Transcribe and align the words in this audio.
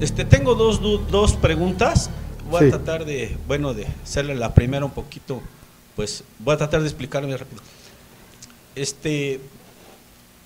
Este, 0.00 0.24
tengo 0.24 0.54
dos, 0.54 0.80
dos 1.10 1.32
preguntas. 1.34 2.10
Voy 2.50 2.66
a 2.66 2.70
tratar 2.70 3.04
de, 3.04 3.36
bueno, 3.48 3.74
de 3.74 3.86
hacerle 4.04 4.34
la 4.34 4.54
primera 4.54 4.84
un 4.84 4.92
poquito, 4.92 5.40
pues 5.96 6.22
voy 6.38 6.54
a 6.54 6.58
tratar 6.58 6.80
de 6.80 6.86
explicarme 6.86 7.36
rápido. 7.36 7.60
Este, 8.76 9.40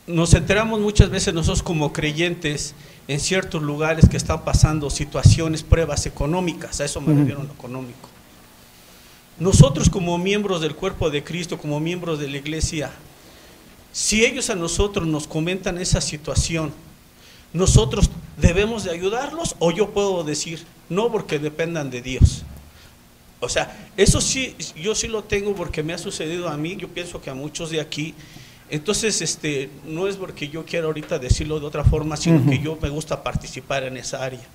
nos 0.06 0.32
enteramos 0.34 0.80
muchas 0.80 1.10
veces 1.10 1.34
nosotros 1.34 1.62
como 1.62 1.92
creyentes 1.92 2.74
en 3.07 3.21
ciertos 3.21 3.62
lugares 3.62 4.09
que 4.09 4.16
están 4.16 4.45
pasando 4.45 4.89
situaciones, 4.89 5.62
pruebas 5.62 6.07
económicas, 6.07 6.80
a 6.80 6.85
eso 6.85 7.01
me 7.01 7.12
refiero 7.12 7.43
lo 7.43 7.53
económico. 7.53 8.09
Nosotros 9.39 9.91
como 9.91 10.17
miembros 10.17 10.61
del 10.61 10.75
cuerpo 10.75 11.11
de 11.11 11.25
Cristo, 11.25 11.59
como 11.59 11.80
miembros 11.80 12.19
de 12.19 12.29
la 12.29 12.37
iglesia, 12.37 12.93
si 13.93 14.25
ellos 14.25 14.48
a 14.48 14.55
nosotros 14.55 15.07
nos 15.07 15.27
comentan 15.27 15.79
esa 15.79 16.01
situación, 16.01 16.73
nosotros 17.53 18.11
debemos 18.37 18.85
de 18.85 18.90
ayudarlos 18.90 19.57
o 19.58 19.71
yo 19.71 19.91
puedo 19.91 20.25
decir, 20.25 20.64
no 20.89 21.11
porque 21.11 21.39
dependan 21.39 21.91
de 21.91 22.03
Dios. 22.03 22.45
O 23.41 23.49
sea, 23.49 23.91
eso 23.96 24.21
sí, 24.21 24.54
yo 24.77 24.95
sí 24.95 25.08
lo 25.08 25.25
tengo 25.25 25.55
porque 25.55 25.82
me 25.82 25.94
ha 25.94 25.99
sucedido 25.99 26.49
a 26.49 26.57
mí, 26.57 26.77
yo 26.77 26.89
pienso 26.89 27.21
que 27.21 27.31
a 27.31 27.35
muchos 27.35 27.71
de 27.71 27.81
aquí. 27.81 28.14
Entonces, 28.68 29.21
este, 29.21 29.68
no 29.85 30.07
es 30.07 30.17
porque 30.17 30.49
yo 30.49 30.64
quiera 30.64 30.86
ahorita 30.86 31.18
decirlo 31.18 31.58
de 31.58 31.67
otra 31.67 31.82
forma, 31.82 32.17
sino 32.17 32.48
que 32.48 32.61
yo 32.61 32.78
me 32.81 32.89
gusta 32.89 33.20
participar 33.20 33.83
en 33.83 33.97
esa 33.97 34.22
área. 34.22 34.47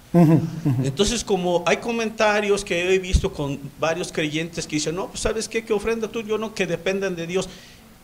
Entonces, 0.83 1.21
como 1.21 1.63
hay 1.65 1.77
comentarios 1.77 2.63
que 2.63 2.93
he 2.93 2.99
visto 2.99 3.33
con 3.33 3.59
varios 3.77 4.13
creyentes 4.13 4.65
que 4.67 4.77
dicen, 4.77 4.95
no, 4.95 5.07
pues 5.07 5.19
sabes 5.19 5.49
qué, 5.49 5.65
que 5.65 5.73
ofrenda 5.73 6.07
tú, 6.07 6.21
yo 6.21 6.37
no, 6.37 6.53
que 6.53 6.65
dependan 6.65 7.17
de 7.17 7.27
Dios 7.27 7.49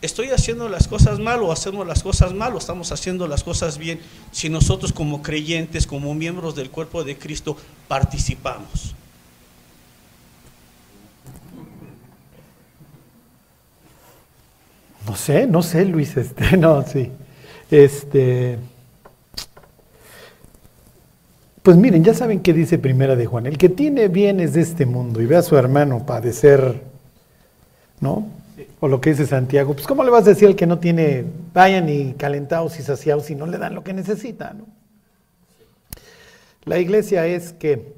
estoy 0.02 0.30
haciendo 0.30 0.68
las 0.68 0.88
cosas 0.88 1.20
mal 1.20 1.42
o 1.42 1.52
hacemos 1.52 1.86
las 1.86 2.02
cosas 2.02 2.34
mal 2.34 2.54
o 2.54 2.58
estamos 2.58 2.92
haciendo 2.92 3.26
las 3.28 3.44
cosas 3.44 3.78
bien 3.78 4.00
si 4.32 4.50
nosotros 4.50 4.92
como 4.92 5.22
creyentes, 5.22 5.86
como 5.86 6.12
miembros 6.14 6.54
del 6.56 6.70
cuerpo 6.70 7.04
de 7.04 7.16
Cristo, 7.16 7.56
participamos. 7.88 8.94
No 15.06 15.16
sé, 15.16 15.46
no 15.46 15.62
sé, 15.62 15.84
Luis, 15.84 16.16
este, 16.16 16.56
no, 16.58 16.82
sí. 16.86 17.10
Este. 17.70 18.58
Pues 21.62 21.76
miren, 21.76 22.02
ya 22.02 22.12
saben 22.12 22.40
qué 22.40 22.52
dice 22.52 22.78
Primera 22.78 23.14
de 23.14 23.26
Juan. 23.26 23.46
El 23.46 23.56
que 23.56 23.68
tiene 23.68 24.08
bienes 24.08 24.52
de 24.52 24.62
este 24.62 24.84
mundo 24.84 25.22
y 25.22 25.26
ve 25.26 25.36
a 25.36 25.42
su 25.42 25.56
hermano 25.56 26.04
padecer, 26.04 26.82
¿no? 28.00 28.41
O 28.80 28.88
lo 28.88 29.00
que 29.00 29.10
dice 29.10 29.26
Santiago, 29.26 29.74
pues 29.74 29.86
¿cómo 29.86 30.04
le 30.04 30.10
vas 30.10 30.26
a 30.26 30.30
decir 30.30 30.48
al 30.48 30.56
que 30.56 30.66
no 30.66 30.78
tiene, 30.78 31.24
vayan 31.52 31.88
y 31.88 32.14
calentados 32.14 32.78
y 32.78 32.82
saciados 32.82 33.26
si 33.26 33.34
no 33.34 33.46
le 33.46 33.58
dan 33.58 33.74
lo 33.74 33.84
que 33.84 33.92
necesita? 33.92 34.52
¿no? 34.54 34.66
La 36.64 36.78
iglesia 36.78 37.26
es 37.26 37.52
que 37.52 37.94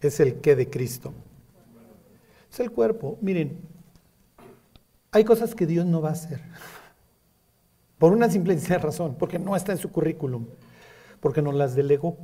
es 0.00 0.20
el 0.20 0.40
que 0.40 0.56
de 0.56 0.70
Cristo. 0.70 1.12
Es 2.52 2.60
el 2.60 2.70
cuerpo. 2.70 3.18
Miren, 3.20 3.58
hay 5.12 5.24
cosas 5.24 5.54
que 5.54 5.66
Dios 5.66 5.84
no 5.86 6.00
va 6.00 6.10
a 6.10 6.12
hacer. 6.12 6.40
Por 7.98 8.12
una 8.12 8.30
simple 8.30 8.56
razón, 8.78 9.16
porque 9.18 9.38
no 9.38 9.56
está 9.56 9.72
en 9.72 9.78
su 9.78 9.90
currículum, 9.90 10.46
porque 11.20 11.42
nos 11.42 11.54
las 11.54 11.74
delegó. 11.74 12.18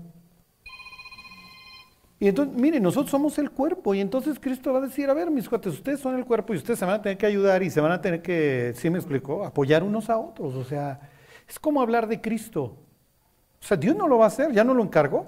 Y 2.23 2.29
entonces, 2.29 2.57
miren, 2.57 2.85
nosotros 2.85 3.11
somos 3.11 3.37
el 3.39 3.51
cuerpo 3.51 3.97
y 3.97 4.01
entonces 4.01 4.39
Cristo 4.39 4.73
va 4.73 4.79
a 4.79 4.83
decir, 4.83 5.11
a 5.11 5.13
ver, 5.13 5.29
mis 5.29 5.49
cuates, 5.49 5.73
ustedes 5.75 5.99
son 5.99 6.15
el 6.15 6.25
cuerpo 6.25 6.55
y 6.55 6.57
ustedes 6.57 6.79
se 6.79 6.85
van 6.85 6.95
a 6.95 7.03
tener 7.03 7.19
que 7.19 7.27
ayudar 7.27 7.65
y 7.65 7.69
se 7.69 7.81
van 7.81 7.91
a 7.91 8.01
tener 8.01 8.23
que, 8.23 8.73
¿sí 8.77 8.91
me 8.91 8.99
explicó? 8.99 9.45
Apoyar 9.45 9.83
unos 9.83 10.09
a 10.09 10.17
otros. 10.17 10.55
O 10.55 10.63
sea, 10.63 11.01
es 11.49 11.59
como 11.59 11.83
hablar 11.83 12.07
de 12.07 12.21
Cristo. 12.21 12.63
O 12.63 13.65
sea, 13.65 13.77
Dios 13.77 13.97
no 13.97 14.07
lo 14.07 14.19
va 14.19 14.27
a 14.27 14.29
hacer, 14.29 14.53
ya 14.53 14.63
no 14.63 14.73
lo 14.73 14.85
encargó. 14.85 15.27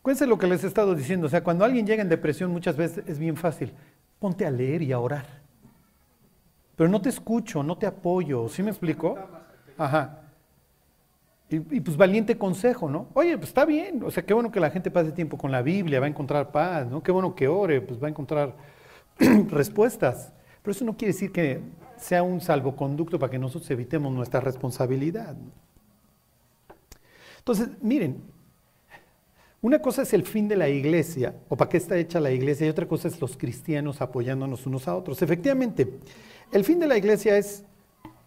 Cuéntense 0.00 0.26
lo 0.26 0.38
que 0.38 0.46
les 0.46 0.64
he 0.64 0.66
estado 0.66 0.94
diciendo. 0.94 1.26
O 1.26 1.28
sea, 1.28 1.44
cuando 1.44 1.66
alguien 1.66 1.86
llega 1.86 2.00
en 2.00 2.08
depresión 2.08 2.50
muchas 2.50 2.74
veces 2.74 3.04
es 3.06 3.18
bien 3.18 3.36
fácil. 3.36 3.74
Ponte 4.18 4.46
a 4.46 4.50
leer 4.50 4.80
y 4.80 4.92
a 4.92 4.98
orar. 4.98 5.26
Pero 6.74 6.88
no 6.88 7.02
te 7.02 7.10
escucho, 7.10 7.62
no 7.62 7.76
te 7.76 7.84
apoyo. 7.84 8.48
¿Sí 8.48 8.62
me 8.62 8.70
explico? 8.70 9.18
Ajá. 9.76 10.27
Y, 11.50 11.80
pues 11.80 11.96
valiente 11.96 12.36
consejo, 12.36 12.90
¿no? 12.90 13.08
Oye, 13.14 13.36
pues 13.38 13.48
está 13.48 13.64
bien, 13.64 14.02
o 14.04 14.10
sea, 14.10 14.22
qué 14.22 14.34
bueno 14.34 14.50
que 14.52 14.60
la 14.60 14.70
gente 14.70 14.90
pase 14.90 15.12
tiempo 15.12 15.38
con 15.38 15.50
la 15.50 15.62
Biblia, 15.62 15.98
va 15.98 16.04
a 16.04 16.08
encontrar 16.10 16.52
paz, 16.52 16.86
¿no? 16.86 17.02
Qué 17.02 17.10
bueno 17.10 17.34
que 17.34 17.48
ore, 17.48 17.80
pues 17.80 18.02
va 18.02 18.06
a 18.06 18.10
encontrar 18.10 18.54
respuestas. 19.48 20.32
Pero 20.62 20.72
eso 20.72 20.84
no 20.84 20.94
quiere 20.94 21.14
decir 21.14 21.32
que 21.32 21.62
sea 21.96 22.22
un 22.22 22.42
salvoconducto 22.42 23.18
para 23.18 23.30
que 23.30 23.38
nosotros 23.38 23.70
evitemos 23.70 24.12
nuestra 24.12 24.40
responsabilidad. 24.40 25.36
Entonces, 27.38 27.70
miren, 27.80 28.20
una 29.62 29.80
cosa 29.80 30.02
es 30.02 30.12
el 30.12 30.24
fin 30.24 30.48
de 30.48 30.56
la 30.56 30.68
iglesia, 30.68 31.34
o 31.48 31.56
para 31.56 31.70
qué 31.70 31.78
está 31.78 31.96
hecha 31.96 32.20
la 32.20 32.30
iglesia, 32.30 32.66
y 32.66 32.70
otra 32.70 32.86
cosa 32.86 33.08
es 33.08 33.20
los 33.22 33.38
cristianos 33.38 34.02
apoyándonos 34.02 34.66
unos 34.66 34.86
a 34.86 34.94
otros. 34.94 35.22
Efectivamente, 35.22 35.98
el 36.52 36.64
fin 36.64 36.78
de 36.78 36.86
la 36.86 36.98
iglesia 36.98 37.38
es 37.38 37.64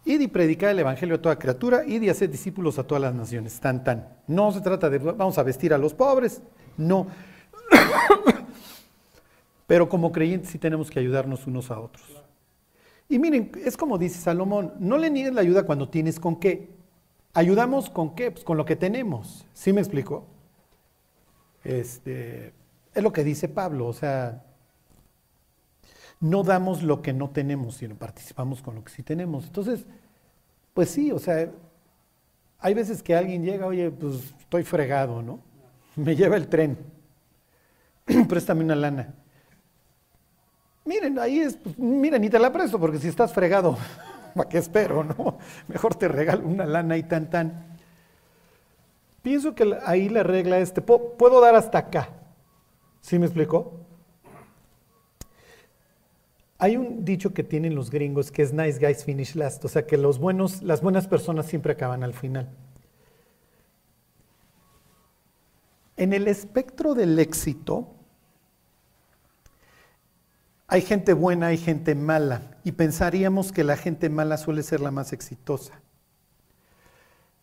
Y 0.04 0.26
predicar 0.26 0.70
el 0.70 0.80
evangelio 0.80 1.16
a 1.16 1.22
toda 1.22 1.38
criatura, 1.38 1.84
y 1.86 2.08
hacer 2.08 2.30
discípulos 2.30 2.78
a 2.78 2.84
todas 2.84 3.02
las 3.02 3.14
naciones. 3.14 3.58
Tan, 3.60 3.84
tan. 3.84 4.08
No 4.26 4.50
se 4.50 4.60
trata 4.60 4.90
de 4.90 4.98
vamos 4.98 5.38
a 5.38 5.42
vestir 5.42 5.72
a 5.72 5.78
los 5.78 5.94
pobres, 5.94 6.42
no. 6.76 7.06
Pero 9.66 9.88
como 9.88 10.10
creyentes 10.10 10.50
sí 10.50 10.58
tenemos 10.58 10.90
que 10.90 10.98
ayudarnos 10.98 11.46
unos 11.46 11.70
a 11.70 11.78
otros. 11.78 12.04
Y 13.08 13.18
miren, 13.18 13.52
es 13.64 13.76
como 13.76 13.98
dice 13.98 14.18
Salomón, 14.18 14.72
no 14.78 14.98
le 14.98 15.10
niegues 15.10 15.34
la 15.34 15.42
ayuda 15.42 15.64
cuando 15.64 15.88
tienes 15.88 16.18
con 16.18 16.36
qué. 16.40 16.70
¿Ayudamos 17.34 17.88
con 17.88 18.14
qué? 18.14 18.30
Pues 18.30 18.44
con 18.44 18.56
lo 18.56 18.64
que 18.64 18.76
tenemos. 18.76 19.46
¿Sí 19.52 19.72
me 19.72 19.80
explico? 19.80 20.26
Este, 21.64 22.52
es 22.94 23.02
lo 23.02 23.12
que 23.12 23.24
dice 23.24 23.48
Pablo, 23.48 23.86
o 23.86 23.92
sea, 23.92 24.44
no 26.22 26.44
damos 26.44 26.84
lo 26.84 27.02
que 27.02 27.12
no 27.12 27.30
tenemos, 27.30 27.74
sino 27.74 27.96
participamos 27.96 28.62
con 28.62 28.76
lo 28.76 28.84
que 28.84 28.92
sí 28.92 29.02
tenemos. 29.02 29.44
Entonces, 29.44 29.84
pues 30.72 30.88
sí, 30.88 31.10
o 31.10 31.18
sea, 31.18 31.50
hay 32.60 32.74
veces 32.74 33.02
que 33.02 33.16
alguien 33.16 33.42
llega, 33.42 33.66
oye, 33.66 33.90
pues 33.90 34.32
estoy 34.38 34.62
fregado, 34.62 35.20
¿no? 35.20 35.40
Me 35.96 36.14
lleva 36.14 36.36
el 36.36 36.46
tren, 36.46 36.78
préstame 38.28 38.62
una 38.62 38.76
lana. 38.76 39.14
Miren, 40.84 41.18
ahí 41.18 41.40
es, 41.40 41.56
pues, 41.56 41.76
miren, 41.76 42.22
ni 42.22 42.30
te 42.30 42.38
la 42.38 42.52
presto, 42.52 42.78
porque 42.78 42.98
si 42.98 43.08
estás 43.08 43.32
fregado, 43.32 43.76
¿para 44.36 44.48
qué 44.48 44.58
espero, 44.58 45.02
no? 45.02 45.38
Mejor 45.66 45.96
te 45.96 46.06
regalo 46.06 46.46
una 46.46 46.66
lana 46.66 46.96
y 46.96 47.02
tan, 47.02 47.30
tan. 47.30 47.66
Pienso 49.22 49.56
que 49.56 49.76
ahí 49.84 50.08
la 50.08 50.22
regla 50.22 50.58
es, 50.58 50.72
te 50.72 50.82
puedo 50.82 51.40
dar 51.40 51.56
hasta 51.56 51.78
acá. 51.78 52.10
¿Sí 53.00 53.18
me 53.18 53.26
explicó? 53.26 53.82
Hay 56.62 56.76
un 56.76 57.04
dicho 57.04 57.34
que 57.34 57.42
tienen 57.42 57.74
los 57.74 57.90
gringos 57.90 58.30
que 58.30 58.40
es 58.40 58.52
nice 58.52 58.78
guys 58.78 59.02
finish 59.02 59.34
last, 59.34 59.64
o 59.64 59.68
sea 59.68 59.84
que 59.84 59.96
los 59.96 60.20
buenos, 60.20 60.62
las 60.62 60.80
buenas 60.80 61.08
personas 61.08 61.46
siempre 61.46 61.72
acaban 61.72 62.04
al 62.04 62.14
final. 62.14 62.48
En 65.96 66.12
el 66.12 66.28
espectro 66.28 66.94
del 66.94 67.18
éxito 67.18 67.88
hay 70.68 70.82
gente 70.82 71.14
buena, 71.14 71.48
hay 71.48 71.58
gente 71.58 71.96
mala, 71.96 72.56
y 72.62 72.70
pensaríamos 72.70 73.50
que 73.50 73.64
la 73.64 73.76
gente 73.76 74.08
mala 74.08 74.36
suele 74.36 74.62
ser 74.62 74.78
la 74.78 74.92
más 74.92 75.12
exitosa. 75.12 75.80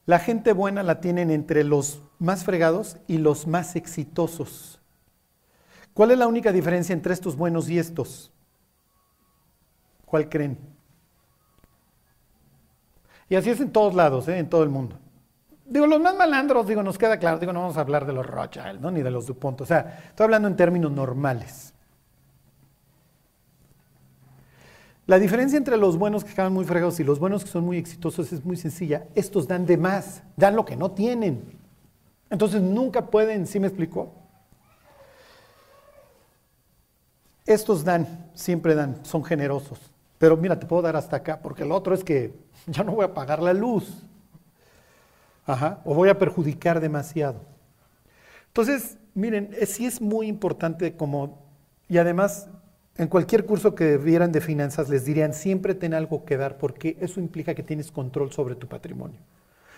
La 0.06 0.20
gente 0.20 0.54
buena 0.54 0.82
la 0.82 1.02
tienen 1.02 1.30
entre 1.30 1.66
los 1.66 2.02
más 2.20 2.46
fregados 2.46 2.96
y 3.06 3.18
los 3.18 3.48
más 3.48 3.76
exitosos. 3.76 4.80
¿Cuál 5.94 6.12
es 6.12 6.18
la 6.18 6.28
única 6.28 6.54
diferencia 6.54 6.94
entre 6.94 7.14
estos 7.14 7.36
buenos 7.36 7.70
y 7.70 7.80
estos? 7.80 8.32
¿Cuál 10.10 10.28
creen? 10.28 10.58
Y 13.30 13.36
así 13.36 13.52
es 13.52 13.60
en 13.60 13.72
todos 13.72 13.94
lados, 13.94 14.28
¿eh? 14.28 14.40
en 14.40 14.50
todo 14.50 14.64
el 14.64 14.70
mundo. 14.70 14.98
Digo, 15.66 15.86
los 15.86 16.02
más 16.02 16.16
malandros, 16.16 16.66
digo, 16.66 16.82
nos 16.82 16.98
queda 16.98 17.20
claro, 17.20 17.38
digo, 17.38 17.54
no 17.54 17.62
vamos 17.62 17.78
a 17.78 17.82
hablar 17.82 18.08
de 18.08 18.14
los 18.14 18.26
Rothschild, 18.26 18.84
ni 18.92 19.04
de 19.04 19.12
los 19.12 19.28
DuPont, 19.28 19.62
o 19.62 19.66
sea, 19.68 20.02
estoy 20.10 20.24
hablando 20.24 20.48
en 20.48 20.56
términos 20.56 20.92
normales. 20.92 21.76
La 25.06 25.20
diferencia 25.20 25.58
entre 25.58 25.78
los 25.78 25.96
buenos 25.96 26.24
que 26.24 26.32
acaban 26.32 26.54
muy 26.54 26.66
fregados 26.66 27.00
y 27.00 27.04
los 27.04 27.20
buenos 27.20 27.44
que 27.44 27.52
son 27.52 27.66
muy 27.66 27.78
exitosos 27.78 28.34
es 28.34 28.44
muy 28.44 28.58
sencilla. 28.58 29.06
Estos 29.14 29.48
dan 29.48 29.66
de 29.68 29.78
más, 29.78 30.24
dan 30.36 30.56
lo 30.56 30.66
que 30.66 30.76
no 30.76 30.92
tienen. 30.92 31.44
Entonces 32.32 32.62
nunca 32.62 33.08
pueden, 33.08 33.46
¿sí 33.46 33.60
me 33.60 33.68
explicó? 33.68 34.12
Estos 37.46 37.84
dan, 37.84 38.30
siempre 38.34 38.74
dan, 38.74 39.04
son 39.04 39.24
generosos. 39.24 39.80
Pero 40.20 40.38
mira, 40.38 40.60
te 40.60 40.68
puedo 40.68 40.84
dar 40.84 40.96
hasta 40.96 41.16
acá, 41.16 41.40
porque 41.42 41.64
el 41.64 41.72
otro 41.72 41.96
es 41.96 42.04
que 42.04 42.34
ya 42.68 42.84
no 42.84 42.92
voy 42.92 43.06
a 43.06 43.14
pagar 43.16 43.42
la 43.42 43.54
luz. 43.54 44.04
Ajá, 45.48 45.82
o 45.84 45.96
voy 45.96 46.10
a 46.10 46.20
perjudicar 46.20 46.80
demasiado. 46.80 47.42
Entonces, 48.48 49.00
miren, 49.16 49.56
sí 49.66 49.88
es 49.88 50.00
muy 50.00 50.28
importante 50.28 50.96
como, 50.96 51.40
y 51.88 51.98
además, 51.98 52.50
en 52.98 53.08
cualquier 53.08 53.46
curso 53.46 53.74
que 53.74 53.98
vieran 53.98 54.32
de 54.32 54.42
finanzas 54.42 54.90
les 54.90 55.06
dirían, 55.06 55.34
siempre 55.34 55.74
ten 55.74 55.96
algo 55.96 56.24
que 56.26 56.38
dar, 56.38 56.58
porque 56.58 56.98
eso 57.00 57.20
implica 57.20 57.56
que 57.56 57.64
tienes 57.64 57.92
control 57.92 58.32
sobre 58.32 58.56
tu 58.56 58.68
patrimonio. 58.68 59.20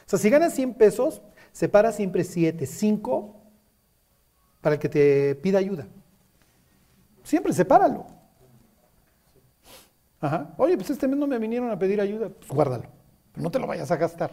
O 0.05 0.09
sea, 0.09 0.19
si 0.19 0.29
ganas 0.29 0.53
100 0.53 0.73
pesos, 0.73 1.21
separa 1.53 1.91
siempre 1.91 2.23
siete, 2.23 2.65
cinco 2.65 3.37
para 4.59 4.75
el 4.75 4.81
que 4.81 4.89
te 4.89 5.35
pida 5.35 5.59
ayuda. 5.59 5.87
Siempre 7.23 7.53
sepáralo. 7.53 8.20
Ajá. 10.21 10.53
Oye, 10.57 10.77
pues 10.77 10.91
este 10.91 11.07
mes 11.07 11.17
no 11.17 11.25
me 11.27 11.39
vinieron 11.39 11.71
a 11.71 11.79
pedir 11.79 11.99
ayuda, 11.99 12.29
pues 12.29 12.49
guárdalo. 12.49 12.85
Pero 13.33 13.43
no 13.43 13.51
te 13.51 13.59
lo 13.59 13.67
vayas 13.67 13.89
a 13.89 13.97
gastar. 13.97 14.31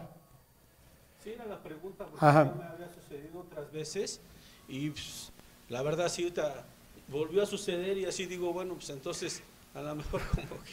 Sí, 1.23 1.31
era 1.31 1.45
la 1.45 1.57
pregunta, 1.57 2.05
porque 2.05 2.25
Ajá. 2.25 2.45
me 2.45 2.63
había 2.63 2.87
sucedido 2.93 3.39
otras 3.39 3.71
veces 3.71 4.21
y 4.67 4.91
pues, 4.91 5.31
la 5.67 5.81
verdad 5.81 6.07
sí 6.09 6.23
ahorita 6.23 6.63
volvió 7.07 7.41
a 7.43 7.45
suceder 7.45 7.97
y 7.97 8.05
así 8.05 8.27
digo, 8.27 8.53
bueno, 8.53 8.75
pues 8.75 8.89
entonces 8.91 9.41
a 9.73 9.81
lo 9.81 9.95
mejor 9.95 10.21
como 10.35 10.63
que... 10.63 10.71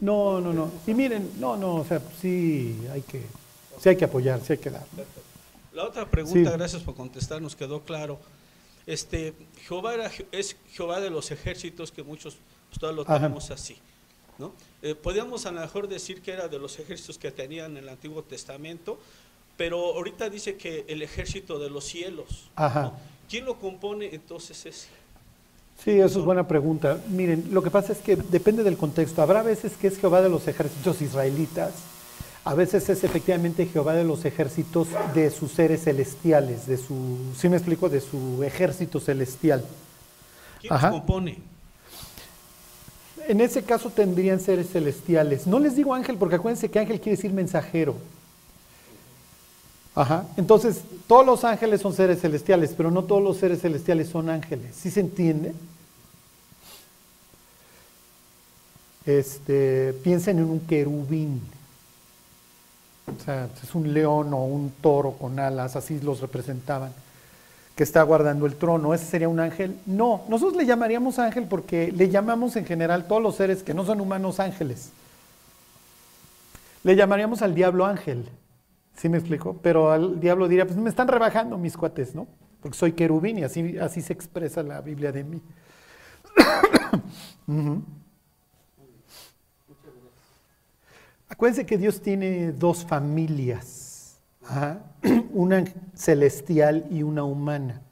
No, 0.00 0.40
no, 0.40 0.52
no. 0.52 0.70
Y 0.86 0.92
miren, 0.92 1.30
no, 1.38 1.56
no, 1.56 1.76
o 1.76 1.84
sea, 1.84 2.00
sí 2.20 2.76
hay 2.92 3.02
que, 3.02 3.22
sí 3.80 3.88
hay 3.88 3.96
que 3.96 4.04
apoyar, 4.04 4.40
sí 4.40 4.52
hay 4.52 4.58
que 4.58 4.70
dar. 4.70 4.84
La 5.72 5.84
otra 5.84 6.04
pregunta, 6.06 6.50
gracias 6.50 6.82
por 6.82 6.94
contestar, 6.94 7.40
nos 7.40 7.56
quedó 7.56 7.80
claro. 7.82 8.18
Este, 8.86 9.32
Jehová 9.66 9.94
es 10.32 10.56
Jehová 10.70 11.00
de 11.00 11.10
los 11.10 11.30
ejércitos 11.30 11.92
que 11.92 12.02
muchos 12.02 12.36
pues, 12.68 12.78
todos 12.78 12.94
lo 12.94 13.04
tenemos 13.04 13.50
así. 13.50 13.78
¿No? 14.38 14.52
Eh, 14.82 14.94
podríamos 14.94 15.46
a 15.46 15.52
lo 15.52 15.60
mejor 15.60 15.88
decir 15.88 16.22
que 16.22 16.32
era 16.32 16.48
de 16.48 16.58
los 16.58 16.78
ejércitos 16.78 17.18
que 17.18 17.30
tenían 17.30 17.72
en 17.72 17.84
el 17.84 17.88
Antiguo 17.88 18.22
Testamento, 18.22 18.98
pero 19.56 19.94
ahorita 19.94 20.28
dice 20.28 20.56
que 20.56 20.84
el 20.88 21.02
ejército 21.02 21.58
de 21.58 21.70
los 21.70 21.84
cielos. 21.84 22.50
¿Quién 23.28 23.44
lo 23.44 23.58
compone 23.58 24.14
entonces 24.14 24.66
ese? 24.66 24.88
Sí, 25.82 25.90
eso 25.92 26.20
es 26.20 26.24
buena 26.24 26.46
pregunta. 26.46 27.00
Miren, 27.08 27.48
lo 27.50 27.62
que 27.62 27.70
pasa 27.70 27.92
es 27.92 27.98
que 27.98 28.16
depende 28.16 28.62
del 28.62 28.76
contexto. 28.76 29.22
Habrá 29.22 29.42
veces 29.42 29.72
que 29.76 29.88
es 29.88 29.98
Jehová 29.98 30.22
de 30.22 30.28
los 30.28 30.48
ejércitos 30.48 31.02
israelitas, 31.02 31.72
a 32.44 32.54
veces 32.54 32.88
es 32.88 33.02
efectivamente 33.02 33.66
Jehová 33.66 33.94
de 33.94 34.04
los 34.04 34.24
ejércitos 34.24 34.86
de 35.14 35.30
sus 35.30 35.50
seres 35.50 35.82
celestiales, 35.82 36.66
de 36.66 36.76
su, 36.76 37.34
¿sí 37.36 37.48
me 37.48 37.56
explico? 37.56 37.88
De 37.88 38.00
su 38.00 38.42
ejército 38.44 39.00
celestial. 39.00 39.64
¿Quién 40.60 40.72
los 40.72 40.82
compone? 40.84 41.38
En 43.28 43.40
ese 43.40 43.62
caso 43.62 43.90
tendrían 43.90 44.40
seres 44.40 44.70
celestiales. 44.70 45.46
No 45.46 45.58
les 45.58 45.74
digo 45.76 45.94
ángel 45.94 46.16
porque 46.16 46.36
acuérdense 46.36 46.70
que 46.70 46.78
ángel 46.78 47.00
quiere 47.00 47.16
decir 47.16 47.32
mensajero. 47.32 47.96
Ajá. 49.94 50.26
Entonces, 50.36 50.82
todos 51.06 51.24
los 51.24 51.42
ángeles 51.42 51.80
son 51.80 51.94
seres 51.94 52.20
celestiales, 52.20 52.74
pero 52.76 52.90
no 52.90 53.04
todos 53.04 53.22
los 53.22 53.38
seres 53.38 53.62
celestiales 53.62 54.08
son 54.08 54.28
ángeles. 54.28 54.76
¿Sí 54.76 54.90
se 54.90 55.00
entiende? 55.00 55.54
Este, 59.06 59.94
piensen 60.04 60.38
en 60.38 60.44
un 60.44 60.60
querubín. 60.60 61.40
O 63.06 63.24
sea, 63.24 63.48
es 63.62 63.74
un 63.74 63.94
león 63.94 64.34
o 64.34 64.44
un 64.44 64.70
toro 64.80 65.12
con 65.12 65.38
alas, 65.38 65.76
así 65.76 66.00
los 66.00 66.20
representaban, 66.20 66.92
que 67.76 67.84
está 67.84 68.02
guardando 68.02 68.46
el 68.46 68.56
trono. 68.56 68.94
¿Ese 68.94 69.04
sería 69.04 69.28
un 69.28 69.38
ángel? 69.38 69.78
No, 69.84 70.24
nosotros 70.28 70.56
le 70.56 70.64
llamaríamos 70.64 71.18
ángel 71.18 71.44
porque 71.44 71.92
le 71.92 72.08
llamamos 72.08 72.56
en 72.56 72.64
general 72.64 73.06
todos 73.06 73.22
los 73.22 73.36
seres 73.36 73.62
que 73.62 73.74
no 73.74 73.84
son 73.84 74.00
humanos 74.00 74.40
ángeles. 74.40 74.90
Le 76.82 76.96
llamaríamos 76.96 77.42
al 77.42 77.54
diablo 77.54 77.84
ángel. 77.84 78.26
¿Sí 78.96 79.10
me 79.10 79.18
explico? 79.18 79.58
Pero 79.62 79.90
al 79.90 80.18
diablo 80.18 80.48
diría, 80.48 80.64
pues 80.64 80.78
me 80.78 80.88
están 80.88 81.06
rebajando 81.06 81.58
mis 81.58 81.76
cuates, 81.76 82.14
¿no? 82.14 82.26
Porque 82.62 82.78
soy 82.78 82.92
querubín 82.92 83.38
y 83.38 83.44
así, 83.44 83.76
así 83.76 84.00
se 84.00 84.14
expresa 84.14 84.62
la 84.62 84.80
Biblia 84.80 85.12
de 85.12 85.24
mí. 85.24 85.42
Acuérdense 91.28 91.66
que 91.66 91.76
Dios 91.76 92.00
tiene 92.00 92.52
dos 92.52 92.86
familias, 92.86 94.16
una 95.32 95.64
celestial 95.94 96.86
y 96.90 97.02
una 97.02 97.24
humana. 97.24 97.82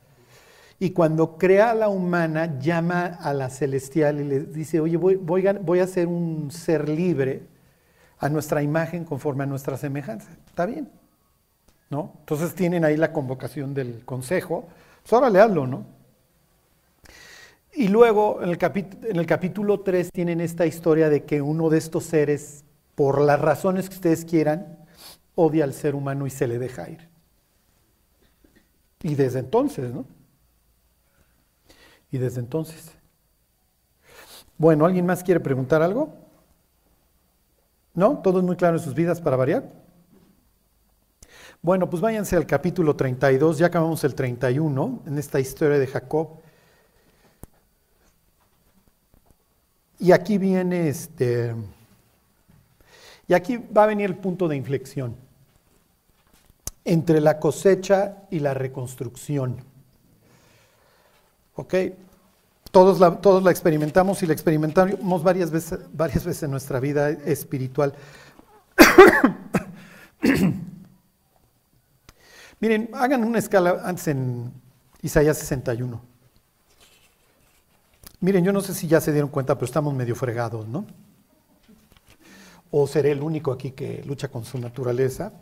Y 0.79 0.91
cuando 0.91 1.39
crea 1.39 1.71
a 1.71 1.75
la 1.75 1.89
humana, 1.89 2.59
llama 2.59 3.07
a 3.07 3.33
la 3.33 3.49
celestial 3.49 4.21
y 4.21 4.25
le 4.25 4.41
dice, 4.41 4.81
oye, 4.81 4.97
voy, 4.97 5.15
voy, 5.17 5.45
voy 5.63 5.79
a 5.79 5.87
ser 5.87 6.09
un 6.09 6.51
ser 6.51 6.89
libre 6.89 7.43
a 8.19 8.29
nuestra 8.29 8.63
imagen 8.63 9.05
conforme 9.05 9.45
a 9.45 9.47
nuestra 9.47 9.77
semejanza. 9.77 10.31
Está 10.47 10.67
bien. 10.67 10.91
¿No? 11.91 12.13
Entonces 12.21 12.55
tienen 12.55 12.85
ahí 12.85 12.97
la 12.97 13.13
convocación 13.13 13.73
del 13.73 14.05
consejo. 14.05 14.67
Pues 15.03 15.13
ahora 15.13 15.31
leanlo, 15.31 15.67
¿no? 15.67 15.87
Y 17.73 17.89
luego 17.89 18.41
en 18.43 18.51
el, 18.51 18.59
en 19.11 19.17
el 19.17 19.27
capítulo 19.27 19.81
3 19.81 20.11
tienen 20.13 20.41
esta 20.41 20.65
historia 20.67 21.09
de 21.09 21.25
que 21.25 21.43
uno 21.43 21.71
de 21.71 21.79
estos 21.79 22.05
seres, 22.05 22.65
por 22.95 23.21
las 23.21 23.41
razones 23.41 23.89
que 23.89 23.97
ustedes 23.97 24.25
quieran, 24.25 24.84
odia 25.35 25.65
al 25.65 25.75
ser 25.75 25.95
humano 25.95 26.27
y 26.27 26.31
se 26.31 26.47
le 26.47 26.59
deja 26.59 26.89
ir. 26.89 27.09
Y 29.03 29.15
desde 29.15 29.41
entonces, 29.41 29.93
¿no? 29.93 30.07
Y 32.11 32.19
desde 32.19 32.41
entonces. 32.41 32.93
Bueno, 34.57 34.87
¿alguien 34.87 35.05
más 35.05 35.23
quiere 35.23 35.41
preguntar 35.41 35.83
algo? 35.83 36.15
¿No? 37.93 38.19
¿Todo 38.19 38.39
es 38.39 38.45
muy 38.45 38.57
claro 38.57 38.77
en 38.77 38.83
sus 38.83 38.95
vidas 38.95 39.21
para 39.21 39.37
variar? 39.37 39.71
Bueno, 41.61 41.89
pues 41.89 42.01
váyanse 42.01 42.37
al 42.37 42.47
capítulo 42.47 42.95
32, 42.95 43.59
ya 43.59 43.67
acabamos 43.67 44.05
el 44.05 44.15
31 44.15 45.03
en 45.07 45.19
esta 45.19 45.41
historia 45.41 45.79
de 45.79 45.87
Jacob. 45.87 46.41
Y 49.99 50.13
aquí 50.13 50.39
viene 50.39 50.89
este. 50.89 51.55
Y 53.27 53.35
aquí 53.35 53.57
va 53.57 53.85
a 53.85 53.87
venir 53.87 54.11
el 54.11 54.17
punto 54.17 54.49
de 54.49 54.57
inflexión 54.57 55.24
entre 56.85 57.21
la 57.21 57.39
cosecha 57.39 58.25
y 58.31 58.41
la 58.41 58.55
reconstrucción. 58.55 59.65
¿Ok? 61.55 61.75
Todos 62.71 62.99
la, 62.99 63.51
experimentamos 63.51 64.23
y 64.25 64.27
la 64.27 64.33
experimentamos 64.33 65.23
varias 65.23 65.51
veces, 65.53 65.79
varias 65.93 66.25
veces 66.25 66.43
en 66.43 66.51
nuestra 66.51 66.81
vida 66.81 67.11
espiritual. 67.11 67.95
Miren, 72.61 72.91
hagan 72.95 73.23
una 73.23 73.39
escala 73.39 73.81
antes 73.85 74.09
en 74.09 74.53
Isaías 75.03 75.39
61. 75.39 76.01
Miren, 78.19 78.45
yo 78.45 78.53
no 78.53 78.61
sé 78.61 78.75
si 78.75 78.89
ya 78.89 79.01
se 79.01 79.13
dieron 79.13 79.31
cuenta, 79.31 79.55
pero 79.55 79.67
estamos 79.67 79.95
medio 79.95 80.17
fregados, 80.17 80.67
¿no? 80.67 80.85
O 82.73 82.89
seré 82.89 83.13
el 83.13 83.23
único 83.23 83.53
aquí 83.53 83.71
que 83.71 84.03
lucha 84.05 84.29
con 84.29 84.45
su 84.45 84.59
naturaleza. 84.59 85.33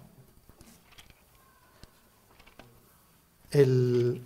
El, 3.53 4.23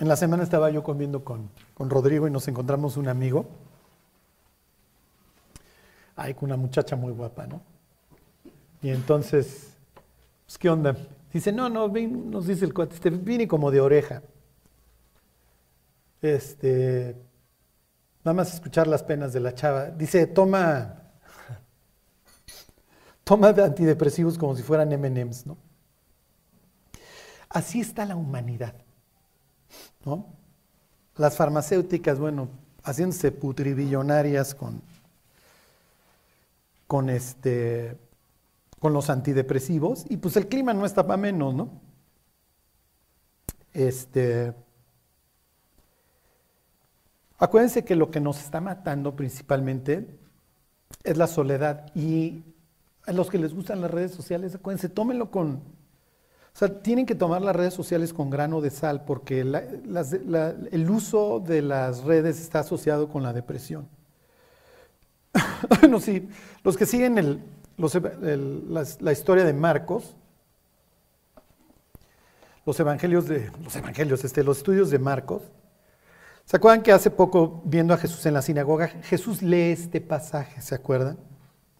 en 0.00 0.08
la 0.08 0.16
semana 0.16 0.42
estaba 0.42 0.70
yo 0.70 0.82
comiendo 0.82 1.22
con, 1.22 1.50
Rodrigo 1.78 2.26
y 2.26 2.30
nos 2.30 2.48
encontramos 2.48 2.96
un 2.96 3.06
amigo. 3.08 3.46
Ay, 6.16 6.32
con 6.32 6.46
una 6.46 6.56
muchacha 6.56 6.96
muy 6.96 7.12
guapa, 7.12 7.46
¿no? 7.46 7.60
Y 8.80 8.88
entonces, 8.88 9.74
pues, 10.46 10.56
¿qué 10.56 10.70
onda? 10.70 10.96
Dice, 11.30 11.52
no, 11.52 11.68
no, 11.68 11.86
nos 11.88 12.46
dice 12.46 12.64
el 12.64 12.72
cuate, 12.72 12.94
este, 12.94 13.10
vine 13.10 13.46
como 13.46 13.70
de 13.70 13.82
oreja. 13.82 14.22
Este, 16.22 17.14
nada 18.24 18.34
más 18.34 18.54
escuchar 18.54 18.86
las 18.86 19.02
penas 19.02 19.34
de 19.34 19.40
la 19.40 19.54
chava. 19.54 19.90
Dice, 19.90 20.26
toma, 20.26 21.10
toma 23.24 23.48
antidepresivos 23.48 24.38
como 24.38 24.56
si 24.56 24.62
fueran 24.62 24.88
MMs, 24.88 25.44
¿no? 25.46 25.58
Así 27.50 27.80
está 27.80 28.06
la 28.06 28.16
humanidad. 28.16 28.74
¿no? 30.04 30.26
Las 31.16 31.36
farmacéuticas, 31.36 32.18
bueno, 32.18 32.48
haciéndose 32.82 33.32
putribillonarias 33.32 34.54
con, 34.54 34.80
con, 36.86 37.10
este, 37.10 37.96
con 38.78 38.92
los 38.92 39.10
antidepresivos, 39.10 40.04
y 40.08 40.16
pues 40.16 40.36
el 40.36 40.48
clima 40.48 40.72
no 40.72 40.86
está 40.86 41.06
para 41.06 41.18
menos, 41.18 41.54
¿no? 41.54 41.70
Este, 43.72 44.52
acuérdense 47.38 47.84
que 47.84 47.94
lo 47.94 48.10
que 48.10 48.20
nos 48.20 48.40
está 48.40 48.60
matando 48.60 49.14
principalmente 49.14 50.18
es 51.04 51.16
la 51.16 51.26
soledad, 51.26 51.94
y 51.94 52.42
a 53.06 53.12
los 53.12 53.28
que 53.28 53.38
les 53.38 53.54
gustan 53.54 53.80
las 53.80 53.90
redes 53.90 54.12
sociales, 54.12 54.54
acuérdense, 54.54 54.88
tómenlo 54.88 55.30
con, 55.30 55.62
o 56.54 56.58
sea, 56.58 56.82
tienen 56.82 57.06
que 57.06 57.14
tomar 57.14 57.42
las 57.42 57.54
redes 57.54 57.74
sociales 57.74 58.12
con 58.12 58.28
grano 58.28 58.60
de 58.60 58.70
sal 58.70 59.04
porque 59.04 59.40
el 59.40 60.90
uso 60.90 61.40
de 61.40 61.62
las 61.62 62.04
redes 62.04 62.40
está 62.40 62.60
asociado 62.60 63.08
con 63.08 63.22
la 63.22 63.32
depresión. 63.32 63.88
bueno, 65.80 66.00
sí, 66.00 66.28
los 66.64 66.76
que 66.76 66.86
siguen 66.86 67.44
la, 67.78 69.12
historia 69.12 69.44
de 69.44 69.52
Marcos, 69.52 70.16
los 72.66 72.78
evangelios 72.78 73.26
de 73.26 73.50
los 73.62 73.74
evangelios, 73.76 74.24
este, 74.24 74.42
los 74.42 74.58
estudios 74.58 74.90
de 74.90 74.98
Marcos, 74.98 75.42
¿se 76.44 76.56
acuerdan 76.56 76.82
que 76.82 76.92
hace 76.92 77.10
poco 77.10 77.62
viendo 77.64 77.94
a 77.94 77.96
Jesús 77.96 78.26
en 78.26 78.34
la 78.34 78.42
sinagoga, 78.42 78.88
Jesús 78.88 79.40
lee 79.40 79.70
este 79.70 80.00
pasaje, 80.00 80.60
¿se 80.60 80.74
acuerdan? 80.74 81.16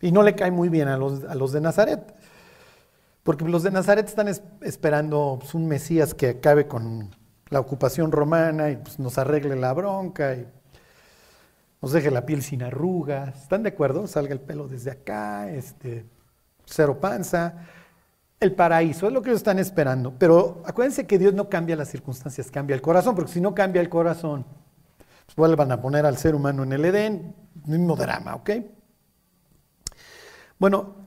Y 0.00 0.12
no 0.12 0.22
le 0.22 0.34
cae 0.34 0.50
muy 0.50 0.68
bien 0.68 0.88
a 0.88 0.96
los, 0.96 1.24
a 1.24 1.34
los 1.34 1.52
de 1.52 1.60
Nazaret. 1.60 2.14
Porque 3.22 3.44
los 3.44 3.62
de 3.62 3.70
Nazaret 3.70 4.06
están 4.06 4.28
esperando 4.62 5.38
pues, 5.40 5.54
un 5.54 5.68
Mesías 5.68 6.14
que 6.14 6.30
acabe 6.30 6.66
con 6.66 7.10
la 7.50 7.60
ocupación 7.60 8.12
romana 8.12 8.70
y 8.70 8.76
pues, 8.76 8.98
nos 8.98 9.18
arregle 9.18 9.56
la 9.56 9.72
bronca 9.72 10.34
y 10.34 10.46
nos 11.82 11.92
deje 11.92 12.10
la 12.10 12.24
piel 12.24 12.42
sin 12.42 12.62
arrugas. 12.62 13.42
¿Están 13.42 13.62
de 13.62 13.70
acuerdo? 13.70 14.06
Salga 14.06 14.32
el 14.32 14.40
pelo 14.40 14.68
desde 14.68 14.90
acá, 14.90 15.50
este, 15.50 16.04
cero 16.64 16.98
panza. 17.00 17.54
El 18.38 18.54
paraíso 18.54 19.06
es 19.06 19.12
lo 19.12 19.20
que 19.20 19.30
ellos 19.30 19.40
están 19.40 19.58
esperando. 19.58 20.14
Pero 20.18 20.62
acuérdense 20.64 21.06
que 21.06 21.18
Dios 21.18 21.34
no 21.34 21.48
cambia 21.48 21.76
las 21.76 21.88
circunstancias, 21.88 22.50
cambia 22.50 22.74
el 22.74 22.80
corazón, 22.80 23.14
porque 23.14 23.32
si 23.32 23.40
no 23.40 23.54
cambia 23.54 23.82
el 23.82 23.90
corazón, 23.90 24.46
pues 25.26 25.36
vuelvan 25.36 25.72
a 25.72 25.80
poner 25.80 26.06
al 26.06 26.16
ser 26.16 26.34
humano 26.34 26.62
en 26.62 26.72
el 26.72 26.84
Edén, 26.84 27.34
mismo 27.66 27.96
drama, 27.96 28.34
¿ok? 28.36 28.50
Bueno, 30.58 30.99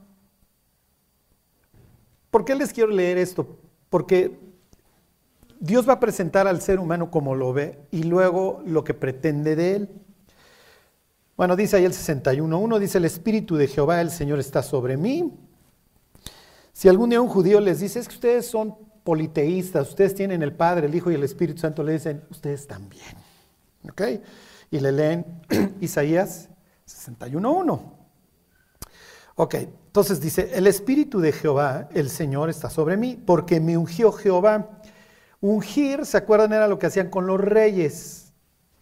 ¿por 2.33 2.45
qué 2.45 2.55
les 2.55 2.73
quiero 2.73 2.89
leer 2.89 3.19
esto? 3.19 3.59
Porque 3.91 4.39
Dios 5.59 5.87
va 5.87 5.93
a 5.93 5.99
presentar 5.99 6.47
al 6.47 6.61
ser 6.61 6.79
humano 6.79 7.11
como 7.11 7.35
lo 7.35 7.53
ve 7.53 7.79
y 7.91 8.03
luego 8.03 8.63
lo 8.65 8.83
que 8.83 8.95
pretende 8.95 9.55
de 9.55 9.75
él. 9.75 9.89
Bueno, 11.37 11.55
dice 11.55 11.77
ahí 11.77 11.85
el 11.85 11.93
61.1, 11.93 12.79
dice, 12.79 12.97
el 12.97 13.05
Espíritu 13.05 13.55
de 13.55 13.67
Jehová, 13.67 14.01
el 14.01 14.09
Señor, 14.09 14.39
está 14.39 14.63
sobre 14.63 14.97
mí. 14.97 15.31
Si 16.73 16.89
algún 16.89 17.11
día 17.11 17.21
un 17.21 17.27
judío 17.27 17.59
les 17.59 17.81
dice, 17.81 17.99
es 17.99 18.07
que 18.07 18.15
ustedes 18.15 18.47
son 18.47 18.77
politeístas, 19.03 19.89
ustedes 19.89 20.15
tienen 20.15 20.41
el 20.41 20.55
Padre, 20.55 20.87
el 20.87 20.95
Hijo 20.95 21.11
y 21.11 21.15
el 21.15 21.23
Espíritu 21.23 21.59
Santo, 21.59 21.83
le 21.83 21.93
dicen, 21.93 22.23
ustedes 22.31 22.65
también. 22.65 23.15
¿Ok? 23.87 24.01
Y 24.71 24.79
le 24.79 24.91
leen 24.91 25.25
Isaías 25.81 26.49
61.1. 26.87 27.79
Ok, 29.35 29.55
entonces 29.93 30.19
dice, 30.19 30.49
el 30.55 30.65
Espíritu 30.65 31.19
de 31.19 31.31
Jehová, 31.31 31.87
el 31.93 32.09
Señor, 32.09 32.49
está 32.49 32.69
sobre 32.69 32.97
mí, 32.97 33.15
porque 33.15 33.59
me 33.59 33.77
ungió 33.77 34.11
Jehová. 34.11 34.79
Ungir, 35.39 36.05
¿se 36.05 36.17
acuerdan? 36.17 36.51
Era 36.51 36.67
lo 36.67 36.79
que 36.79 36.87
hacían 36.87 37.09
con 37.09 37.27
los 37.27 37.39
reyes 37.39 38.23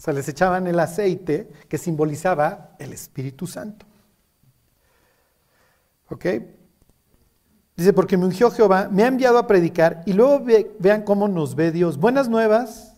o 0.02 0.04
sea, 0.04 0.16
les 0.16 0.28
echaban 0.28 0.66
el 0.66 0.80
aceite 0.80 1.48
que 1.70 1.78
simbolizaba 1.78 2.72
el 2.80 2.92
Espíritu 2.92 3.46
Santo. 3.46 3.86
¿Ok? 6.10 6.26
Dice, 7.76 7.94
porque 7.94 8.18
me 8.18 8.26
ungió 8.26 8.50
Jehová, 8.50 8.90
me 8.92 9.04
ha 9.04 9.08
enviado 9.08 9.38
a 9.38 9.46
predicar, 9.46 10.02
y 10.08 10.14
luego 10.14 10.44
vean 10.80 11.04
cómo 11.04 11.28
nos 11.28 11.54
ve 11.54 11.72
Dios. 11.72 11.98
Buenas 11.98 12.30
nuevas 12.30 12.98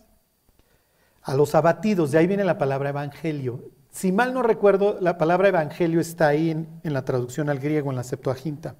a 1.20 1.34
los 1.34 1.54
abatidos, 1.54 2.10
de 2.10 2.16
ahí 2.16 2.26
viene 2.26 2.42
la 2.42 2.56
palabra 2.56 2.88
evangelio. 2.88 3.70
Si 3.94 4.10
mal 4.10 4.34
no 4.34 4.42
recuerdo, 4.42 4.98
la 5.00 5.18
palabra 5.18 5.46
evangelio 5.46 6.00
está 6.00 6.26
ahí 6.26 6.50
en, 6.50 6.66
la 6.82 7.04
traducción 7.04 7.48
al 7.48 7.60
griego, 7.60 7.90
en 7.90 7.96
la 7.96 8.02
Septuaginta. 8.02 8.74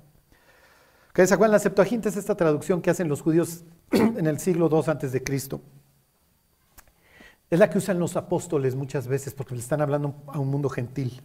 ¿Se 1.15 1.23
acuerdan? 1.33 1.53
La 1.53 1.61
Septuaginta 1.61 2.09
es 2.09 2.17
esta 2.17 2.37
traducción 2.37 2.83
que 2.83 2.91
hacen 2.91 3.09
los 3.09 3.23
judíos 3.23 3.63
en 3.93 4.27
el 4.27 4.41
siglo 4.41 4.69
II 4.69 4.83
antes 4.89 5.13
de 5.13 5.23
Cristo. 5.23 5.61
Es 7.49 7.61
la 7.61 7.71
que 7.71 7.79
usan 7.79 8.01
los 8.01 8.17
apóstoles 8.17 8.75
muchas 8.75 9.07
veces 9.07 9.35
porque 9.35 9.55
le 9.55 9.61
están 9.61 9.81
hablando 9.81 10.17
a 10.27 10.41
un 10.41 10.49
mundo 10.49 10.69
gentil. 10.69 11.23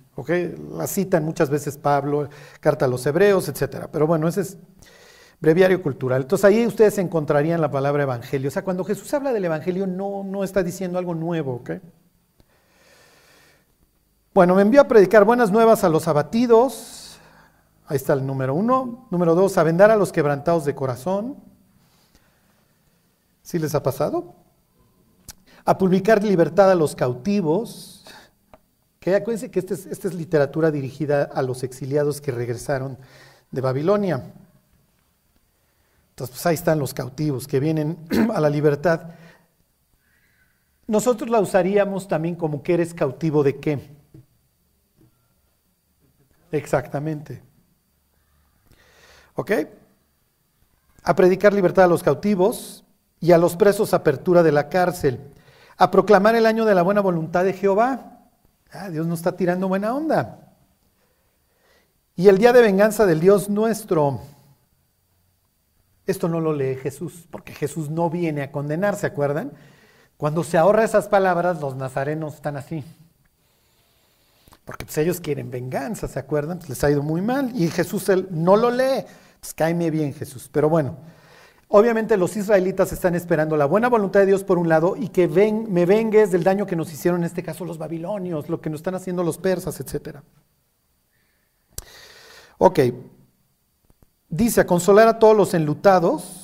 La 0.72 0.86
citan 0.86 1.26
muchas 1.26 1.50
veces 1.50 1.76
Pablo, 1.76 2.30
carta 2.60 2.86
a 2.86 2.88
los 2.88 3.04
hebreos, 3.08 3.50
etc. 3.50 3.88
Pero 3.92 4.06
bueno, 4.06 4.28
ese 4.28 4.42
es 4.42 4.58
breviario 5.40 5.82
cultural. 5.82 6.22
Entonces 6.22 6.46
ahí 6.46 6.68
ustedes 6.68 7.00
encontrarían 7.00 7.60
la 7.60 7.72
palabra 7.72 8.04
evangelio. 8.04 8.50
O 8.50 8.52
sea, 8.52 8.64
cuando 8.64 8.84
Jesús 8.84 9.12
habla 9.16 9.34
del 9.34 9.46
evangelio 9.46 9.88
no, 9.88 10.24
no 10.24 10.44
está 10.44 10.62
diciendo 10.62 11.00
algo 11.00 11.16
nuevo. 11.16 11.64
Bueno, 14.40 14.56
me 14.56 14.62
envió 14.62 14.80
a 14.80 14.88
predicar 14.88 15.26
buenas 15.26 15.52
nuevas 15.52 15.84
a 15.84 15.90
los 15.90 16.08
abatidos. 16.08 17.18
Ahí 17.88 17.98
está 17.98 18.14
el 18.14 18.26
número 18.26 18.56
uno. 18.56 19.06
Número 19.12 19.36
dos, 19.36 19.58
a 19.58 19.64
vendar 19.64 19.92
a 19.92 19.98
los 19.98 20.14
quebrantados 20.14 20.64
de 20.64 20.74
corazón. 20.74 21.36
¿Sí 23.42 23.60
les 23.60 23.76
ha 23.76 23.84
pasado? 23.84 24.34
a 25.66 25.78
publicar 25.78 26.24
libertad 26.24 26.72
a 26.72 26.76
los 26.76 26.96
cautivos. 26.96 28.06
Que 29.02 29.14
acuérdense 29.14 29.52
que 29.52 29.60
esta 29.60 29.74
es, 29.74 29.86
esta 29.88 30.08
es 30.08 30.14
literatura 30.14 30.72
dirigida 30.72 31.24
a 31.24 31.42
los 31.42 31.64
exiliados 31.64 32.22
que 32.22 32.32
regresaron 32.32 32.98
de 33.52 33.60
Babilonia. 33.60 34.24
Entonces, 36.12 36.34
pues 36.34 36.46
ahí 36.46 36.56
están 36.56 36.80
los 36.80 36.94
cautivos 36.94 37.46
que 37.46 37.60
vienen 37.60 37.98
a 38.34 38.40
la 38.40 38.50
libertad. 38.50 39.02
Nosotros 40.88 41.30
la 41.30 41.42
usaríamos 41.42 42.08
también 42.08 42.36
como 42.36 42.64
que 42.64 42.76
eres 42.76 42.94
cautivo 42.94 43.44
de 43.44 43.60
qué. 43.60 43.99
Exactamente. 46.52 47.42
¿Ok? 49.36 49.52
A 51.04 51.16
predicar 51.16 51.54
libertad 51.54 51.86
a 51.86 51.88
los 51.90 52.04
cautivos 52.04 52.84
y 53.20 53.32
a 53.32 53.38
los 53.38 53.56
presos 53.56 53.94
apertura 53.94 54.44
de 54.44 54.52
la 54.52 54.70
cárcel 54.70 55.20
a 55.80 55.92
proclamar 55.92 56.36
el 56.36 56.46
año 56.46 56.66
de 56.66 56.76
la 56.76 56.82
buena 56.82 57.00
voluntad 57.00 57.46
de 57.46 57.54
Jehová. 57.54 58.20
Ah, 58.70 58.90
Dios 58.90 59.08
nos 59.08 59.20
está 59.20 59.38
tirando 59.38 59.70
buena 59.70 59.96
onda. 59.96 60.54
Y 62.18 62.28
el 62.28 62.38
día 62.38 62.52
de 62.52 62.62
venganza 62.62 63.06
del 63.06 63.22
Dios 63.22 63.50
nuestro. 63.50 64.20
Esto 66.06 66.28
no 66.28 66.42
lo 66.42 66.52
lee 66.52 66.76
Jesús, 66.76 67.26
porque 67.32 67.54
Jesús 67.54 67.90
no 67.90 68.10
viene 68.10 68.42
a 68.42 68.52
condenar, 68.52 68.98
¿se 68.98 69.08
acuerdan? 69.08 69.54
Cuando 70.18 70.44
se 70.44 70.58
ahorra 70.58 70.84
esas 70.84 71.08
palabras, 71.08 71.62
los 71.62 71.78
nazarenos 71.78 72.36
están 72.36 72.58
así. 72.58 72.84
Porque 74.70 74.86
pues, 74.86 75.00
ellos 75.00 75.20
quieren 75.20 75.50
venganza, 75.50 76.08
¿se 76.08 76.20
acuerdan? 76.20 76.60
Pues, 76.60 76.70
les 76.70 76.84
ha 76.84 76.92
ido 76.92 77.02
muy 77.02 77.22
mal. 77.22 77.52
Y 77.60 77.70
Jesús 77.70 78.08
él, 78.08 78.28
no 78.30 78.56
lo 78.56 78.70
lee. 78.70 79.04
Pues 79.40 79.52
cáeme 79.56 79.90
bien 79.90 80.14
Jesús. 80.14 80.48
Pero 80.54 80.70
bueno, 80.70 80.96
Obviamente 81.70 82.18
los 82.18 82.38
israelitas 82.38 82.92
están 82.92 83.16
esperando 83.16 83.58
la 83.58 83.66
buena 83.66 83.90
voluntad 83.90 84.20
de 84.20 84.26
Dios 84.28 84.44
por 84.44 84.60
un 84.60 84.70
lado 84.70 84.96
y 84.96 85.10
que 85.10 85.28
me 85.28 85.86
vengues 85.88 86.32
del 86.32 86.44
daño 86.44 86.68
que 86.68 86.76
nos 86.76 86.92
hicieron 86.94 87.22
en 87.22 87.26
este 87.26 87.42
caso 87.42 87.66
los 87.66 87.80
babilonios, 87.80 88.48
lo 88.48 88.62
que 88.62 88.70
nos 88.70 88.80
están 88.80 88.94
haciendo 88.94 89.24
los 89.24 89.40
persas, 89.40 89.80
etc. 89.80 90.18
Ok, 92.60 92.80
dice 94.30 94.62
a 94.62 94.68
consolar 94.68 95.08
a 95.08 95.18
todos 95.18 95.36
los 95.36 95.56
enlutados, 95.56 96.39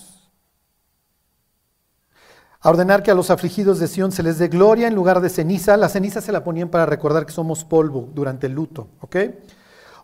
a 2.65 2.69
ordenar 2.71 3.03
que 3.03 3.11
a 3.11 3.13
los 3.13 3.29
afligidos 3.29 3.77
de 3.77 3.87
Sión 3.87 4.11
se 4.11 4.23
les 4.23 4.39
dé 4.39 4.47
gloria 4.47 4.87
en 4.87 4.95
lugar 4.95 5.21
de 5.21 5.29
ceniza. 5.29 5.77
La 5.77 5.87
ceniza 5.87 6.19
se 6.19 6.31
la 6.31 6.43
ponían 6.43 6.69
para 6.69 6.87
recordar 6.87 7.23
que 7.27 7.31
somos 7.31 7.63
polvo 7.63 8.09
durante 8.11 8.47
el 8.47 8.53
luto. 8.53 8.87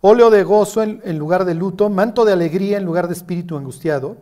Óleo 0.02 0.30
de 0.30 0.44
gozo 0.44 0.84
en, 0.84 1.18
lugar 1.18 1.46
de 1.46 1.56
luto, 1.56 1.90
manto 1.90 2.24
de 2.24 2.34
alegría 2.34 2.78
en 2.78 2.86
lugar 2.86 3.08
de 3.08 3.14
espíritu 3.14 3.58
angustiado 3.58 4.18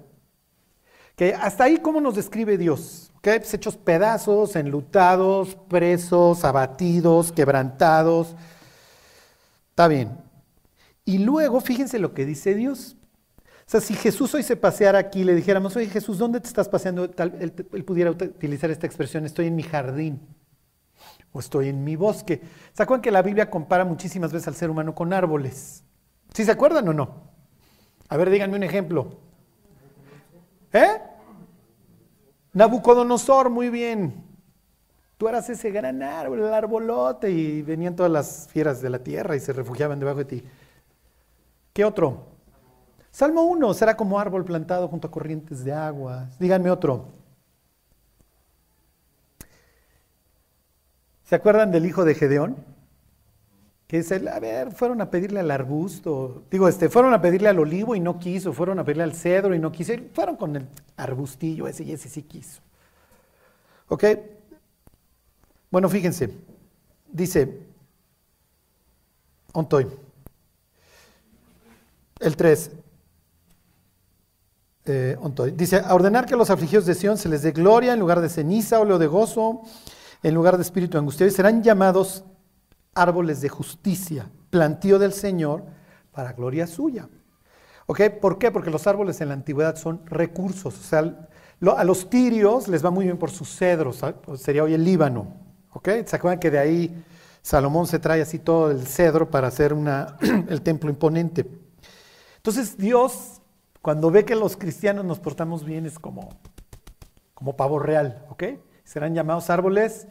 que 1.17 1.33
hasta 1.33 1.65
ahí, 1.65 1.79
¿cómo 1.79 1.99
nos 1.99 2.15
describe 2.15 2.57
Dios? 2.57 3.11
Pues 3.21 3.53
hechos 3.53 3.75
pedazos, 3.75 4.55
enlutados, 4.55 5.57
presos, 5.67 6.45
abatidos, 6.45 7.33
quebrantados. 7.33 8.37
Está 9.71 9.89
bien. 9.89 10.17
Y 11.03 11.17
luego, 11.17 11.59
fíjense 11.59 11.99
lo 11.99 12.13
que 12.13 12.25
dice 12.25 12.55
Dios. 12.55 12.95
O 13.69 13.71
sea, 13.71 13.81
si 13.81 13.93
Jesús 13.93 14.33
hoy 14.33 14.41
se 14.41 14.55
paseara 14.55 14.97
aquí, 14.97 15.23
le 15.23 15.35
dijéramos, 15.35 15.75
oye 15.75 15.85
Jesús, 15.85 16.17
¿dónde 16.17 16.39
te 16.39 16.47
estás 16.47 16.67
paseando? 16.67 17.03
él, 17.03 17.53
él, 17.71 17.85
pudiera 17.85 18.09
utilizar 18.09 18.71
esta 18.71 18.87
expresión, 18.87 19.27
estoy 19.27 19.45
en 19.45 19.55
mi 19.55 19.61
jardín 19.61 20.27
o 21.31 21.39
estoy 21.39 21.69
en 21.69 21.83
mi 21.83 21.95
bosque. 21.95 22.41
¿Se 22.73 22.81
acuerdan 22.81 23.03
que 23.03 23.11
la 23.11 23.21
Biblia 23.21 23.51
compara 23.51 23.85
muchísimas 23.85 24.33
veces 24.33 24.47
al 24.47 24.55
ser 24.55 24.71
humano 24.71 24.95
con 24.95 25.13
árboles? 25.13 25.83
¿Sí 26.33 26.45
se 26.45 26.51
acuerdan 26.51 26.87
o 26.87 26.93
no? 26.93 27.29
A 28.07 28.17
ver, 28.17 28.31
díganme 28.31 28.55
un 28.55 28.63
ejemplo. 28.63 29.19
¿Eh? 30.73 30.99
Nabucodonosor, 32.53 33.51
muy 33.51 33.69
bien. 33.69 34.23
Tú 35.19 35.27
eras 35.27 35.47
ese 35.47 35.69
gran 35.69 36.01
árbol, 36.01 36.39
el 36.39 36.51
arbolote, 36.55 37.29
y 37.29 37.61
venían 37.61 37.95
todas 37.95 38.11
las 38.11 38.47
fieras 38.47 38.81
de 38.81 38.89
la 38.89 39.03
tierra 39.03 39.35
y 39.35 39.39
se 39.39 39.53
refugiaban 39.53 39.99
debajo 39.99 40.17
de 40.17 40.25
ti. 40.25 40.43
¿Qué 41.71 41.85
otro? 41.85 42.28
Salmo 43.11 43.43
1, 43.43 43.73
será 43.73 43.97
como 43.97 44.19
árbol 44.19 44.45
plantado 44.45 44.87
junto 44.87 45.07
a 45.07 45.11
corrientes 45.11 45.63
de 45.63 45.73
agua. 45.73 46.29
Díganme 46.39 46.69
otro. 46.71 47.07
¿Se 51.23 51.35
acuerdan 51.35 51.71
del 51.71 51.85
hijo 51.85 52.05
de 52.05 52.15
Gedeón? 52.15 52.57
que 53.89 53.97
es 53.97 54.11
el, 54.11 54.27
a 54.27 54.39
ver, 54.39 54.71
fueron 54.71 55.01
a 55.01 55.09
pedirle 55.09 55.39
al 55.39 55.49
arbusto, 55.49 56.43
digo, 56.51 56.67
este, 56.67 56.89
fueron 56.89 57.11
a 57.11 57.21
pedirle 57.23 57.49
al 57.49 57.57
olivo 57.57 57.95
y 57.95 57.99
no 57.99 58.19
quiso, 58.19 58.53
fueron 58.53 58.77
a 58.77 58.83
pedirle 58.83 59.01
al 59.01 59.15
cedro 59.15 59.55
y 59.55 59.59
no 59.59 59.71
quiso, 59.71 59.93
fueron 60.13 60.35
con 60.35 60.55
el 60.55 60.67
arbustillo 60.95 61.67
ese 61.67 61.83
y 61.85 61.93
ese 61.93 62.07
sí 62.07 62.21
quiso. 62.21 62.61
¿Ok? 63.87 64.03
Bueno, 65.71 65.89
fíjense, 65.89 66.31
dice, 67.11 67.61
ontoy, 69.53 69.87
el 72.19 72.35
3, 72.37 72.71
ontoy, 75.19 75.51
dice, 75.51 75.81
a 75.83 75.93
ordenar 75.93 76.25
que 76.25 76.33
a 76.33 76.37
los 76.37 76.49
afligidos 76.49 76.85
de 76.85 76.95
Sión 76.95 77.17
se 77.17 77.29
les 77.29 77.41
dé 77.41 77.51
gloria 77.51 77.93
en 77.93 77.99
lugar 77.99 78.21
de 78.21 78.29
ceniza, 78.29 78.79
óleo 78.79 78.97
de 78.97 79.07
gozo, 79.07 79.61
en 80.23 80.33
lugar 80.33 80.57
de 80.57 80.63
espíritu 80.63 80.97
angustiado, 80.97 81.31
y 81.31 81.35
serán 81.35 81.63
llamados 81.63 82.23
árboles 82.93 83.41
de 83.41 83.49
justicia, 83.49 84.29
plantío 84.49 84.99
del 84.99 85.13
Señor 85.13 85.63
para 86.11 86.33
gloria 86.33 86.67
suya. 86.67 87.07
¿Ok? 87.85 88.01
¿Por 88.21 88.37
qué? 88.37 88.51
Porque 88.51 88.69
los 88.69 88.85
árboles 88.87 89.19
en 89.21 89.29
la 89.29 89.33
antigüedad 89.33 89.75
son 89.75 90.05
recursos. 90.05 90.77
O 90.77 90.83
sea, 90.83 91.27
a 91.75 91.83
los 91.83 92.09
tirios 92.09 92.67
les 92.67 92.85
va 92.85 92.91
muy 92.91 93.05
bien 93.05 93.17
por 93.17 93.31
sus 93.31 93.49
cedros, 93.49 94.01
sería 94.37 94.63
hoy 94.63 94.73
el 94.73 94.83
Líbano. 94.83 95.33
¿Ok? 95.71 95.89
¿Se 96.05 96.15
acuerdan 96.15 96.39
que 96.39 96.51
de 96.51 96.59
ahí 96.59 97.03
Salomón 97.41 97.87
se 97.87 97.99
trae 97.99 98.21
así 98.21 98.39
todo 98.39 98.69
el 98.69 98.85
cedro 98.85 99.29
para 99.29 99.47
hacer 99.47 99.73
una, 99.73 100.17
el 100.49 100.61
templo 100.61 100.89
imponente? 100.89 101.49
Entonces 102.37 102.77
Dios, 102.77 103.38
cuando 103.89 104.11
ve 104.11 104.23
que 104.23 104.35
los 104.35 104.55
cristianos 104.55 105.03
nos 105.03 105.17
portamos 105.17 105.65
bien, 105.65 105.87
es 105.87 105.97
como, 105.97 106.29
como 107.33 107.57
pavo 107.57 107.79
real. 107.79 108.23
¿Ok? 108.29 108.43
Serán 108.83 109.15
llamados 109.15 109.49
árboles 109.49 110.05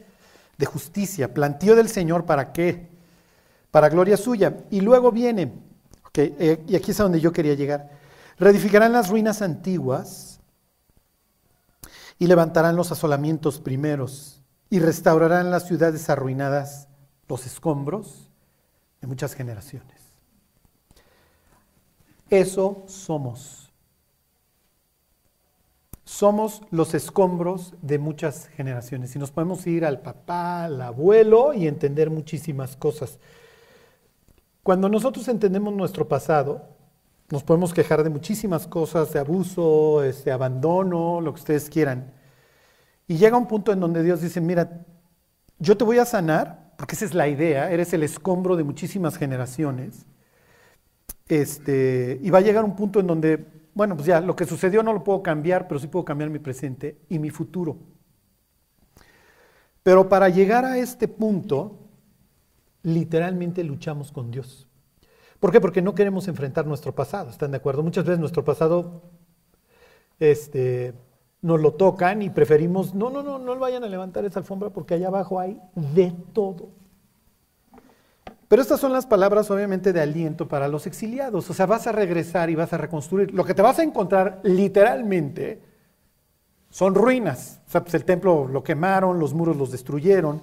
de 0.57 0.67
justicia, 0.67 1.33
plantío 1.33 1.77
del 1.77 1.89
Señor, 1.89 2.27
¿para 2.27 2.53
qué? 2.53 2.89
Para 3.71 3.89
gloria 3.89 4.17
suya. 4.17 4.65
Y 4.69 4.81
luego 4.81 5.13
viene, 5.13 5.53
okay, 6.09 6.35
eh, 6.41 6.65
y 6.67 6.75
aquí 6.75 6.91
es 6.91 6.99
a 6.99 7.05
donde 7.05 7.21
yo 7.21 7.33
quería 7.33 7.55
llegar, 7.55 7.91
reedificarán 8.37 8.93
las 8.93 9.11
ruinas 9.11 9.43
antiguas 9.43 10.41
y 12.19 12.27
levantarán 12.27 12.75
los 12.75 12.91
asolamientos 12.91 13.61
primeros 13.61 14.43
y 14.71 14.81
restaurarán 14.81 15.53
las 15.53 15.69
ciudades 15.69 16.11
arruinadas, 16.11 16.89
los 17.29 17.47
escombros 17.47 18.29
de 19.01 19.07
muchas 19.07 19.35
generaciones. 19.35 20.03
Eso 22.29 22.83
somos. 22.89 23.68
Somos 26.09 26.63
los 26.71 26.95
escombros 26.95 27.75
de 27.83 27.99
muchas 27.99 28.49
generaciones 28.57 29.15
y 29.15 29.19
nos 29.19 29.31
podemos 29.31 29.67
ir 29.67 29.85
al 29.85 30.01
papá, 30.01 30.65
al 30.65 30.81
abuelo 30.81 31.53
y 31.53 31.69
entender 31.69 32.09
muchísimas 32.09 32.77
cosas. 32.77 33.19
Cuando 34.63 34.89
nosotros 34.89 35.29
entendemos 35.29 35.75
nuestro 35.75 36.09
pasado, 36.09 36.67
nos 37.29 37.45
podemos 37.45 37.75
quejar 37.75 38.05
de 38.05 38.09
muchísimas 38.09 38.67
cosas, 38.67 39.13
de 39.13 39.19
abuso, 39.19 40.01
de 40.01 40.09
este, 40.09 40.33
abandono, 40.33 41.21
lo 41.21 41.35
que 41.35 41.41
ustedes 41.41 41.69
quieran. 41.69 42.11
Y 43.07 43.19
llega 43.19 43.37
un 43.37 43.47
punto 43.47 43.71
en 43.71 43.79
donde 43.79 44.03
Dios 44.03 44.23
dice, 44.23 44.41
mira, 44.41 44.87
yo 45.59 45.77
te 45.77 45.85
voy 45.85 45.99
a 45.99 46.07
sanar, 46.07 46.73
porque 46.79 46.95
esa 46.95 47.05
es 47.05 47.13
la 47.13 47.29
idea, 47.29 47.71
eres 47.71 47.93
el 47.93 48.03
escombro 48.03 48.57
de 48.57 48.65
muchísimas 48.65 49.19
generaciones. 49.19 50.07
Este, 51.29 52.19
y 52.23 52.31
va 52.31 52.39
a 52.39 52.41
llegar 52.41 52.65
un 52.65 52.77
punto 52.77 52.99
en 52.99 53.07
donde 53.07 53.59
bueno, 53.79 53.95
pues 53.95 54.09
ya, 54.09 54.21
lo 54.21 54.35
que 54.35 54.45
sucedió 54.45 54.83
no 54.83 54.93
lo 54.93 55.05
puedo 55.05 55.23
cambiar, 55.23 55.69
pero 55.69 55.79
sí 55.79 55.87
puedo 55.87 56.05
cambiar 56.05 56.31
mi 56.31 56.41
presente 56.41 56.99
y 57.09 57.21
mi 57.21 57.31
futuro. 57.31 57.77
Pero 59.85 60.09
para 60.09 60.29
llegar 60.31 60.65
a 60.65 60.79
este 60.79 61.07
punto, 61.07 61.79
literalmente 62.83 63.63
luchamos 63.63 64.11
con 64.11 64.33
Dios. 64.33 64.67
¿Por 65.39 65.53
qué? 65.53 65.61
Porque 65.61 65.81
no 65.81 65.95
queremos 65.95 66.27
enfrentar 66.27 66.67
nuestro 66.67 66.93
pasado, 66.93 67.31
¿están 67.31 67.53
de 67.53 67.59
acuerdo? 67.59 67.85
Muchas 67.85 68.05
veces 68.05 68.19
nuestro 68.19 68.45
pasado 68.45 69.13
este, 70.19 70.95
nos 71.41 71.61
lo 71.61 71.75
tocan 71.75 72.21
y 72.21 72.31
preferimos, 72.31 72.97
no, 72.97 73.11
no, 73.11 73.23
no, 73.23 73.39
no 73.39 73.57
vayan 73.61 73.85
a 73.85 73.89
levantar 73.89 74.25
esa 74.25 74.41
alfombra 74.41 74.71
porque 74.71 74.95
allá 74.95 75.07
abajo 75.07 75.39
hay 75.39 75.61
de 75.77 76.13
todo. 76.33 76.71
Pero 78.49 78.63
estas 78.63 78.81
son 78.81 78.95
las 78.95 79.07
palabras 79.07 79.51
obviamente 79.51 79.93
de 79.93 80.01
aliento 80.01 80.49
para 80.49 80.69
los 80.69 80.87
exiliados. 80.87 81.49
O 81.51 81.55
sea, 81.55 81.67
vas 81.67 81.87
a 81.87 81.93
regresar 81.93 82.49
y 82.49 82.55
vas 82.55 82.73
a 82.73 82.79
reconstruir. 82.79 83.33
Lo 83.35 83.45
que 83.45 83.53
te 83.55 83.61
vas 83.61 83.79
a 83.79 83.83
encontrar 83.83 84.41
literalmente 84.43 85.61
son 86.71 86.95
ruinas. 86.95 87.61
O 87.67 87.71
sea, 87.71 87.83
pues 87.83 87.93
el 87.95 88.07
templo 88.07 88.49
lo 88.49 88.65
quemaron, 88.65 89.19
los 89.21 89.35
muros 89.35 89.57
los 89.57 89.71
destruyeron. 89.71 90.43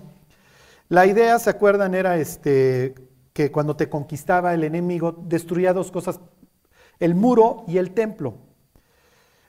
La 0.87 1.07
idea, 1.07 1.39
¿se 1.39 1.49
acuerdan? 1.49 1.95
Era 1.95 2.17
este, 2.17 2.93
que 3.33 3.51
cuando 3.51 3.75
te 3.75 3.89
conquistaba 3.89 4.53
el 4.53 4.63
enemigo 4.63 5.11
destruía 5.11 5.73
dos 5.73 5.91
cosas, 5.91 6.19
el 6.99 7.15
muro 7.15 7.63
y 7.67 7.79
el 7.79 7.91
templo. 7.91 8.35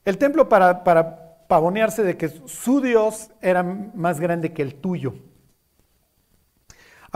El 0.06 0.16
templo 0.16 0.48
para, 0.48 0.82
para 0.82 1.44
pavonearse 1.46 2.02
de 2.02 2.16
que 2.16 2.30
su 2.46 2.80
Dios 2.80 3.30
era 3.42 3.62
más 3.62 4.18
grande 4.18 4.54
que 4.54 4.62
el 4.62 4.76
tuyo. 4.76 5.14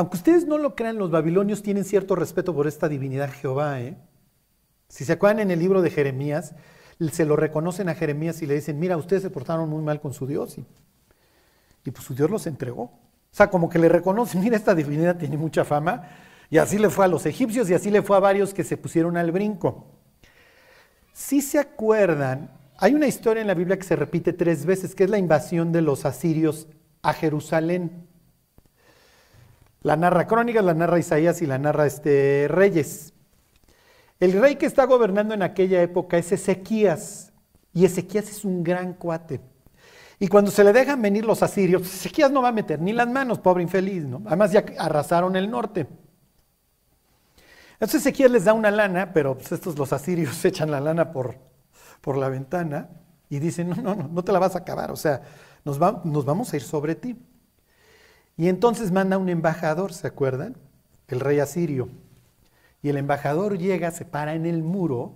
Aunque 0.00 0.16
ustedes 0.16 0.46
no 0.46 0.56
lo 0.56 0.74
crean, 0.74 0.96
los 0.96 1.10
babilonios 1.10 1.62
tienen 1.62 1.84
cierto 1.84 2.16
respeto 2.16 2.54
por 2.54 2.66
esta 2.66 2.88
divinidad 2.88 3.30
Jehová. 3.30 3.82
¿eh? 3.82 3.98
Si 4.88 5.04
se 5.04 5.12
acuerdan 5.12 5.40
en 5.40 5.50
el 5.50 5.58
libro 5.58 5.82
de 5.82 5.90
Jeremías, 5.90 6.54
se 7.12 7.26
lo 7.26 7.36
reconocen 7.36 7.90
a 7.90 7.94
Jeremías 7.94 8.40
y 8.40 8.46
le 8.46 8.54
dicen, 8.54 8.80
mira, 8.80 8.96
ustedes 8.96 9.20
se 9.20 9.28
portaron 9.28 9.68
muy 9.68 9.82
mal 9.82 10.00
con 10.00 10.14
su 10.14 10.26
Dios 10.26 10.56
y, 10.56 10.64
y 11.84 11.90
pues 11.90 12.02
su 12.02 12.14
Dios 12.14 12.30
los 12.30 12.46
entregó. 12.46 12.84
O 12.84 12.98
sea, 13.30 13.50
como 13.50 13.68
que 13.68 13.78
le 13.78 13.90
reconocen, 13.90 14.40
mira, 14.40 14.56
esta 14.56 14.74
divinidad 14.74 15.18
tiene 15.18 15.36
mucha 15.36 15.66
fama. 15.66 16.08
Y 16.48 16.56
así 16.56 16.78
le 16.78 16.88
fue 16.88 17.04
a 17.04 17.08
los 17.08 17.26
egipcios 17.26 17.68
y 17.68 17.74
así 17.74 17.90
le 17.90 18.00
fue 18.00 18.16
a 18.16 18.20
varios 18.20 18.54
que 18.54 18.64
se 18.64 18.78
pusieron 18.78 19.18
al 19.18 19.32
brinco. 19.32 19.84
Si 21.12 21.42
se 21.42 21.58
acuerdan, 21.58 22.50
hay 22.78 22.94
una 22.94 23.06
historia 23.06 23.42
en 23.42 23.48
la 23.48 23.52
Biblia 23.52 23.76
que 23.76 23.84
se 23.84 23.96
repite 23.96 24.32
tres 24.32 24.64
veces, 24.64 24.94
que 24.94 25.04
es 25.04 25.10
la 25.10 25.18
invasión 25.18 25.72
de 25.72 25.82
los 25.82 26.06
asirios 26.06 26.68
a 27.02 27.12
Jerusalén. 27.12 28.08
La 29.82 29.96
narra 29.96 30.26
Crónicas, 30.26 30.64
la 30.64 30.74
narra 30.74 30.98
Isaías 30.98 31.40
y 31.40 31.46
la 31.46 31.58
narra 31.58 31.86
este, 31.86 32.46
Reyes. 32.48 33.14
El 34.18 34.38
rey 34.38 34.56
que 34.56 34.66
está 34.66 34.84
gobernando 34.84 35.32
en 35.32 35.42
aquella 35.42 35.80
época 35.80 36.18
es 36.18 36.30
Ezequías. 36.32 37.32
Y 37.72 37.86
Ezequías 37.86 38.28
es 38.28 38.44
un 38.44 38.62
gran 38.62 38.92
cuate. 38.92 39.40
Y 40.18 40.28
cuando 40.28 40.50
se 40.50 40.62
le 40.62 40.74
dejan 40.74 41.00
venir 41.00 41.24
los 41.24 41.42
asirios, 41.42 41.82
Ezequías 41.82 42.30
no 42.30 42.42
va 42.42 42.48
a 42.48 42.52
meter 42.52 42.78
ni 42.80 42.92
las 42.92 43.08
manos, 43.08 43.38
pobre 43.38 43.62
infeliz, 43.62 44.04
¿no? 44.04 44.22
Además 44.26 44.52
ya 44.52 44.64
arrasaron 44.78 45.34
el 45.34 45.50
norte. 45.50 45.86
Entonces 47.72 48.02
Ezequías 48.02 48.30
les 48.30 48.44
da 48.44 48.52
una 48.52 48.70
lana, 48.70 49.14
pero 49.14 49.38
pues, 49.38 49.50
estos 49.52 49.78
los 49.78 49.94
asirios 49.94 50.44
echan 50.44 50.70
la 50.70 50.80
lana 50.80 51.10
por, 51.10 51.36
por 52.02 52.18
la 52.18 52.28
ventana 52.28 52.90
y 53.30 53.38
dicen, 53.38 53.70
no, 53.70 53.76
no, 53.76 53.94
no, 53.94 54.08
no 54.08 54.22
te 54.22 54.32
la 54.32 54.38
vas 54.38 54.54
a 54.54 54.58
acabar, 54.58 54.90
o 54.90 54.96
sea, 54.96 55.22
nos, 55.64 55.78
nos 55.78 56.24
vamos 56.26 56.52
a 56.52 56.56
ir 56.56 56.62
sobre 56.62 56.94
ti. 56.94 57.16
Y 58.40 58.48
entonces 58.48 58.90
manda 58.90 59.18
un 59.18 59.28
embajador, 59.28 59.92
¿se 59.92 60.06
acuerdan? 60.06 60.56
El 61.08 61.20
rey 61.20 61.40
asirio. 61.40 61.90
Y 62.80 62.88
el 62.88 62.96
embajador 62.96 63.58
llega, 63.58 63.90
se 63.90 64.06
para 64.06 64.32
en 64.32 64.46
el 64.46 64.62
muro 64.62 65.12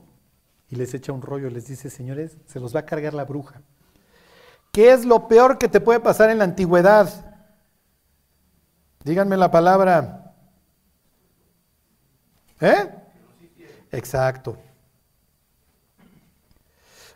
y 0.68 0.76
les 0.76 0.92
echa 0.92 1.10
un 1.10 1.22
rollo, 1.22 1.48
les 1.48 1.66
dice, 1.66 1.88
señores, 1.88 2.36
se 2.44 2.60
los 2.60 2.76
va 2.76 2.80
a 2.80 2.84
cargar 2.84 3.14
la 3.14 3.24
bruja. 3.24 3.62
¿Qué 4.72 4.92
es 4.92 5.06
lo 5.06 5.26
peor 5.26 5.56
que 5.56 5.70
te 5.70 5.80
puede 5.80 6.00
pasar 6.00 6.28
en 6.28 6.36
la 6.36 6.44
antigüedad? 6.44 7.08
Díganme 9.02 9.38
la 9.38 9.50
palabra. 9.50 10.34
¿Eh? 12.60 12.90
Exacto. 13.90 14.58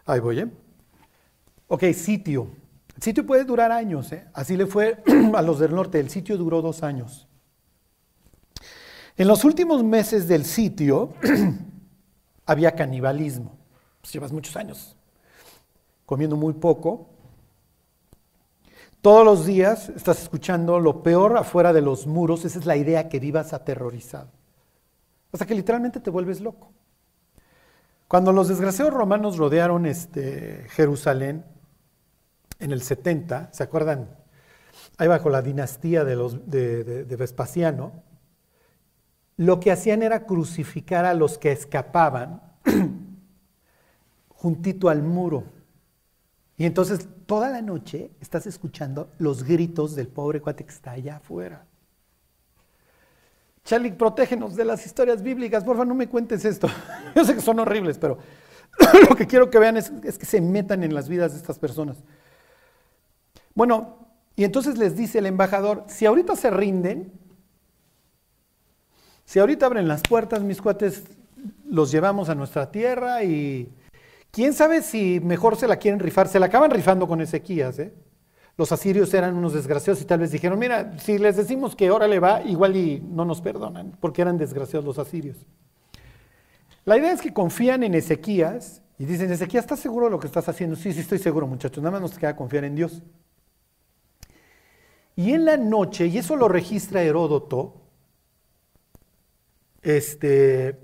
Ahí 0.06 0.20
voy, 0.20 0.40
¿eh? 0.40 0.48
Ok, 1.66 1.84
sitio. 1.92 2.48
El 2.98 3.02
sitio 3.04 3.24
puede 3.24 3.44
durar 3.44 3.70
años, 3.70 4.10
¿eh? 4.10 4.26
así 4.34 4.56
le 4.56 4.66
fue 4.66 5.00
a 5.34 5.40
los 5.40 5.60
del 5.60 5.72
norte, 5.72 6.00
el 6.00 6.10
sitio 6.10 6.36
duró 6.36 6.60
dos 6.60 6.82
años. 6.82 7.28
En 9.16 9.28
los 9.28 9.44
últimos 9.44 9.84
meses 9.84 10.26
del 10.26 10.44
sitio 10.44 11.14
había 12.46 12.72
canibalismo. 12.72 13.56
Pues 14.00 14.12
llevas 14.12 14.32
muchos 14.32 14.56
años 14.56 14.96
comiendo 16.06 16.34
muy 16.34 16.54
poco. 16.54 17.06
Todos 19.00 19.24
los 19.24 19.46
días 19.46 19.90
estás 19.90 20.20
escuchando 20.20 20.80
lo 20.80 21.04
peor 21.04 21.36
afuera 21.36 21.72
de 21.72 21.82
los 21.82 22.04
muros. 22.04 22.44
Esa 22.44 22.58
es 22.58 22.66
la 22.66 22.76
idea 22.76 23.08
que 23.08 23.20
vivas 23.20 23.52
aterrorizado. 23.52 24.32
Hasta 25.30 25.46
que 25.46 25.54
literalmente 25.54 26.00
te 26.00 26.10
vuelves 26.10 26.40
loco. 26.40 26.72
Cuando 28.08 28.32
los 28.32 28.48
desgraciados 28.48 28.92
romanos 28.92 29.36
rodearon 29.36 29.86
este, 29.86 30.66
Jerusalén, 30.70 31.44
en 32.58 32.72
el 32.72 32.82
70, 32.82 33.50
¿se 33.52 33.62
acuerdan? 33.62 34.08
Ahí 34.96 35.08
bajo 35.08 35.30
la 35.30 35.42
dinastía 35.42 36.04
de, 36.04 36.16
los, 36.16 36.50
de, 36.50 37.04
Vespasiano, 37.18 38.02
lo 39.36 39.60
que 39.60 39.70
hacían 39.70 40.02
era 40.02 40.26
crucificar 40.26 41.04
a 41.04 41.14
los 41.14 41.38
que 41.38 41.52
escapaban 41.52 42.42
juntito 44.28 44.88
al 44.88 45.02
muro. 45.02 45.44
Y 46.56 46.66
entonces 46.66 47.06
toda 47.26 47.48
la 47.48 47.62
noche 47.62 48.10
estás 48.20 48.46
escuchando 48.46 49.12
los 49.18 49.44
gritos 49.44 49.94
del 49.94 50.08
pobre 50.08 50.40
cuate 50.40 50.64
que 50.64 50.72
está 50.72 50.92
allá 50.92 51.16
afuera. 51.16 51.64
Charlie, 53.64 53.92
protégenos 53.92 54.56
de 54.56 54.64
las 54.64 54.84
historias 54.84 55.22
bíblicas, 55.22 55.62
porfa, 55.62 55.84
no 55.84 55.94
me 55.94 56.08
cuentes 56.08 56.44
esto. 56.44 56.68
Yo 57.14 57.24
sé 57.24 57.34
que 57.34 57.40
son 57.40 57.60
horribles, 57.60 57.98
pero 57.98 58.18
lo 59.08 59.14
que 59.14 59.26
quiero 59.26 59.50
que 59.50 59.58
vean 59.60 59.76
es, 59.76 59.92
es 60.02 60.18
que 60.18 60.26
se 60.26 60.40
metan 60.40 60.82
en 60.82 60.94
las 60.94 61.08
vidas 61.08 61.32
de 61.32 61.38
estas 61.38 61.58
personas. 61.60 62.02
Bueno, 63.54 63.98
y 64.36 64.44
entonces 64.44 64.78
les 64.78 64.96
dice 64.96 65.18
el 65.18 65.26
embajador, 65.26 65.84
si 65.88 66.06
ahorita 66.06 66.36
se 66.36 66.50
rinden, 66.50 67.12
si 69.24 69.38
ahorita 69.38 69.66
abren 69.66 69.88
las 69.88 70.02
puertas, 70.02 70.42
mis 70.42 70.62
cuates, 70.62 71.04
los 71.68 71.90
llevamos 71.90 72.28
a 72.28 72.34
nuestra 72.34 72.70
tierra 72.70 73.22
y 73.24 73.68
quién 74.30 74.54
sabe 74.54 74.82
si 74.82 75.20
mejor 75.20 75.56
se 75.56 75.68
la 75.68 75.76
quieren 75.76 76.00
rifar, 76.00 76.28
se 76.28 76.38
la 76.38 76.46
acaban 76.46 76.70
rifando 76.70 77.06
con 77.06 77.20
Ezequías, 77.20 77.78
¿eh? 77.78 77.92
Los 78.56 78.72
asirios 78.72 79.14
eran 79.14 79.36
unos 79.36 79.52
desgraciados 79.52 80.02
y 80.02 80.04
tal 80.04 80.18
vez 80.18 80.32
dijeron, 80.32 80.58
mira, 80.58 80.98
si 80.98 81.16
les 81.16 81.36
decimos 81.36 81.76
que 81.76 81.86
ahora 81.86 82.08
le 82.08 82.18
va, 82.18 82.42
igual 82.42 82.76
y 82.76 83.00
no 83.00 83.24
nos 83.24 83.40
perdonan, 83.40 83.96
porque 84.00 84.22
eran 84.22 84.36
desgraciados 84.36 84.84
los 84.84 84.98
asirios. 84.98 85.36
La 86.84 86.98
idea 86.98 87.12
es 87.12 87.20
que 87.20 87.32
confían 87.32 87.84
en 87.84 87.94
Ezequías 87.94 88.82
y 88.98 89.04
dicen, 89.04 89.30
Ezequías, 89.30 89.64
¿estás 89.64 89.78
seguro 89.78 90.06
de 90.06 90.10
lo 90.10 90.18
que 90.18 90.26
estás 90.26 90.48
haciendo? 90.48 90.74
Sí, 90.74 90.92
sí, 90.92 91.00
estoy 91.00 91.18
seguro, 91.18 91.46
muchachos. 91.46 91.82
Nada 91.84 91.92
más 91.92 92.00
nos 92.00 92.18
queda 92.18 92.34
confiar 92.34 92.64
en 92.64 92.74
Dios. 92.74 93.02
Y 95.18 95.32
en 95.32 95.46
la 95.46 95.56
noche, 95.56 96.06
y 96.06 96.16
eso 96.16 96.36
lo 96.36 96.46
registra 96.46 97.02
Heródoto, 97.02 97.74
este, 99.82 100.78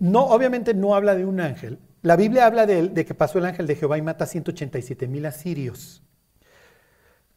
no, 0.00 0.26
obviamente 0.26 0.74
no 0.74 0.94
habla 0.94 1.14
de 1.14 1.24
un 1.24 1.40
ángel. 1.40 1.78
La 2.02 2.14
Biblia 2.16 2.44
habla 2.44 2.66
de, 2.66 2.88
de 2.88 3.06
que 3.06 3.14
pasó 3.14 3.38
el 3.38 3.46
ángel 3.46 3.66
de 3.66 3.76
Jehová 3.76 3.96
y 3.96 4.02
mata 4.02 4.26
187 4.26 5.08
mil 5.08 5.24
asirios. 5.24 6.02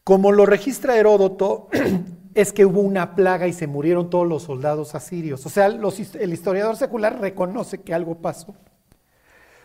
Como 0.04 0.32
lo 0.32 0.44
registra 0.44 0.98
Heródoto, 0.98 1.68
es 2.34 2.52
que 2.52 2.66
hubo 2.66 2.82
una 2.82 3.14
plaga 3.14 3.48
y 3.48 3.54
se 3.54 3.66
murieron 3.66 4.10
todos 4.10 4.28
los 4.28 4.42
soldados 4.42 4.94
asirios. 4.94 5.46
O 5.46 5.48
sea, 5.48 5.64
el 5.64 6.32
historiador 6.34 6.76
secular 6.76 7.22
reconoce 7.22 7.80
que 7.80 7.94
algo 7.94 8.16
pasó. 8.16 8.54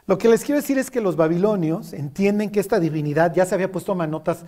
Lo 0.06 0.18
que 0.18 0.28
les 0.28 0.44
quiero 0.44 0.60
decir 0.60 0.78
es 0.78 0.92
que 0.92 1.00
los 1.00 1.16
babilonios 1.16 1.94
entienden 1.94 2.52
que 2.52 2.60
esta 2.60 2.80
divinidad 2.80 3.34
ya 3.34 3.46
se 3.46 3.56
había 3.56 3.72
puesto 3.72 3.96
manotas 3.96 4.44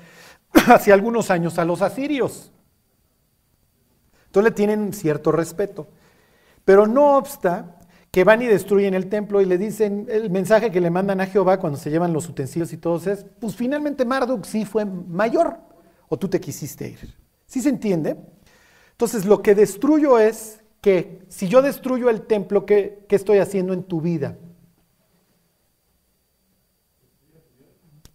hace 0.68 0.92
algunos 0.92 1.32
años 1.32 1.58
a 1.60 1.66
los 1.66 1.82
asirios. 1.82 2.52
Entonces 4.28 4.52
le 4.52 4.56
tienen 4.56 4.94
cierto 4.94 5.32
respeto. 5.32 5.88
Pero 6.66 6.88
no 6.88 7.18
obsta 7.18 7.80
que 8.12 8.24
van 8.24 8.42
y 8.42 8.48
destruyen 8.48 8.94
el 8.94 9.08
templo 9.08 9.42
y 9.42 9.46
le 9.46 9.58
dicen 9.58 10.08
el 10.10 10.30
mensaje 10.30 10.72
que 10.72 10.82
le 10.82 10.90
mandan 10.90 11.22
a 11.22 11.26
Jehová 11.26 11.60
cuando 11.60 11.78
se 11.78 11.90
llevan 11.90 12.14
los 12.14 12.30
utensilios 12.30 12.72
y 12.74 12.78
todo 12.78 12.96
es, 13.12 13.26
pues 13.40 13.56
finalmente 13.56 14.06
Marduk 14.06 14.46
sí 14.46 14.66
fue 14.66 14.86
mayor 14.86 15.58
o 16.08 16.18
tú 16.18 16.28
te 16.30 16.40
quisiste 16.40 16.88
ir. 16.88 17.14
¿Sí 17.46 17.62
se 17.62 17.70
entiende? 17.70 18.16
Entonces 18.92 19.26
lo 19.26 19.42
que 19.42 19.54
destruyo 19.54 20.18
es 20.18 20.64
que 20.80 21.24
si 21.28 21.48
yo 21.48 21.62
destruyo 21.62 22.10
el 22.10 22.22
templo, 22.22 22.66
¿qué, 22.66 23.06
qué 23.10 23.16
estoy 23.16 23.40
haciendo 23.40 23.74
en 23.74 23.84
tu 23.84 24.02
vida? 24.02 24.38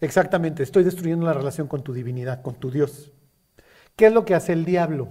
Exactamente, 0.00 0.62
estoy 0.62 0.84
destruyendo 0.84 1.26
la 1.26 1.34
relación 1.34 1.68
con 1.68 1.82
tu 1.82 1.92
divinidad, 1.92 2.42
con 2.42 2.54
tu 2.54 2.70
Dios. 2.70 3.12
¿Qué 3.96 4.06
es 4.06 4.12
lo 4.12 4.24
que 4.24 4.34
hace 4.34 4.52
el 4.52 4.64
diablo? 4.64 5.08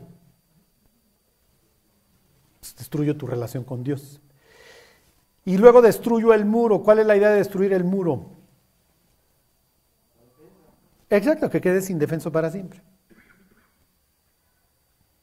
Pues 2.59 2.75
destruyo 2.75 3.15
tu 3.15 3.27
relación 3.27 3.63
con 3.63 3.83
Dios. 3.83 4.19
Y 5.45 5.57
luego 5.57 5.81
destruyo 5.81 6.33
el 6.33 6.45
muro. 6.45 6.81
¿Cuál 6.81 6.99
es 6.99 7.05
la 7.05 7.15
idea 7.15 7.29
de 7.29 7.37
destruir 7.37 7.73
el 7.73 7.83
muro? 7.83 8.31
Exacto, 11.09 11.49
que 11.49 11.61
quedes 11.61 11.89
indefenso 11.89 12.31
para 12.31 12.51
siempre. 12.51 12.81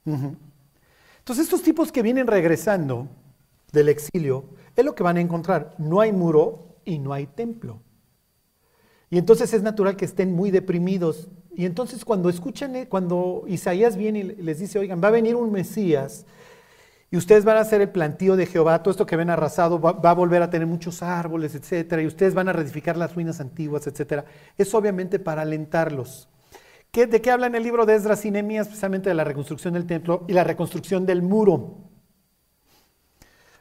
Entonces 0.04 1.44
estos 1.44 1.62
tipos 1.62 1.90
que 1.90 2.02
vienen 2.02 2.26
regresando 2.28 3.08
del 3.72 3.88
exilio, 3.88 4.44
es 4.74 4.84
lo 4.84 4.94
que 4.94 5.02
van 5.02 5.16
a 5.16 5.20
encontrar. 5.20 5.74
No 5.78 6.00
hay 6.00 6.12
muro 6.12 6.76
y 6.84 6.98
no 6.98 7.12
hay 7.12 7.26
templo. 7.26 7.80
Y 9.10 9.18
entonces 9.18 9.52
es 9.54 9.62
natural 9.62 9.96
que 9.96 10.04
estén 10.04 10.32
muy 10.32 10.50
deprimidos. 10.50 11.28
Y 11.54 11.64
entonces 11.64 12.04
cuando 12.04 12.28
escuchan, 12.28 12.76
eh, 12.76 12.88
cuando 12.88 13.44
Isaías 13.46 13.96
viene 13.96 14.18
y 14.18 14.22
les 14.24 14.58
dice, 14.58 14.78
oigan, 14.78 15.02
va 15.02 15.08
a 15.08 15.12
venir 15.12 15.36
un 15.36 15.52
Mesías 15.52 16.26
y 17.10 17.16
ustedes 17.16 17.44
van 17.44 17.56
a 17.56 17.60
hacer 17.60 17.80
el 17.80 17.90
plantío 17.90 18.34
de 18.36 18.46
Jehová, 18.46 18.82
todo 18.82 18.90
esto 18.90 19.06
que 19.06 19.16
ven 19.16 19.30
arrasado 19.30 19.80
va, 19.80 19.90
a 19.90 20.14
volver 20.14 20.42
a 20.42 20.50
tener 20.50 20.66
muchos 20.66 21.02
árboles, 21.02 21.54
etcétera, 21.54 22.02
y 22.02 22.06
ustedes 22.06 22.34
van 22.34 22.48
a 22.48 22.52
reedificar 22.52 22.96
las 22.96 23.14
ruinas 23.14 23.40
antiguas, 23.40 23.86
etcétera. 23.86 24.24
Es 24.58 24.74
obviamente 24.74 25.18
para 25.18 25.42
alentarlos. 25.42 26.28
¿De 26.92 27.20
qué 27.20 27.30
habla 27.30 27.46
en 27.46 27.54
el 27.54 27.62
libro 27.62 27.84
de 27.84 27.94
Esdras 27.94 28.24
y 28.24 28.30
Nehemías? 28.30 28.68
Precisamente 28.68 29.10
de 29.10 29.14
la 29.14 29.24
reconstrucción 29.24 29.74
del 29.74 29.86
templo 29.86 30.24
y 30.28 30.32
la 30.32 30.44
reconstrucción 30.44 31.04
del 31.04 31.22
muro. 31.22 31.76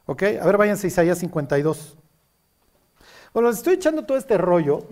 ¿Ok? 0.05 0.23
A 0.41 0.45
ver, 0.45 0.57
váyanse 0.57 0.87
a 0.87 0.89
Isaías 0.89 1.17
52. 1.19 1.97
Bueno, 3.33 3.49
les 3.49 3.57
estoy 3.57 3.73
echando 3.73 4.05
todo 4.05 4.17
este 4.17 4.37
rollo 4.37 4.87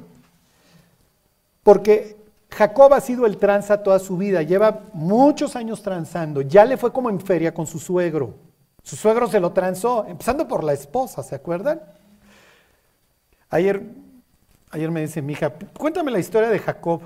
porque 1.63 2.17
Jacob 2.49 2.93
ha 2.93 3.02
sido 3.02 3.26
el 3.26 3.38
tranza 3.38 3.82
toda 3.82 3.99
su 3.99 4.17
vida, 4.17 4.43
lleva 4.43 4.82
muchos 4.93 5.56
años 5.56 5.82
transando, 5.82 6.41
ya 6.41 6.65
le 6.65 6.78
fue 6.78 6.93
como 6.93 7.10
en 7.10 7.19
feria 7.19 7.54
con 7.54 7.65
su 7.65 7.80
suegro. 7.80 8.36
Su 8.84 8.95
suegro 8.95 9.28
se 9.28 9.39
lo 9.39 9.54
transó, 9.54 10.06
empezando 10.06 10.47
por 10.47 10.63
la 10.63 10.73
esposa, 10.73 11.23
¿se 11.23 11.36
acuerdan? 11.36 11.82
Ayer, 13.49 13.82
ayer 14.71 14.91
me 14.91 15.02
dice 15.02 15.21
mi 15.21 15.34
hija, 15.34 15.54
cuéntame 15.78 16.12
la 16.12 16.19
historia 16.19 16.49
de 16.49 16.60
Jacob. 16.60 17.02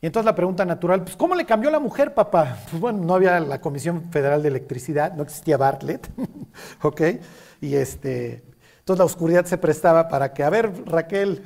Y 0.00 0.06
entonces 0.06 0.26
la 0.26 0.34
pregunta 0.34 0.64
natural, 0.64 1.02
pues 1.02 1.16
¿cómo 1.16 1.34
le 1.34 1.44
cambió 1.44 1.70
la 1.70 1.80
mujer, 1.80 2.14
papá? 2.14 2.58
Pues 2.70 2.80
bueno, 2.80 3.04
no 3.04 3.14
había 3.14 3.40
la 3.40 3.60
Comisión 3.60 4.10
Federal 4.10 4.42
de 4.42 4.48
Electricidad, 4.48 5.12
no 5.14 5.22
existía 5.22 5.56
Bartlett, 5.56 6.08
¿ok? 6.82 7.02
Y 7.60 7.74
este, 7.74 8.42
entonces 8.78 8.98
la 8.98 9.04
oscuridad 9.04 9.44
se 9.44 9.58
prestaba 9.58 10.08
para 10.08 10.32
que, 10.32 10.42
a 10.44 10.50
ver, 10.50 10.72
Raquel, 10.86 11.42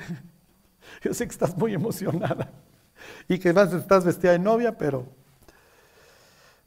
yo 1.02 1.14
sé 1.14 1.26
que 1.26 1.32
estás 1.32 1.56
muy 1.56 1.74
emocionada 1.74 2.50
y 3.28 3.38
que 3.38 3.52
vas, 3.52 3.72
estás 3.72 4.04
vestida 4.04 4.32
de 4.32 4.38
novia, 4.38 4.76
pero 4.76 5.06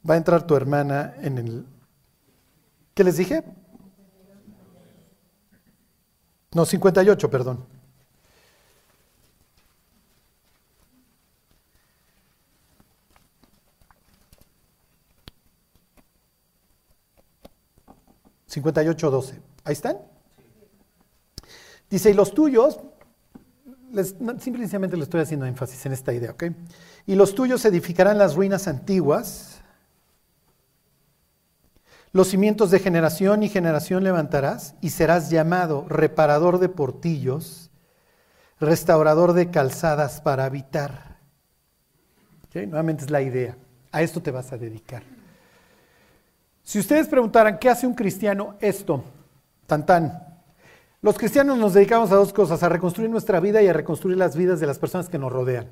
va 0.07 0.13
a 0.13 0.17
entrar 0.17 0.45
tu 0.45 0.55
hermana 0.55 1.15
en 1.21 1.37
el... 1.37 1.65
¿Qué 2.93 3.03
les 3.03 3.17
dije? 3.17 3.43
No, 6.53 6.65
58, 6.65 7.29
perdón. 7.29 7.65
¿58, 18.49 19.09
12? 19.11 19.41
¿Ahí 19.63 19.73
están? 19.73 19.97
Dice, 21.89 22.09
y 22.09 22.13
los 22.13 22.33
tuyos, 22.33 22.79
simplemente 24.39 24.97
le 24.97 25.03
estoy 25.03 25.21
haciendo 25.21 25.45
énfasis 25.45 25.85
en 25.85 25.93
esta 25.93 26.13
idea, 26.13 26.31
¿ok? 26.31 26.45
Y 27.05 27.15
los 27.15 27.35
tuyos 27.35 27.63
edificarán 27.65 28.17
las 28.17 28.35
ruinas 28.35 28.67
antiguas, 28.67 29.61
los 32.11 32.27
cimientos 32.27 32.71
de 32.71 32.79
generación 32.79 33.43
y 33.43 33.49
generación 33.49 34.03
levantarás, 34.03 34.75
y 34.81 34.89
serás 34.89 35.29
llamado 35.29 35.85
reparador 35.87 36.59
de 36.59 36.69
portillos, 36.69 37.69
restaurador 38.59 39.33
de 39.33 39.51
calzadas 39.51 40.21
para 40.21 40.45
habitar. 40.45 41.17
Nuevamente 42.53 43.05
es 43.05 43.11
la 43.11 43.21
idea. 43.21 43.55
A 43.91 44.01
esto 44.01 44.21
te 44.21 44.31
vas 44.31 44.51
a 44.51 44.57
dedicar. 44.57 45.03
Si 46.63 46.79
ustedes 46.79 47.07
preguntaran, 47.07 47.57
¿qué 47.57 47.69
hace 47.69 47.87
un 47.87 47.93
cristiano? 47.93 48.55
Esto, 48.59 49.03
tan 49.65 49.85
tan. 49.85 50.28
Los 51.01 51.17
cristianos 51.17 51.57
nos 51.57 51.73
dedicamos 51.73 52.11
a 52.11 52.15
dos 52.15 52.33
cosas, 52.33 52.61
a 52.61 52.69
reconstruir 52.69 53.09
nuestra 53.09 53.39
vida 53.39 53.61
y 53.61 53.67
a 53.67 53.73
reconstruir 53.73 54.17
las 54.17 54.35
vidas 54.35 54.59
de 54.59 54.67
las 54.67 54.79
personas 54.79 55.07
que 55.07 55.17
nos 55.17 55.31
rodean. 55.31 55.69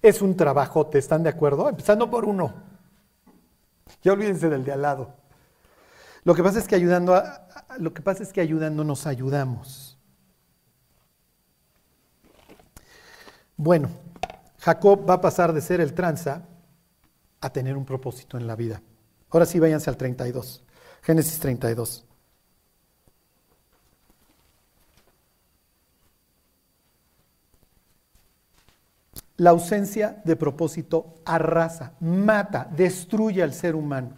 Es 0.00 0.22
un 0.22 0.36
trabajote, 0.36 0.98
¿están 0.98 1.24
de 1.24 1.30
acuerdo? 1.30 1.68
Empezando 1.68 2.08
por 2.08 2.24
uno. 2.24 2.54
Ya 4.02 4.12
olvídense 4.12 4.48
del 4.48 4.64
de 4.64 4.72
al 4.72 4.82
lado. 4.82 5.14
Lo 6.22 6.34
que 6.34 6.42
pasa 6.42 6.58
es 6.60 6.68
que 6.68 6.76
ayudando 6.76 7.20
lo 7.78 7.92
que 7.94 8.02
pasa 8.02 8.22
es 8.22 8.32
que 8.32 8.40
ayudando 8.40 8.84
nos 8.84 9.06
ayudamos. 9.06 9.98
Bueno, 13.56 13.90
Jacob 14.60 15.08
va 15.08 15.14
a 15.14 15.20
pasar 15.20 15.52
de 15.52 15.60
ser 15.60 15.80
el 15.80 15.94
tranza 15.94 16.42
a 17.40 17.50
tener 17.50 17.76
un 17.76 17.84
propósito 17.84 18.36
en 18.36 18.46
la 18.46 18.54
vida. 18.54 18.82
Ahora 19.30 19.46
sí 19.46 19.58
váyanse 19.58 19.90
al 19.90 19.96
32. 19.96 20.62
Génesis 21.02 21.38
32. 21.40 22.07
La 29.38 29.50
ausencia 29.50 30.20
de 30.24 30.36
propósito 30.36 31.14
arrasa, 31.24 31.94
mata, 32.00 32.68
destruye 32.76 33.42
al 33.42 33.54
ser 33.54 33.74
humano. 33.74 34.10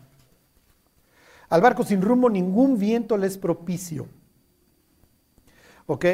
Al 1.51 1.61
barco 1.61 1.85
sin 1.85 2.01
rumbo 2.01 2.31
ningún 2.31 2.79
viento 2.79 3.17
le 3.17 3.27
es 3.27 3.37
propicio. 3.37 4.07
¿Ok? 5.87 6.07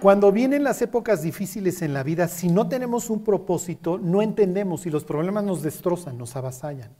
Cuando 0.00 0.32
vienen 0.32 0.64
las 0.64 0.80
épocas 0.82 1.22
difíciles 1.22 1.82
en 1.82 1.92
la 1.92 2.02
vida, 2.02 2.26
si 2.26 2.48
no 2.48 2.68
tenemos 2.68 3.10
un 3.10 3.22
propósito, 3.22 3.98
no 3.98 4.22
entendemos 4.22 4.86
y 4.86 4.90
los 4.90 5.04
problemas 5.04 5.44
nos 5.44 5.62
destrozan, 5.62 6.16
nos 6.18 6.34
avasallan. 6.36 6.90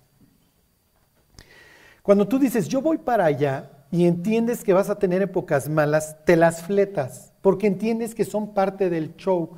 Cuando 2.02 2.28
tú 2.28 2.38
dices, 2.38 2.68
yo 2.68 2.82
voy 2.82 2.98
para 2.98 3.24
allá 3.24 3.70
y 3.90 4.06
entiendes 4.06 4.62
que 4.62 4.74
vas 4.74 4.90
a 4.90 4.98
tener 4.98 5.22
épocas 5.22 5.68
malas, 5.68 6.24
te 6.24 6.36
las 6.36 6.62
fletas, 6.62 7.32
porque 7.40 7.66
entiendes 7.66 8.14
que 8.14 8.24
son 8.24 8.54
parte 8.54 8.90
del 8.90 9.16
show 9.16 9.56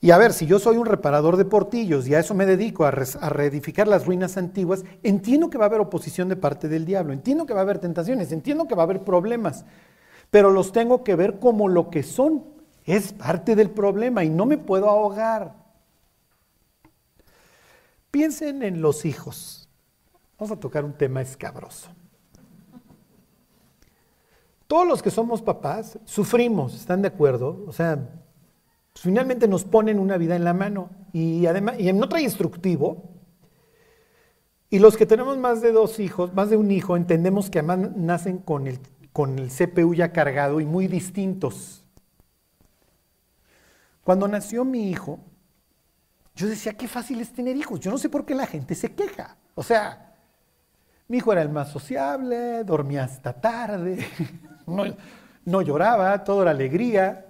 y 0.00 0.10
a 0.10 0.18
ver, 0.18 0.32
si 0.32 0.46
yo 0.46 0.58
soy 0.58 0.76
un 0.76 0.86
reparador 0.86 1.36
de 1.36 1.46
portillos 1.46 2.06
y 2.06 2.14
a 2.14 2.20
eso 2.20 2.34
me 2.34 2.44
dedico, 2.44 2.84
a, 2.84 2.90
reedificar 2.90 3.88
las 3.88 4.04
ruinas 4.04 4.36
antiguas, 4.36 4.84
entiendo 5.02 5.48
que 5.48 5.56
va 5.56 5.64
a 5.64 5.68
haber 5.68 5.80
oposición 5.80 6.28
de 6.28 6.36
parte 6.36 6.68
del 6.68 6.84
diablo, 6.84 7.12
entiendo 7.12 7.46
que 7.46 7.54
va 7.54 7.60
a 7.60 7.62
haber 7.62 7.78
tentaciones, 7.78 8.30
entiendo 8.30 8.66
que 8.68 8.74
va 8.74 8.82
a 8.82 8.84
haber 8.84 9.04
problemas, 9.04 9.64
pero 10.30 10.50
los 10.50 10.72
tengo 10.72 11.02
que 11.02 11.16
ver 11.16 11.38
como 11.38 11.68
lo 11.68 11.88
que 11.88 12.02
son. 12.02 12.44
Es 12.84 13.12
parte 13.14 13.56
del 13.56 13.70
problema 13.70 14.22
y 14.22 14.30
no 14.30 14.46
me 14.46 14.58
puedo 14.58 14.88
ahogar. 14.88 15.56
Piensen 18.10 18.62
en 18.62 18.80
los 18.80 19.04
hijos. 19.04 19.68
Vamos 20.38 20.56
a 20.56 20.60
tocar 20.60 20.84
un 20.84 20.92
tema 20.92 21.22
escabroso. 21.22 21.88
Todos 24.66 24.86
los 24.86 25.02
que 25.02 25.10
somos 25.10 25.42
papás 25.42 25.98
sufrimos, 26.04 26.74
¿están 26.74 27.02
de 27.02 27.08
acuerdo? 27.08 27.64
O 27.66 27.72
sea, 27.72 28.08
pues, 28.96 29.02
finalmente 29.02 29.46
nos 29.46 29.64
ponen 29.64 29.98
una 29.98 30.16
vida 30.16 30.36
en 30.36 30.44
la 30.44 30.54
mano 30.54 30.88
y 31.12 31.44
además 31.44 31.78
y 31.78 31.92
no 31.92 32.08
trae 32.08 32.22
instructivo. 32.22 33.10
Y 34.70 34.78
los 34.78 34.96
que 34.96 35.04
tenemos 35.04 35.36
más 35.36 35.60
de 35.60 35.70
dos 35.70 36.00
hijos, 36.00 36.32
más 36.32 36.48
de 36.48 36.56
un 36.56 36.70
hijo, 36.70 36.96
entendemos 36.96 37.50
que 37.50 37.58
además 37.58 37.94
nacen 37.94 38.38
con 38.38 38.66
el, 38.66 38.80
con 39.12 39.38
el 39.38 39.50
CPU 39.50 39.92
ya 39.92 40.14
cargado 40.14 40.60
y 40.60 40.64
muy 40.64 40.86
distintos. 40.86 41.84
Cuando 44.02 44.26
nació 44.28 44.64
mi 44.64 44.88
hijo, 44.88 45.20
yo 46.34 46.46
decía, 46.46 46.72
qué 46.72 46.88
fácil 46.88 47.20
es 47.20 47.34
tener 47.34 47.54
hijos. 47.54 47.80
Yo 47.80 47.90
no 47.90 47.98
sé 47.98 48.08
por 48.08 48.24
qué 48.24 48.34
la 48.34 48.46
gente 48.46 48.74
se 48.74 48.94
queja. 48.94 49.36
O 49.54 49.62
sea, 49.62 50.14
mi 51.08 51.18
hijo 51.18 51.32
era 51.32 51.42
el 51.42 51.50
más 51.50 51.68
sociable, 51.70 52.64
dormía 52.64 53.04
hasta 53.04 53.34
tarde, 53.34 54.06
no, 54.66 54.84
no 55.44 55.60
lloraba, 55.60 56.24
todo 56.24 56.40
era 56.40 56.52
alegría. 56.52 57.25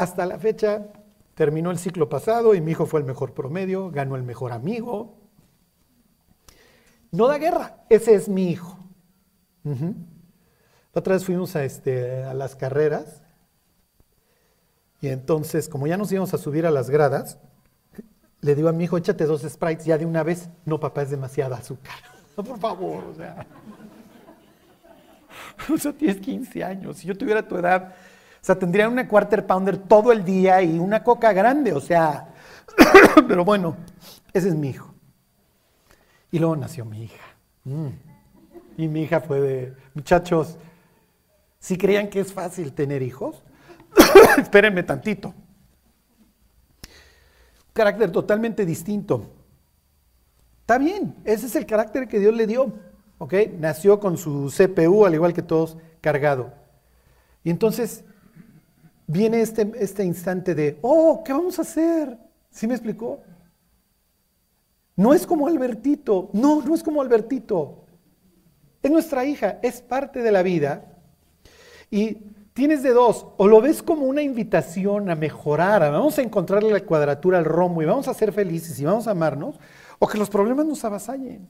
Hasta 0.00 0.24
la 0.24 0.38
fecha 0.38 0.86
terminó 1.34 1.70
el 1.70 1.78
ciclo 1.78 2.08
pasado 2.08 2.54
y 2.54 2.62
mi 2.62 2.70
hijo 2.70 2.86
fue 2.86 3.00
el 3.00 3.06
mejor 3.06 3.34
promedio, 3.34 3.90
ganó 3.90 4.16
el 4.16 4.22
mejor 4.22 4.50
amigo. 4.50 5.18
No 7.10 7.26
da 7.26 7.36
guerra, 7.36 7.84
ese 7.90 8.14
es 8.14 8.26
mi 8.26 8.48
hijo. 8.48 8.78
otra 10.94 11.12
vez 11.12 11.26
fuimos 11.26 11.54
a, 11.54 11.64
este, 11.64 12.24
a 12.24 12.32
las 12.32 12.56
carreras 12.56 13.20
y 15.02 15.08
entonces, 15.08 15.68
como 15.68 15.86
ya 15.86 15.98
nos 15.98 16.10
íbamos 16.10 16.32
a 16.32 16.38
subir 16.38 16.64
a 16.64 16.70
las 16.70 16.88
gradas, 16.88 17.36
le 18.40 18.54
digo 18.54 18.70
a 18.70 18.72
mi 18.72 18.84
hijo, 18.84 18.96
échate 18.96 19.26
dos 19.26 19.42
sprites 19.42 19.84
ya 19.84 19.98
de 19.98 20.06
una 20.06 20.22
vez. 20.22 20.48
No, 20.64 20.80
papá, 20.80 21.02
es 21.02 21.10
demasiada 21.10 21.58
azúcar. 21.58 21.92
No, 22.38 22.44
por 22.44 22.58
favor, 22.58 23.04
o 23.04 23.14
sea. 23.14 23.46
O 25.68 25.76
sea, 25.76 25.92
tienes 25.92 26.22
15 26.22 26.64
años. 26.64 26.96
Si 26.96 27.06
yo 27.06 27.18
tuviera 27.18 27.46
tu 27.46 27.58
edad, 27.58 27.94
o 28.40 28.44
sea, 28.44 28.58
tendría 28.58 28.88
una 28.88 29.06
quarter 29.06 29.46
pounder 29.46 29.76
todo 29.76 30.12
el 30.12 30.24
día 30.24 30.62
y 30.62 30.78
una 30.78 31.04
coca 31.04 31.32
grande, 31.32 31.72
o 31.72 31.80
sea. 31.80 32.28
Pero 33.28 33.44
bueno, 33.44 33.76
ese 34.32 34.48
es 34.48 34.54
mi 34.54 34.70
hijo. 34.70 34.94
Y 36.30 36.38
luego 36.38 36.56
nació 36.56 36.84
mi 36.84 37.04
hija. 37.04 37.24
Mm. 37.64 37.88
Y 38.78 38.88
mi 38.88 39.02
hija 39.02 39.20
fue 39.20 39.40
de, 39.40 39.76
muchachos, 39.94 40.56
si 41.58 41.76
creían 41.76 42.08
que 42.08 42.20
es 42.20 42.32
fácil 42.32 42.72
tener 42.72 43.02
hijos, 43.02 43.42
espérenme 44.38 44.82
tantito 44.82 45.34
carácter 47.72 48.10
totalmente 48.10 48.66
distinto. 48.66 49.26
Está 50.60 50.76
bien, 50.78 51.16
ese 51.24 51.46
es 51.46 51.56
el 51.56 51.66
carácter 51.66 52.08
que 52.08 52.18
Dios 52.18 52.34
le 52.34 52.46
dio. 52.46 52.72
¿Ok? 53.18 53.34
Nació 53.58 54.00
con 54.00 54.16
su 54.16 54.52
CPU, 54.54 55.04
al 55.04 55.14
igual 55.14 55.32
que 55.32 55.42
todos, 55.42 55.76
cargado. 56.00 56.52
Y 57.44 57.50
entonces 57.50 58.04
viene 59.10 59.40
este, 59.40 59.70
este 59.76 60.04
instante 60.04 60.54
de, 60.54 60.78
oh, 60.82 61.22
¿qué 61.24 61.32
vamos 61.32 61.58
a 61.58 61.62
hacer? 61.62 62.18
¿Sí 62.50 62.66
me 62.66 62.74
explicó? 62.74 63.20
No 64.96 65.14
es 65.14 65.26
como 65.26 65.46
Albertito, 65.46 66.30
no, 66.32 66.62
no 66.62 66.74
es 66.74 66.82
como 66.82 67.00
Albertito. 67.00 67.84
Es 68.82 68.90
nuestra 68.90 69.24
hija, 69.24 69.58
es 69.62 69.80
parte 69.80 70.22
de 70.22 70.32
la 70.32 70.42
vida. 70.42 70.84
Y 71.90 72.18
Tienes 72.52 72.82
de 72.82 72.92
dos, 72.92 73.26
o 73.36 73.46
lo 73.46 73.60
ves 73.60 73.82
como 73.82 74.06
una 74.06 74.22
invitación 74.22 75.08
a 75.08 75.14
mejorar, 75.14 75.80
vamos 75.92 76.18
a 76.18 76.22
encontrarle 76.22 76.70
la 76.70 76.84
cuadratura 76.84 77.38
al 77.38 77.44
rombo 77.44 77.80
y 77.80 77.86
vamos 77.86 78.08
a 78.08 78.14
ser 78.14 78.32
felices 78.32 78.78
y 78.80 78.84
vamos 78.84 79.06
a 79.06 79.12
amarnos, 79.12 79.58
o 79.98 80.06
que 80.08 80.18
los 80.18 80.28
problemas 80.28 80.66
nos 80.66 80.84
avasallen. 80.84 81.48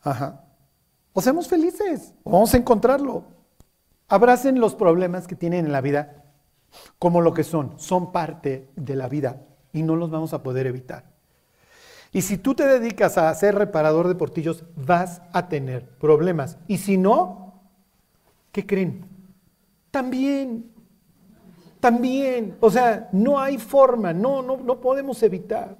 Ajá. 0.00 0.44
O 1.12 1.20
seamos 1.20 1.48
felices, 1.48 2.14
o 2.22 2.30
vamos 2.30 2.54
a 2.54 2.56
encontrarlo. 2.56 3.24
Abracen 4.12 4.60
los 4.60 4.74
problemas 4.74 5.26
que 5.26 5.36
tienen 5.36 5.64
en 5.64 5.72
la 5.72 5.80
vida 5.80 6.24
como 6.98 7.22
lo 7.22 7.32
que 7.32 7.44
son, 7.44 7.78
son 7.78 8.12
parte 8.12 8.68
de 8.76 8.94
la 8.94 9.08
vida 9.08 9.46
y 9.72 9.82
no 9.82 9.96
los 9.96 10.10
vamos 10.10 10.34
a 10.34 10.42
poder 10.42 10.66
evitar. 10.66 11.06
Y 12.12 12.20
si 12.20 12.36
tú 12.36 12.54
te 12.54 12.66
dedicas 12.66 13.16
a 13.16 13.34
ser 13.34 13.54
reparador 13.54 14.08
de 14.08 14.14
portillos, 14.14 14.64
vas 14.76 15.22
a 15.32 15.48
tener 15.48 15.88
problemas. 15.88 16.58
Y 16.68 16.76
si 16.76 16.98
no, 16.98 17.42
¿Qué 18.52 18.66
creen? 18.66 19.06
También, 19.90 20.70
también, 21.80 22.56
o 22.60 22.70
sea, 22.70 23.08
no 23.12 23.40
hay 23.40 23.56
forma, 23.56 24.12
no, 24.12 24.42
no, 24.42 24.58
no 24.58 24.78
podemos 24.78 25.22
evitar. 25.22 25.78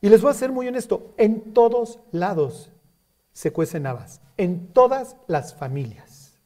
Y 0.00 0.08
les 0.08 0.22
voy 0.22 0.30
a 0.30 0.34
ser 0.34 0.50
muy 0.50 0.66
honesto, 0.66 1.12
en 1.18 1.52
todos 1.52 2.00
lados 2.12 2.71
se 3.32 3.52
cuecen 3.52 3.86
habas, 3.86 4.20
en 4.36 4.68
todas 4.72 5.16
las 5.26 5.54
familias. 5.54 6.38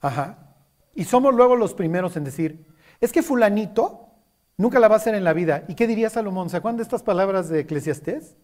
Ajá. 0.00 0.54
Y 0.94 1.04
somos 1.04 1.34
luego 1.34 1.56
los 1.56 1.74
primeros 1.74 2.16
en 2.16 2.24
decir, 2.24 2.66
es 3.00 3.12
que 3.12 3.22
fulanito 3.22 4.08
nunca 4.56 4.78
la 4.78 4.88
va 4.88 4.94
a 4.94 4.98
hacer 4.98 5.14
en 5.14 5.24
la 5.24 5.32
vida. 5.32 5.64
¿Y 5.68 5.74
qué 5.74 5.86
diría 5.86 6.10
Salomón? 6.10 6.48
¿Se 6.48 6.56
acuerdan 6.56 6.78
de 6.78 6.84
estas 6.84 7.02
palabras 7.02 7.48
de 7.48 7.60
Eclesiastés? 7.60 8.36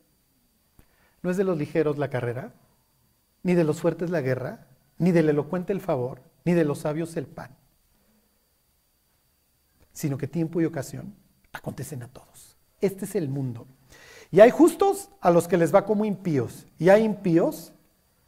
No 1.23 1.31
es 1.31 1.37
de 1.37 1.45
los 1.45 1.57
ligeros 1.57 1.99
la 1.99 2.11
carrera, 2.11 2.53
ni 3.43 3.55
de 3.55 3.65
los 3.65 3.81
fuertes 3.81 4.11
la 4.11 4.21
guerra, 4.21 4.67
ni 4.99 5.13
del 5.13 5.29
elocuente 5.29 5.73
el 5.73 5.81
favor, 5.81 6.21
ni 6.45 6.53
de 6.53 6.65
los 6.65 6.81
sabios 6.81 7.17
el 7.17 7.27
pan, 7.27 7.57
sino 9.93 10.19
que 10.19 10.27
tiempo 10.27 10.61
y 10.61 10.65
ocasión 10.65 11.15
acontecen 11.53 12.03
a 12.03 12.09
todos. 12.09 12.57
Este 12.81 13.05
es 13.05 13.15
el 13.15 13.29
mundo. 13.29 13.67
Y 14.33 14.41
hay 14.41 14.51
justos 14.51 15.11
a 15.21 15.31
los 15.31 15.47
que 15.47 15.59
les 15.59 15.73
va 15.73 15.85
como 15.85 16.07
impíos, 16.07 16.67
y 16.79 16.89
hay 16.89 17.05
impíos 17.05 17.73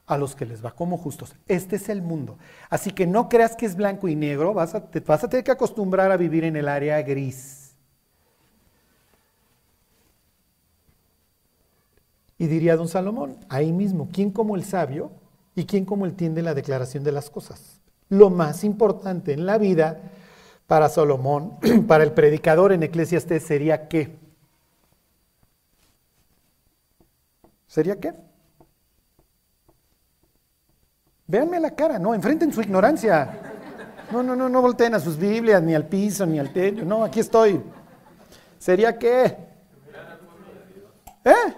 a 0.07 0.19
los 0.19 0.37
que 0.37 0.45
les 0.45 0.63
va 0.63 0.73
como 0.73 0.99
justos. 0.99 1.35
Este 1.47 1.77
es 1.77 1.89
el 1.89 2.03
mundo. 2.03 2.37
Así 2.69 2.91
que 2.93 3.07
no 3.07 3.31
creas 3.31 3.57
que 3.57 3.65
es 3.65 3.75
blanco 3.75 4.07
y 4.07 4.15
negro, 4.15 4.53
vas 4.53 4.75
a, 4.75 4.91
tener 4.91 5.43
que 5.43 5.51
acostumbrar 5.51 6.13
a 6.13 6.19
vivir 6.19 6.45
en 6.45 6.57
el 6.57 6.69
área 6.69 7.01
gris. 7.01 7.75
Y 12.37 12.49
diría 12.49 12.77
don 12.77 12.89
Salomón, 12.89 13.39
ahí 13.49 13.73
mismo, 13.73 14.11
¿quién 14.13 14.31
como 14.31 14.57
el 14.57 14.65
sabio 14.65 15.11
y 15.55 15.65
quién 15.65 15.87
como 15.87 16.05
el 16.05 16.15
tiende 16.15 16.43
la 16.43 16.53
declaración 16.53 17.03
de 17.03 17.13
las 17.13 17.31
cosas? 17.31 17.81
Lo 18.11 18.29
más 18.29 18.63
importante 18.63 19.33
en 19.33 19.47
la 19.47 19.57
vida 19.57 20.03
para 20.67 20.91
Salomón, 20.91 21.55
para 21.89 22.05
el 22.05 22.13
predicador 22.13 22.73
en 22.73 22.83
Eclesiastes, 22.83 23.43
sería 23.43 23.89
qué? 23.89 24.24
¿Sería 27.75 27.99
qué? 27.99 28.15
Véanme 31.27 31.59
la 31.59 31.75
cara, 31.75 31.99
no, 31.99 32.15
enfrenten 32.15 32.53
su 32.53 32.63
ignorancia. 32.63 33.37
No, 34.13 34.23
no, 34.23 34.37
no, 34.37 34.49
no 34.49 34.63
volteen 34.63 34.95
a 34.95 35.01
sus 35.01 35.17
Biblias, 35.17 35.61
ni 35.61 35.75
al 35.75 35.89
piso, 35.89 36.25
ni 36.25 36.39
al 36.39 36.53
techo. 36.53 36.85
No, 36.85 37.03
aquí 37.03 37.19
estoy. 37.19 37.61
¿Sería 38.59 38.97
qué? 38.97 39.37
¿Eh? 41.25 41.55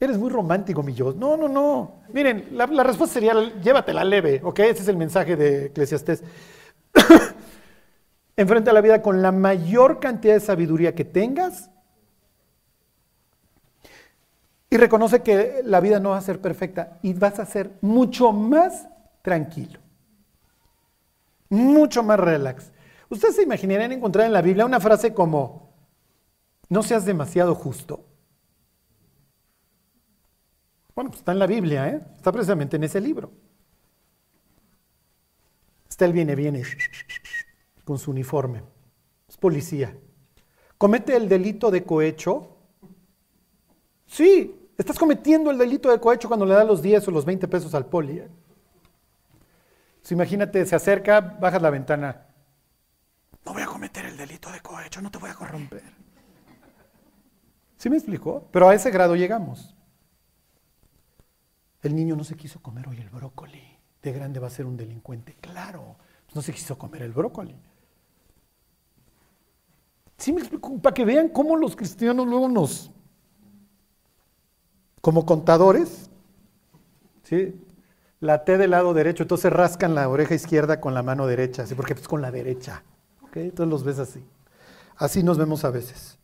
Eres 0.00 0.18
muy 0.18 0.30
romántico, 0.30 0.82
mi 0.82 0.94
yo. 0.94 1.12
No, 1.12 1.36
no, 1.36 1.46
no. 1.46 2.00
Miren, 2.12 2.48
la, 2.50 2.66
respuesta 2.66 3.14
sería, 3.14 3.34
llévatela 3.62 4.02
leve, 4.02 4.40
¿ok? 4.42 4.58
Ese 4.58 4.82
es 4.82 4.88
el 4.88 4.96
mensaje 4.96 5.36
de 5.36 5.66
Eclesiastés. 5.66 6.24
Enfrenta 8.36 8.72
la 8.72 8.80
vida 8.80 9.00
con 9.00 9.22
la 9.22 9.30
mayor 9.30 10.00
cantidad 10.00 10.34
de 10.34 10.40
sabiduría 10.40 10.96
que 10.96 11.04
tengas 11.04 11.70
y 14.70 14.76
reconoce 14.76 15.22
que 15.22 15.62
la 15.64 15.80
vida 15.80 15.98
no 15.98 16.10
va 16.10 16.18
a 16.18 16.22
ser 16.22 16.40
perfecta 16.40 16.98
y 17.02 17.14
vas 17.14 17.38
a 17.38 17.46
ser 17.46 17.78
mucho 17.80 18.32
más 18.32 18.88
tranquilo, 19.22 19.80
mucho 21.48 22.02
más 22.02 22.20
relax. 22.20 22.70
Ustedes 23.08 23.36
se 23.36 23.42
imaginarían 23.42 23.92
encontrar 23.92 24.26
en 24.26 24.32
la 24.32 24.42
Biblia 24.42 24.66
una 24.66 24.80
frase 24.80 25.14
como, 25.14 25.72
no 26.68 26.82
seas 26.82 27.06
demasiado 27.06 27.54
justo. 27.54 28.04
Bueno, 30.94 31.10
pues 31.10 31.20
está 31.20 31.32
en 31.32 31.38
la 31.38 31.46
Biblia, 31.46 31.88
¿eh? 31.88 32.00
está 32.16 32.32
precisamente 32.32 32.76
en 32.76 32.84
ese 32.84 33.00
libro. 33.00 33.30
Está 35.88 36.04
el 36.04 36.12
viene, 36.12 36.34
viene, 36.34 36.62
con 37.84 37.98
su 37.98 38.10
uniforme. 38.10 38.62
Es 39.28 39.36
policía. 39.36 39.96
¿Comete 40.76 41.16
el 41.16 41.28
delito 41.28 41.70
de 41.70 41.84
cohecho? 41.84 42.56
Sí, 44.06 44.57
estás 44.78 44.98
cometiendo 44.98 45.50
el 45.50 45.58
delito 45.58 45.90
de 45.90 46.00
cohecho 46.00 46.28
cuando 46.28 46.46
le 46.46 46.54
das 46.54 46.66
los 46.66 46.80
10 46.80 47.08
o 47.08 47.10
los 47.10 47.24
20 47.24 47.48
pesos 47.48 47.74
al 47.74 47.86
poli. 47.86 48.20
¿eh? 48.20 48.28
imagínate, 50.10 50.64
se 50.64 50.74
acerca, 50.74 51.20
bajas 51.20 51.60
la 51.60 51.70
ventana. 51.70 52.26
No 53.44 53.52
voy 53.52 53.62
a 53.62 53.66
cometer 53.66 54.06
el 54.06 54.16
delito 54.16 54.50
de 54.50 54.60
cohecho, 54.60 55.02
no 55.02 55.10
te 55.10 55.18
voy 55.18 55.30
a 55.30 55.34
corromper. 55.34 55.82
¿Sí 57.76 57.90
me 57.90 57.96
explicó? 57.96 58.48
Pero 58.50 58.68
a 58.68 58.74
ese 58.74 58.90
grado 58.90 59.16
llegamos. 59.16 59.74
El 61.82 61.94
niño 61.94 62.16
no 62.16 62.24
se 62.24 62.36
quiso 62.36 62.60
comer 62.60 62.88
hoy 62.88 62.98
el 62.98 63.08
brócoli. 63.10 63.62
De 64.02 64.12
grande 64.12 64.40
va 64.40 64.48
a 64.48 64.50
ser 64.50 64.66
un 64.66 64.76
delincuente. 64.76 65.36
Claro, 65.40 65.96
no 66.34 66.42
se 66.42 66.52
quiso 66.52 66.76
comer 66.78 67.02
el 67.02 67.12
brócoli. 67.12 67.56
Sí 70.16 70.32
me 70.32 70.40
explico, 70.40 70.78
para 70.78 70.94
que 70.94 71.04
vean 71.04 71.28
cómo 71.28 71.56
los 71.56 71.76
cristianos 71.76 72.26
luego 72.26 72.48
nos, 72.48 72.90
como 75.00 75.26
contadores, 75.26 76.10
¿sí? 77.22 77.60
La 78.20 78.44
T 78.44 78.58
del 78.58 78.72
lado 78.72 78.94
derecho, 78.94 79.22
entonces 79.22 79.52
rascan 79.52 79.94
la 79.94 80.08
oreja 80.08 80.34
izquierda 80.34 80.80
con 80.80 80.94
la 80.94 81.02
mano 81.02 81.26
derecha, 81.26 81.66
¿sí? 81.66 81.74
porque 81.74 81.92
es 81.92 82.08
con 82.08 82.20
la 82.20 82.30
derecha. 82.30 82.82
Entonces 83.34 83.70
los 83.70 83.84
ves 83.84 83.98
así. 83.98 84.24
Así 84.96 85.22
nos 85.22 85.38
vemos 85.38 85.64
a 85.64 85.70
veces. 85.70 86.18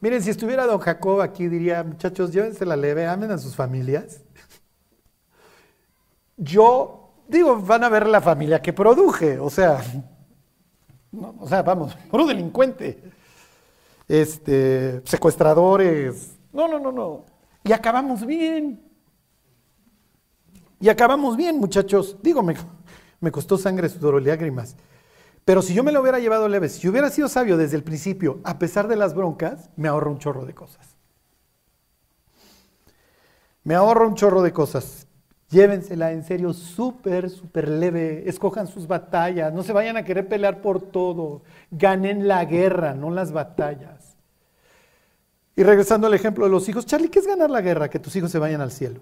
Miren, 0.00 0.22
si 0.22 0.30
estuviera 0.30 0.66
don 0.66 0.80
Jacob 0.80 1.20
aquí, 1.20 1.48
diría, 1.48 1.82
muchachos, 1.82 2.32
llévense 2.32 2.66
la 2.66 2.76
leve, 2.76 3.06
amen 3.06 3.30
a 3.30 3.38
sus 3.38 3.54
familias. 3.54 4.22
Yo, 6.36 7.12
digo, 7.28 7.60
van 7.60 7.84
a 7.84 7.88
ver 7.88 8.06
la 8.08 8.20
familia 8.20 8.60
que 8.60 8.72
produje, 8.72 9.38
o 9.38 9.48
sea, 9.48 9.80
o 11.38 11.48
sea, 11.48 11.62
vamos, 11.62 11.94
puro 12.10 12.26
delincuente, 12.26 13.00
este, 14.08 15.00
secuestradores, 15.04 16.36
no, 16.52 16.68
no, 16.68 16.78
no, 16.80 16.92
no. 16.92 17.24
Y 17.64 17.72
acabamos 17.72 18.24
bien. 18.26 18.80
Y 20.80 20.88
acabamos 20.90 21.36
bien, 21.36 21.58
muchachos. 21.58 22.18
Digo, 22.22 22.42
me, 22.42 23.32
costó 23.32 23.56
sangre, 23.56 23.88
sudor 23.88 24.20
y 24.20 24.26
lágrimas. 24.26 24.76
Pero 25.46 25.62
si 25.62 25.72
yo 25.72 25.82
me 25.82 25.92
lo 25.92 26.02
hubiera 26.02 26.18
llevado 26.18 26.46
leve, 26.46 26.68
si 26.68 26.88
hubiera 26.88 27.08
sido 27.08 27.28
sabio 27.28 27.56
desde 27.56 27.76
el 27.76 27.82
principio, 27.82 28.40
a 28.44 28.58
pesar 28.58 28.86
de 28.86 28.96
las 28.96 29.14
broncas, 29.14 29.70
me 29.76 29.88
ahorro 29.88 30.10
un 30.10 30.18
chorro 30.18 30.44
de 30.44 30.54
cosas. 30.54 30.96
Me 33.62 33.74
ahorro 33.74 34.08
un 34.08 34.14
chorro 34.14 34.42
de 34.42 34.52
cosas. 34.52 35.06
Llévensela 35.48 36.12
en 36.12 36.22
serio, 36.22 36.52
súper, 36.52 37.30
súper 37.30 37.68
leve. 37.68 38.28
Escojan 38.28 38.66
sus 38.66 38.86
batallas. 38.86 39.54
No 39.54 39.62
se 39.62 39.72
vayan 39.72 39.96
a 39.96 40.04
querer 40.04 40.28
pelear 40.28 40.60
por 40.60 40.82
todo. 40.82 41.42
Ganen 41.70 42.28
la 42.28 42.44
guerra, 42.44 42.92
no 42.92 43.10
las 43.10 43.32
batallas. 43.32 44.03
Y 45.56 45.62
regresando 45.62 46.06
al 46.06 46.14
ejemplo 46.14 46.44
de 46.44 46.50
los 46.50 46.68
hijos, 46.68 46.84
Charlie, 46.84 47.08
¿qué 47.08 47.20
es 47.20 47.26
ganar 47.26 47.50
la 47.50 47.60
guerra? 47.60 47.88
Que 47.88 47.98
tus 47.98 48.14
hijos 48.16 48.30
se 48.30 48.38
vayan 48.38 48.60
al 48.60 48.72
cielo. 48.72 49.00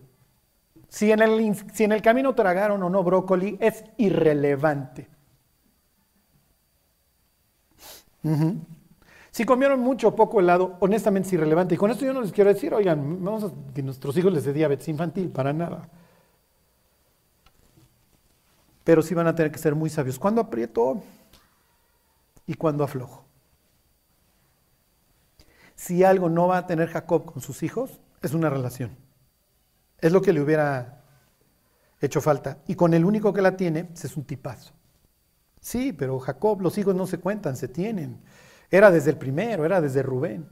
Si 0.88 1.10
en 1.10 1.22
el, 1.22 1.56
si 1.72 1.84
en 1.84 1.92
el 1.92 2.02
camino 2.02 2.34
tragaron 2.34 2.82
o 2.82 2.90
no 2.90 3.02
brócoli, 3.02 3.56
es 3.60 3.84
irrelevante. 3.96 5.08
Si 9.30 9.44
comieron 9.46 9.80
mucho 9.80 10.08
o 10.08 10.14
poco 10.14 10.40
helado, 10.40 10.76
honestamente 10.80 11.28
es 11.28 11.32
irrelevante. 11.32 11.74
Y 11.74 11.78
con 11.78 11.90
esto 11.90 12.04
yo 12.04 12.12
no 12.12 12.20
les 12.20 12.32
quiero 12.32 12.52
decir, 12.52 12.74
oigan, 12.74 13.24
vamos 13.24 13.44
a 13.44 13.72
que 13.72 13.82
nuestros 13.82 14.14
hijos 14.18 14.32
les 14.32 14.44
dé 14.44 14.52
diabetes 14.52 14.86
infantil, 14.88 15.30
para 15.30 15.54
nada. 15.54 15.88
Pero 18.84 19.00
sí 19.00 19.14
van 19.14 19.26
a 19.26 19.34
tener 19.34 19.50
que 19.50 19.58
ser 19.58 19.74
muy 19.74 19.88
sabios. 19.88 20.18
¿Cuándo 20.18 20.42
aprieto 20.42 21.02
y 22.46 22.54
cuándo 22.54 22.84
aflojo? 22.84 23.24
Si 25.82 26.04
algo 26.04 26.28
no 26.28 26.46
va 26.46 26.58
a 26.58 26.66
tener 26.68 26.90
Jacob 26.90 27.24
con 27.24 27.42
sus 27.42 27.64
hijos, 27.64 27.98
es 28.22 28.34
una 28.34 28.48
relación. 28.48 28.96
Es 29.98 30.12
lo 30.12 30.22
que 30.22 30.32
le 30.32 30.40
hubiera 30.40 31.02
hecho 32.00 32.20
falta. 32.20 32.58
Y 32.68 32.76
con 32.76 32.94
el 32.94 33.04
único 33.04 33.32
que 33.32 33.42
la 33.42 33.56
tiene, 33.56 33.86
pues, 33.86 34.04
es 34.04 34.16
un 34.16 34.22
tipazo. 34.22 34.72
Sí, 35.60 35.92
pero 35.92 36.20
Jacob, 36.20 36.60
los 36.60 36.78
hijos 36.78 36.94
no 36.94 37.04
se 37.08 37.18
cuentan, 37.18 37.56
se 37.56 37.66
tienen. 37.66 38.20
Era 38.70 38.92
desde 38.92 39.10
el 39.10 39.16
primero, 39.16 39.64
era 39.64 39.80
desde 39.80 40.04
Rubén. 40.04 40.46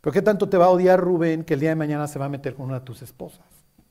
¿Pero 0.00 0.12
qué 0.12 0.22
tanto 0.22 0.48
te 0.48 0.56
va 0.56 0.64
a 0.64 0.70
odiar 0.70 0.98
Rubén 0.98 1.44
que 1.44 1.54
el 1.54 1.60
día 1.60 1.68
de 1.68 1.76
mañana 1.76 2.08
se 2.08 2.18
va 2.18 2.24
a 2.24 2.30
meter 2.30 2.56
con 2.56 2.66
una 2.66 2.80
de 2.80 2.84
tus 2.84 3.02
esposas? 3.02 3.46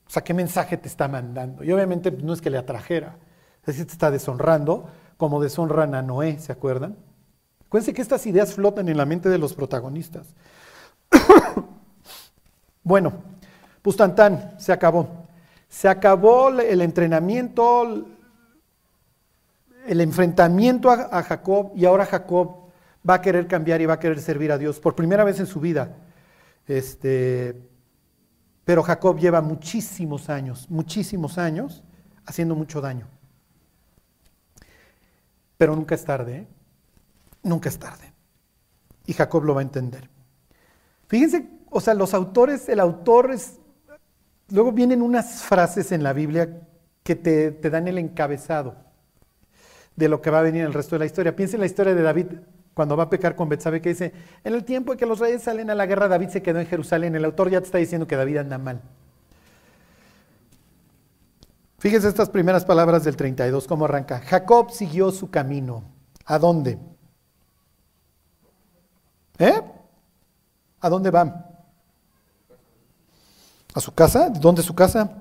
O 0.06 0.10
sea, 0.10 0.22
¿qué 0.22 0.34
mensaje 0.34 0.76
te 0.76 0.88
está 0.88 1.08
mandando? 1.08 1.64
Y 1.64 1.72
obviamente 1.72 2.10
no 2.10 2.34
es 2.34 2.42
que 2.42 2.50
le 2.50 2.58
atrajera, 2.58 3.16
es 3.60 3.68
decir, 3.68 3.86
te 3.86 3.92
está 3.92 4.10
deshonrando, 4.10 4.86
como 5.16 5.40
deshonran 5.40 5.94
a 5.94 6.02
Noé, 6.02 6.38
¿se 6.38 6.52
acuerdan? 6.52 6.98
Acuérdense 7.70 7.94
que 7.94 8.02
estas 8.02 8.26
ideas 8.26 8.52
flotan 8.52 8.88
en 8.88 8.96
la 8.96 9.06
mente 9.06 9.28
de 9.28 9.38
los 9.38 9.54
protagonistas. 9.54 10.34
bueno, 12.82 13.12
Pustantán, 13.80 14.56
se 14.58 14.72
acabó. 14.72 15.28
Se 15.68 15.86
acabó 15.88 16.48
el 16.48 16.80
entrenamiento, 16.80 18.08
el 19.86 20.00
enfrentamiento 20.00 20.90
a, 20.90 21.22
Jacob 21.22 21.70
y 21.76 21.84
ahora 21.84 22.06
Jacob 22.06 22.72
va 23.08 23.14
a 23.14 23.22
querer 23.22 23.46
cambiar 23.46 23.80
y 23.80 23.86
va 23.86 23.94
a 23.94 24.00
querer 24.00 24.20
servir 24.20 24.50
a 24.50 24.58
Dios 24.58 24.80
por 24.80 24.96
primera 24.96 25.22
vez 25.22 25.38
en 25.38 25.46
su 25.46 25.60
vida. 25.60 25.94
Este, 26.66 27.54
pero 28.64 28.82
Jacob 28.82 29.16
lleva 29.16 29.40
muchísimos 29.42 30.28
años, 30.28 30.68
muchísimos 30.68 31.38
años 31.38 31.84
haciendo 32.26 32.56
mucho 32.56 32.80
daño. 32.80 33.06
Pero 35.56 35.76
nunca 35.76 35.94
es 35.94 36.04
tarde, 36.04 36.36
¿eh? 36.36 36.59
Nunca 37.42 37.68
es 37.68 37.78
tarde. 37.78 38.12
Y 39.06 39.12
Jacob 39.12 39.44
lo 39.44 39.54
va 39.54 39.60
a 39.60 39.64
entender. 39.64 40.08
Fíjense, 41.08 41.48
o 41.70 41.80
sea, 41.80 41.94
los 41.94 42.14
autores, 42.14 42.68
el 42.68 42.80
autor 42.80 43.32
es 43.32 43.60
Luego 44.50 44.72
vienen 44.72 45.00
unas 45.00 45.42
frases 45.42 45.92
en 45.92 46.02
la 46.02 46.12
Biblia 46.12 46.66
que 47.02 47.14
te, 47.14 47.50
dan 47.70 47.88
el 47.88 47.98
encabezado 47.98 48.74
de 49.96 50.08
lo 50.08 50.20
que 50.20 50.30
va 50.30 50.40
a 50.40 50.42
venir 50.42 50.62
en 50.62 50.68
el 50.68 50.74
resto 50.74 50.96
de 50.96 51.00
la 51.00 51.06
historia. 51.06 51.36
Piensa 51.36 51.56
en 51.56 51.60
la 51.60 51.66
historia 51.66 51.94
de 51.94 52.02
David 52.02 52.26
cuando 52.74 52.96
va 52.96 53.04
a 53.04 53.10
pecar 53.10 53.36
con 53.36 53.48
Betsabe 53.48 53.80
que 53.80 53.90
dice, 53.90 54.12
en 54.42 54.54
el 54.54 54.64
tiempo 54.64 54.92
en 54.92 54.98
que 54.98 55.06
los 55.06 55.18
reyes 55.18 55.42
salen 55.42 55.70
a 55.70 55.74
la 55.74 55.86
guerra, 55.86 56.08
David 56.08 56.28
se 56.28 56.42
quedó 56.42 56.58
en 56.58 56.66
Jerusalén. 56.66 57.14
El 57.14 57.24
autor 57.24 57.50
ya 57.50 57.60
te 57.60 57.66
está 57.66 57.78
diciendo 57.78 58.06
que 58.06 58.16
David 58.16 58.38
anda 58.38 58.58
mal. 58.58 58.80
Fíjese 61.78 62.08
estas 62.08 62.28
primeras 62.28 62.64
palabras 62.64 63.04
del 63.04 63.16
32, 63.16 63.66
cómo 63.66 63.84
arranca. 63.84 64.20
Jacob 64.20 64.70
siguió 64.70 65.10
su 65.12 65.30
camino. 65.30 65.84
¿A 66.26 66.38
dónde? 66.38 66.78
¿Eh? 69.40 69.62
¿A 70.80 70.88
dónde 70.90 71.10
va? 71.10 71.46
¿A 73.74 73.80
su 73.80 73.94
casa? 73.94 74.28
¿Dónde 74.28 74.60
es 74.60 74.66
su 74.66 74.74
casa? 74.74 75.16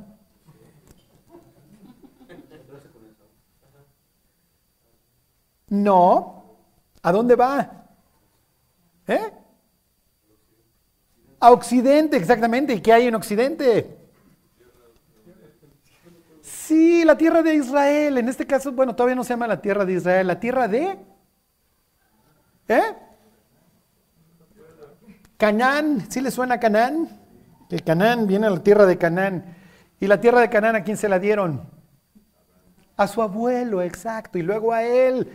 No. 5.70 6.58
¿A 7.02 7.12
dónde 7.14 7.36
va? 7.36 7.86
¿Eh? 9.08 9.34
A 11.40 11.52
Occidente, 11.52 12.18
exactamente. 12.18 12.74
¿Y 12.74 12.82
qué 12.82 12.92
hay 12.92 13.08
en 13.08 13.16
Occidente? 13.16 13.98
Sí, 16.42 17.06
la 17.06 17.18
tierra 17.18 17.42
de 17.42 17.56
Israel. 17.56 18.18
En 18.18 18.28
este 18.28 18.46
caso, 18.46 18.74
bueno, 18.74 18.94
todavía 18.94 19.16
no 19.16 19.24
se 19.24 19.30
llama 19.30 19.48
la 19.48 19.62
tierra 19.62 19.86
de 19.86 19.94
Israel, 19.94 20.28
la 20.28 20.40
tierra 20.42 20.68
de... 20.68 21.00
¿Eh? 22.68 23.09
Canaán. 25.40 26.12
¿Sí 26.12 26.20
le 26.20 26.32
suena 26.32 26.56
a 26.56 26.60
Canaán? 26.60 27.08
Que 27.70 27.80
Canaán 27.80 28.28
viene 28.28 28.48
a 28.48 28.50
la 28.50 28.60
tierra 28.62 28.86
de 28.86 28.98
Canaán. 28.98 29.56
¿Y 29.98 30.06
la 30.06 30.20
tierra 30.20 30.42
de 30.42 30.50
Canaán 30.50 30.76
a 30.76 30.84
quién 30.84 30.98
se 30.98 31.08
la 31.08 31.18
dieron? 31.18 31.62
A 32.98 33.08
su 33.08 33.22
abuelo, 33.22 33.82
exacto. 33.82 34.38
Y 34.38 34.42
luego 34.42 34.74
a 34.74 34.84
él. 34.84 35.32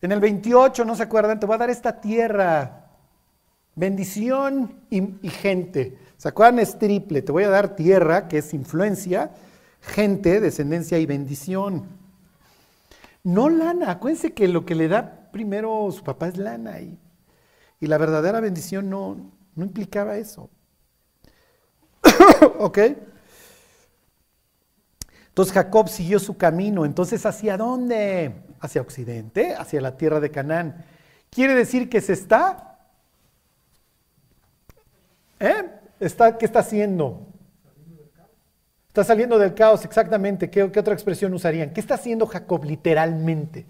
En 0.00 0.12
el 0.12 0.20
28, 0.20 0.84
¿no 0.84 0.94
se 0.94 1.02
acuerdan? 1.02 1.40
Te 1.40 1.46
voy 1.46 1.56
a 1.56 1.58
dar 1.58 1.70
esta 1.70 2.00
tierra. 2.00 2.86
Bendición 3.74 4.76
y, 4.90 5.28
gente. 5.28 5.98
¿Se 6.16 6.28
acuerdan? 6.28 6.60
Es 6.60 6.78
triple. 6.78 7.22
Te 7.22 7.32
voy 7.32 7.42
a 7.42 7.50
dar 7.50 7.74
tierra, 7.74 8.28
que 8.28 8.38
es 8.38 8.54
influencia, 8.54 9.32
gente, 9.80 10.38
descendencia 10.38 11.00
y 11.00 11.06
bendición. 11.06 11.88
No 13.24 13.48
lana. 13.48 13.90
Acuérdense 13.90 14.34
que 14.34 14.46
lo 14.46 14.64
que 14.64 14.76
le 14.76 14.86
da 14.86 15.30
primero 15.32 15.90
su 15.90 16.04
papá 16.04 16.28
es 16.28 16.36
lana. 16.36 16.78
Y, 16.78 16.96
y 17.80 17.86
la 17.86 17.98
verdadera 17.98 18.40
bendición 18.40 18.90
no, 18.90 19.16
no 19.54 19.64
implicaba 19.64 20.18
eso. 20.18 20.50
¿Ok? 22.58 22.78
Entonces 25.28 25.54
Jacob 25.54 25.88
siguió 25.88 26.18
su 26.18 26.36
camino. 26.36 26.84
Entonces, 26.84 27.24
¿hacia 27.24 27.56
dónde? 27.56 28.34
Hacia 28.60 28.82
Occidente, 28.82 29.54
hacia 29.54 29.80
la 29.80 29.96
tierra 29.96 30.20
de 30.20 30.30
Canaán. 30.30 30.84
¿Quiere 31.30 31.54
decir 31.54 31.88
que 31.88 32.00
se 32.00 32.12
está? 32.12 32.78
¿Eh? 35.38 35.64
¿Está 35.98 36.36
¿Qué 36.36 36.44
está 36.44 36.58
haciendo? 36.58 37.26
Está 38.88 39.04
saliendo 39.04 39.38
del 39.38 39.54
caos, 39.54 39.84
exactamente. 39.84 40.50
¿Qué, 40.50 40.70
¿Qué, 40.70 40.80
otra 40.80 40.92
expresión 40.92 41.32
usarían? 41.32 41.72
¿Qué 41.72 41.80
está 41.80 41.94
haciendo 41.94 42.26
Jacob 42.26 42.64
literalmente? 42.64 43.64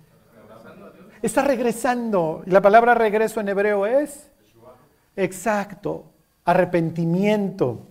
Está 1.23 1.43
regresando. 1.43 2.43
Y 2.47 2.51
la 2.51 2.61
palabra 2.61 2.95
regreso 2.95 3.41
en 3.41 3.49
hebreo 3.49 3.87
es? 3.87 4.31
Exacto. 5.17 6.07
Arrepentimiento. 6.45 7.87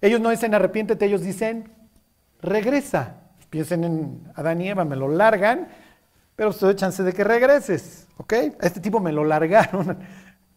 Ellos 0.00 0.20
no 0.20 0.30
dicen 0.30 0.54
arrepiéntete, 0.54 1.04
ellos 1.06 1.22
dicen 1.22 1.70
regresa. 2.40 3.20
Piensen 3.50 3.84
en 3.84 4.32
Adán 4.34 4.60
y 4.62 4.68
Eva, 4.70 4.84
me 4.84 4.96
lo 4.96 5.08
largan, 5.08 5.68
pero 6.34 6.50
usted 6.50 6.68
hay 6.68 6.74
chance 6.74 7.02
de 7.02 7.12
que 7.12 7.22
regreses. 7.22 8.08
¿Ok? 8.16 8.32
A 8.32 8.66
este 8.66 8.80
tipo 8.80 8.98
me 8.98 9.12
lo 9.12 9.24
largaron. 9.24 9.98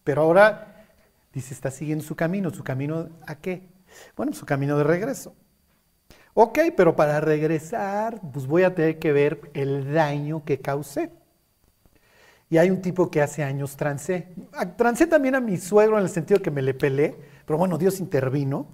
Pero 0.03 0.21
ahora 0.21 0.85
dice, 1.33 1.53
está 1.53 1.71
siguiendo 1.71 2.03
su 2.03 2.15
camino. 2.15 2.51
¿Su 2.51 2.63
camino 2.63 3.09
a 3.27 3.35
qué? 3.35 3.67
Bueno, 4.15 4.33
su 4.33 4.45
camino 4.45 4.77
de 4.77 4.83
regreso. 4.83 5.35
Ok, 6.33 6.59
pero 6.75 6.95
para 6.95 7.21
regresar, 7.21 8.19
pues 8.33 8.45
voy 8.45 8.63
a 8.63 8.75
tener 8.75 8.99
que 8.99 9.11
ver 9.11 9.51
el 9.53 9.93
daño 9.93 10.43
que 10.43 10.59
causé. 10.59 11.11
Hay 12.57 12.69
un 12.69 12.81
tipo 12.81 13.09
que 13.09 13.21
hace 13.21 13.43
años 13.43 13.75
trancé. 13.75 14.27
Trancé 14.77 15.07
también 15.07 15.35
a 15.35 15.39
mi 15.39 15.57
suegro 15.57 15.97
en 15.97 16.03
el 16.03 16.09
sentido 16.09 16.41
que 16.41 16.51
me 16.51 16.61
le 16.61 16.73
pelé, 16.73 17.15
pero 17.45 17.57
bueno, 17.57 17.77
Dios 17.77 17.99
intervino. 17.99 18.67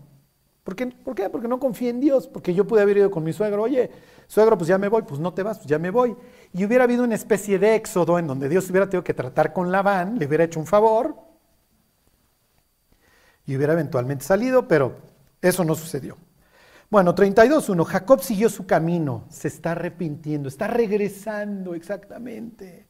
¿Por 0.63 0.75
qué? 0.75 0.87
¿Por 0.87 1.15
qué? 1.15 1.29
Porque 1.29 1.47
no 1.47 1.59
confía 1.59 1.89
en 1.89 1.99
Dios, 1.99 2.27
porque 2.27 2.53
yo 2.53 2.67
pude 2.67 2.81
haber 2.81 2.97
ido 2.97 3.09
con 3.09 3.23
mi 3.23 3.33
suegro, 3.33 3.63
oye, 3.63 3.89
suegro, 4.27 4.57
pues 4.57 4.67
ya 4.67 4.77
me 4.77 4.89
voy, 4.89 5.01
pues 5.01 5.19
no 5.19 5.33
te 5.33 5.41
vas, 5.41 5.57
pues 5.57 5.67
ya 5.67 5.79
me 5.79 5.89
voy. 5.89 6.15
Y 6.53 6.65
hubiera 6.65 6.83
habido 6.83 7.03
una 7.03 7.15
especie 7.15 7.57
de 7.57 7.75
éxodo 7.75 8.19
en 8.19 8.27
donde 8.27 8.47
Dios 8.47 8.69
hubiera 8.69 8.87
tenido 8.87 9.03
que 9.03 9.13
tratar 9.13 9.53
con 9.53 9.71
Labán, 9.71 10.19
le 10.19 10.27
hubiera 10.27 10.43
hecho 10.43 10.59
un 10.59 10.67
favor 10.67 11.15
y 13.45 13.55
hubiera 13.55 13.73
eventualmente 13.73 14.23
salido, 14.23 14.67
pero 14.67 14.97
eso 15.41 15.63
no 15.63 15.73
sucedió. 15.75 16.17
Bueno, 16.91 17.15
32.1, 17.15 17.85
Jacob 17.85 18.21
siguió 18.21 18.49
su 18.49 18.65
camino, 18.67 19.25
se 19.29 19.47
está 19.47 19.71
arrepintiendo, 19.71 20.49
está 20.49 20.67
regresando 20.67 21.73
exactamente. 21.73 22.87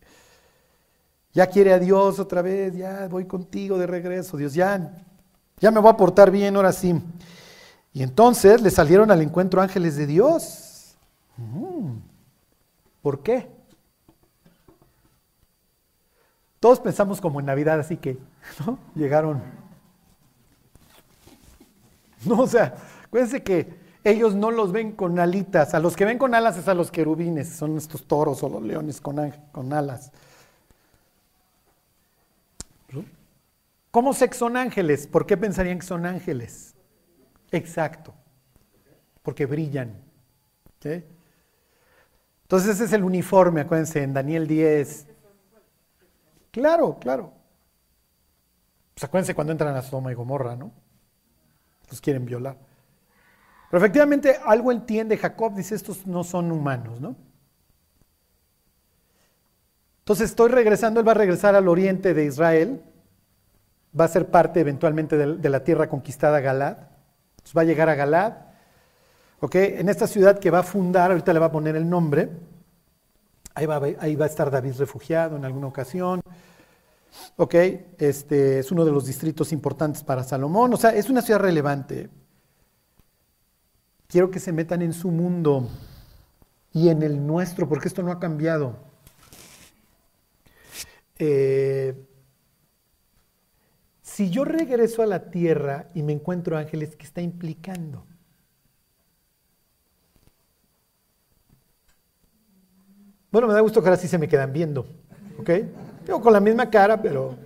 Ya 1.33 1.47
quiere 1.47 1.73
a 1.73 1.79
Dios 1.79 2.19
otra 2.19 2.41
vez, 2.41 2.75
ya 2.75 3.07
voy 3.07 3.25
contigo 3.25 3.77
de 3.77 3.87
regreso, 3.87 4.35
Dios, 4.35 4.53
ya, 4.53 4.97
ya 5.59 5.71
me 5.71 5.79
voy 5.79 5.89
a 5.89 5.97
portar 5.97 6.29
bien, 6.29 6.55
ahora 6.55 6.73
sí. 6.73 7.01
Y 7.93 8.03
entonces 8.03 8.61
le 8.61 8.69
salieron 8.69 9.11
al 9.11 9.21
encuentro 9.21 9.61
ángeles 9.61 9.95
de 9.95 10.07
Dios. 10.07 10.95
Mm. 11.37 11.97
¿Por 13.01 13.23
qué? 13.23 13.49
Todos 16.59 16.79
pensamos 16.79 17.19
como 17.19 17.39
en 17.39 17.47
Navidad, 17.47 17.79
así 17.79 17.97
que 17.97 18.17
llegaron. 18.95 19.41
No, 22.23 22.41
o 22.41 22.47
sea, 22.47 22.75
acuérdense 23.03 23.41
que 23.41 23.73
ellos 24.03 24.35
no 24.35 24.51
los 24.51 24.71
ven 24.71 24.91
con 24.91 25.17
alitas. 25.19 25.73
A 25.73 25.79
los 25.79 25.95
que 25.95 26.05
ven 26.05 26.19
con 26.19 26.35
alas 26.35 26.57
es 26.57 26.67
a 26.67 26.75
los 26.75 26.91
querubines, 26.91 27.49
son 27.49 27.77
estos 27.77 28.05
toros 28.05 28.43
o 28.43 28.49
los 28.49 28.61
leones 28.61 29.01
con, 29.01 29.33
con 29.51 29.73
alas. 29.73 30.11
¿Cómo 33.91 34.13
sé 34.13 34.29
que 34.29 34.35
son 34.35 34.55
ángeles? 34.55 35.05
¿Por 35.05 35.25
qué 35.25 35.35
pensarían 35.37 35.79
que 35.79 35.85
son 35.85 36.05
ángeles? 36.05 36.75
Exacto, 37.51 38.13
porque 39.21 39.45
brillan. 39.45 40.01
Entonces 42.43 42.71
ese 42.71 42.85
es 42.85 42.93
el 42.93 43.03
uniforme, 43.03 43.61
acuérdense, 43.61 44.01
en 44.01 44.13
Daniel 44.13 44.47
10. 44.47 45.07
Claro, 46.51 46.97
claro. 46.99 47.33
Pues 48.93 49.03
acuérdense 49.03 49.35
cuando 49.35 49.51
entran 49.51 49.75
a 49.75 49.81
Sodoma 49.81 50.11
y 50.11 50.15
Gomorra, 50.15 50.55
¿no? 50.55 50.71
Los 51.89 52.01
quieren 52.01 52.25
violar. 52.25 52.57
Pero 53.69 53.77
efectivamente 53.77 54.37
algo 54.45 54.71
entiende 54.71 55.17
Jacob, 55.17 55.53
dice, 55.55 55.75
estos 55.75 56.07
no 56.07 56.23
son 56.23 56.51
humanos, 56.51 56.99
¿no? 56.99 57.15
Entonces 59.99 60.29
estoy 60.29 60.49
regresando, 60.49 60.99
él 60.99 61.07
va 61.07 61.11
a 61.11 61.15
regresar 61.15 61.55
al 61.55 61.67
oriente 61.67 62.13
de 62.13 62.25
Israel, 62.25 62.83
va 63.99 64.05
a 64.05 64.07
ser 64.07 64.29
parte 64.29 64.59
eventualmente 64.59 65.17
de, 65.17 65.49
la 65.49 65.63
tierra 65.63 65.89
conquistada 65.89 66.39
Galad, 66.39 66.77
va 67.55 67.61
a 67.61 67.65
llegar 67.65 67.89
a 67.89 67.95
Galad, 67.95 68.33
¿ok? 69.39 69.55
En 69.55 69.89
esta 69.89 70.07
ciudad 70.07 70.39
que 70.39 70.51
va 70.51 70.59
a 70.59 70.63
fundar, 70.63 71.11
ahorita 71.11 71.33
le 71.33 71.39
va 71.39 71.47
a 71.47 71.51
poner 71.51 71.75
el 71.75 71.89
nombre, 71.89 72.29
ahí 73.53 73.65
va, 73.65 73.81
ahí 73.99 74.15
va 74.15 74.25
a 74.25 74.29
estar 74.29 74.49
David 74.49 74.75
refugiado 74.77 75.35
en 75.35 75.45
alguna 75.45 75.67
ocasión, 75.67 76.21
¿ok? 77.35 77.55
Este, 77.97 78.59
es 78.59 78.71
uno 78.71 78.85
de 78.85 78.91
los 78.91 79.05
distritos 79.05 79.51
importantes 79.51 80.03
para 80.03 80.23
Salomón, 80.23 80.73
o 80.73 80.77
sea, 80.77 80.91
es 80.91 81.09
una 81.09 81.21
ciudad 81.21 81.41
relevante. 81.41 82.09
Quiero 84.07 84.29
que 84.29 84.39
se 84.39 84.51
metan 84.51 84.81
en 84.81 84.93
su 84.93 85.09
mundo 85.09 85.69
y 86.73 86.89
en 86.89 87.01
el 87.01 87.25
nuestro, 87.25 87.67
porque 87.67 87.87
esto 87.87 88.03
no 88.03 88.11
ha 88.11 88.19
cambiado. 88.19 88.75
Eh, 91.17 92.07
si 94.13 94.29
yo 94.29 94.43
regreso 94.43 95.01
a 95.01 95.05
la 95.05 95.31
tierra 95.31 95.87
y 95.93 96.03
me 96.03 96.11
encuentro 96.11 96.57
ángeles, 96.57 96.95
¿qué 96.97 97.05
está 97.05 97.21
implicando? 97.21 98.05
Bueno, 103.31 103.47
me 103.47 103.53
da 103.53 103.61
gusto 103.61 103.81
que 103.81 103.87
ahora 103.87 104.01
sí 104.01 104.09
se 104.09 104.17
me 104.17 104.27
quedan 104.27 104.51
viendo, 104.51 104.85
¿ok? 105.39 105.49
Yo 106.05 106.19
con 106.19 106.33
la 106.33 106.41
misma 106.41 106.69
cara, 106.69 107.01
pero... 107.01 107.37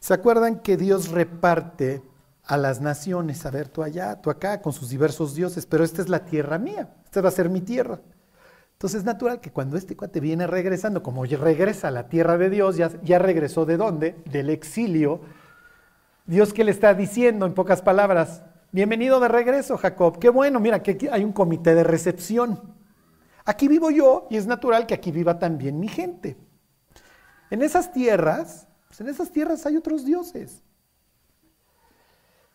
¿Se 0.00 0.14
acuerdan 0.14 0.60
que 0.60 0.78
Dios 0.78 1.10
reparte 1.10 2.02
a 2.44 2.56
las 2.56 2.80
naciones? 2.80 3.44
A 3.44 3.50
ver, 3.50 3.68
tú 3.68 3.82
allá, 3.82 4.20
tú 4.20 4.30
acá, 4.30 4.62
con 4.62 4.72
sus 4.72 4.88
diversos 4.88 5.34
dioses, 5.34 5.66
pero 5.66 5.84
esta 5.84 6.00
es 6.00 6.08
la 6.08 6.24
tierra 6.24 6.58
mía, 6.58 6.96
esta 7.04 7.20
va 7.20 7.28
a 7.28 7.32
ser 7.32 7.50
mi 7.50 7.60
tierra. 7.60 8.00
Entonces 8.82 9.02
es 9.02 9.04
natural 9.04 9.40
que 9.40 9.52
cuando 9.52 9.76
este 9.76 9.96
cuate 9.96 10.18
viene 10.18 10.44
regresando, 10.48 11.04
como 11.04 11.24
regresa 11.24 11.86
a 11.86 11.92
la 11.92 12.08
tierra 12.08 12.36
de 12.36 12.50
Dios, 12.50 12.76
ya, 12.76 13.18
regresó 13.20 13.64
de 13.64 13.76
dónde? 13.76 14.16
Del 14.24 14.50
exilio. 14.50 15.20
Dios 16.26 16.52
que 16.52 16.64
le 16.64 16.72
está 16.72 16.92
diciendo 16.92 17.46
en 17.46 17.54
pocas 17.54 17.80
palabras, 17.80 18.42
bienvenido 18.72 19.20
de 19.20 19.28
regreso 19.28 19.78
Jacob, 19.78 20.18
qué 20.18 20.30
bueno, 20.30 20.58
mira 20.58 20.82
que 20.82 20.90
aquí 20.90 21.06
hay 21.06 21.22
un 21.22 21.30
comité 21.30 21.76
de 21.76 21.84
recepción. 21.84 22.74
Aquí 23.44 23.68
vivo 23.68 23.92
yo 23.92 24.26
y 24.30 24.36
es 24.36 24.48
natural 24.48 24.84
que 24.88 24.94
aquí 24.94 25.12
viva 25.12 25.38
también 25.38 25.78
mi 25.78 25.86
gente. 25.86 26.36
En 27.50 27.62
esas 27.62 27.92
tierras, 27.92 28.66
pues 28.88 29.00
en 29.00 29.08
esas 29.08 29.30
tierras 29.30 29.64
hay 29.64 29.76
otros 29.76 30.04
dioses. 30.04 30.60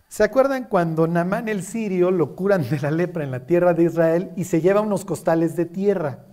¿Se 0.08 0.24
acuerdan 0.24 0.66
cuando 0.66 1.05
Namán 1.08 1.49
el 1.49 1.64
sirio 1.64 2.12
lo 2.12 2.36
curan 2.36 2.68
de 2.70 2.80
la 2.80 2.91
lepra 2.91 3.24
en 3.24 3.32
la 3.32 3.45
tierra 3.45 3.74
de 3.74 3.84
Israel 3.84 4.32
y 4.36 4.45
se 4.45 4.62
lleva 4.62 4.82
unos 4.82 5.03
costales 5.03 5.55
de 5.55 5.66
tierra? 5.66 6.26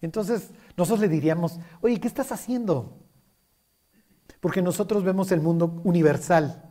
Entonces 0.00 0.50
nosotros 0.76 1.00
le 1.00 1.08
diríamos, 1.08 1.58
oye, 1.80 2.00
¿qué 2.00 2.08
estás 2.08 2.32
haciendo? 2.32 3.04
Porque 4.40 4.62
nosotros 4.62 5.04
vemos 5.04 5.30
el 5.32 5.40
mundo 5.40 5.80
universal. 5.84 6.64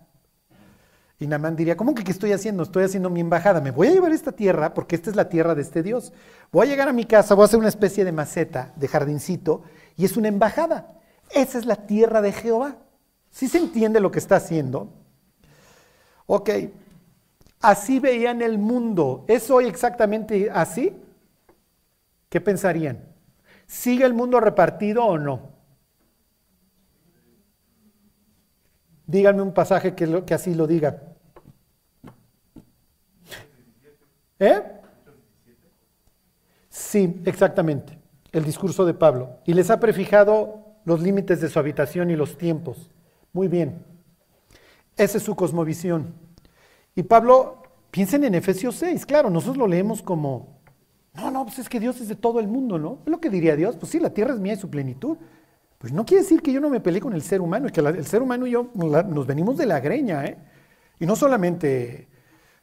Y 1.19 1.27
Namán 1.27 1.55
diría, 1.55 1.75
¿cómo 1.75 1.95
que 1.95 2.03
qué 2.03 2.11
estoy 2.11 2.31
haciendo? 2.31 2.63
Estoy 2.63 2.83
haciendo 2.83 3.09
mi 3.09 3.21
embajada. 3.21 3.59
Me 3.59 3.71
voy 3.71 3.87
a 3.87 3.91
llevar 3.91 4.11
esta 4.11 4.31
tierra 4.31 4.73
porque 4.73 4.95
esta 4.95 5.09
es 5.09 5.15
la 5.15 5.29
tierra 5.29 5.55
de 5.55 5.63
este 5.63 5.83
Dios. 5.83 6.13
Voy 6.51 6.67
a 6.67 6.69
llegar 6.69 6.87
a 6.87 6.93
mi 6.93 7.05
casa, 7.05 7.33
voy 7.33 7.43
a 7.43 7.45
hacer 7.45 7.59
una 7.59 7.69
especie 7.69 8.05
de 8.05 8.11
maceta, 8.11 8.71
de 8.75 8.87
jardincito, 8.87 9.63
y 9.95 10.05
es 10.05 10.15
una 10.15 10.27
embajada. 10.27 10.99
Esa 11.31 11.57
es 11.57 11.65
la 11.65 11.87
tierra 11.87 12.21
de 12.21 12.31
Jehová. 12.31 12.77
¿Sí 13.31 13.47
se 13.47 13.57
entiende 13.57 13.99
lo 13.99 14.11
que 14.11 14.19
está 14.19 14.37
haciendo? 14.37 14.93
Ok, 16.27 16.49
así 17.61 17.99
veían 17.99 18.41
el 18.41 18.57
mundo. 18.57 19.25
¿Es 19.27 19.49
hoy 19.49 19.65
exactamente 19.65 20.49
así? 20.51 20.93
¿Qué 22.29 22.41
pensarían? 22.41 23.03
¿Sigue 23.65 24.05
el 24.05 24.13
mundo 24.13 24.39
repartido 24.39 25.05
o 25.05 25.17
no? 25.17 25.57
Díganme 29.05 29.41
un 29.41 29.53
pasaje 29.53 29.95
que, 29.95 30.23
que 30.25 30.33
así 30.33 30.53
lo 30.53 30.67
diga. 30.67 31.01
¿Eh? 34.39 34.61
Sí, 36.69 37.21
exactamente. 37.25 37.97
El 38.31 38.43
discurso 38.43 38.85
de 38.85 38.93
Pablo. 38.93 39.39
Y 39.45 39.53
les 39.53 39.69
ha 39.69 39.79
prefijado 39.79 40.75
los 40.85 41.01
límites 41.01 41.41
de 41.41 41.49
su 41.49 41.57
habitación 41.57 42.11
y 42.11 42.15
los 42.15 42.37
tiempos. 42.37 42.91
Muy 43.33 43.47
bien. 43.47 43.83
Esa 44.97 45.17
es 45.17 45.23
su 45.23 45.35
cosmovisión. 45.35 46.13
Y 46.95 47.03
Pablo, 47.03 47.63
piensen 47.91 48.23
en 48.23 48.35
Efesios 48.35 48.75
6, 48.75 49.05
claro, 49.05 49.29
nosotros 49.29 49.57
lo 49.57 49.67
leemos 49.67 50.01
como, 50.01 50.59
no, 51.13 51.31
no, 51.31 51.45
pues 51.45 51.59
es 51.59 51.69
que 51.69 51.79
Dios 51.79 52.01
es 52.01 52.07
de 52.07 52.15
todo 52.15 52.39
el 52.39 52.47
mundo, 52.47 52.79
¿no? 52.79 52.99
Es 53.05 53.11
lo 53.11 53.19
que 53.19 53.29
diría 53.29 53.55
Dios, 53.55 53.75
pues 53.77 53.91
sí, 53.91 53.99
la 53.99 54.09
tierra 54.09 54.33
es 54.33 54.39
mía 54.39 54.53
y 54.53 54.57
su 54.57 54.69
plenitud. 54.69 55.17
Pues 55.77 55.93
no 55.93 56.05
quiere 56.05 56.23
decir 56.23 56.41
que 56.41 56.51
yo 56.51 56.59
no 56.59 56.69
me 56.69 56.79
peleé 56.79 56.99
con 56.99 57.13
el 57.13 57.21
ser 57.21 57.39
humano, 57.39 57.67
es 57.67 57.71
que 57.71 57.81
el 57.81 58.05
ser 58.05 58.23
humano 58.23 58.47
y 58.47 58.51
yo 58.51 58.71
nos 58.73 59.27
venimos 59.27 59.57
de 59.57 59.67
la 59.67 59.79
greña, 59.79 60.25
¿eh? 60.25 60.37
Y 60.99 61.05
no 61.05 61.15
solamente 61.15 62.07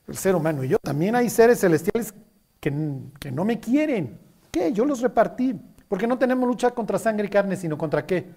el 0.09 0.16
ser 0.16 0.35
humano 0.35 0.64
y 0.64 0.68
yo, 0.68 0.78
también 0.78 1.14
hay 1.14 1.30
seres 1.30 1.61
celestiales 1.61 2.12
que, 2.59 2.72
que 3.20 3.30
no 3.30 3.45
me 3.45 3.61
quieren. 3.61 4.18
¿Qué? 4.51 4.72
Yo 4.72 4.85
los 4.85 5.01
repartí. 5.01 5.55
Porque 5.89 6.09
no 6.09 6.18
tenemos 6.18 6.49
lucha 6.49 6.72
contra 6.72 6.99
sangre 6.99 7.26
y 7.26 7.30
carne, 7.30 7.55
sino 7.57 7.78
contra 7.78 8.05
qué? 8.05 8.28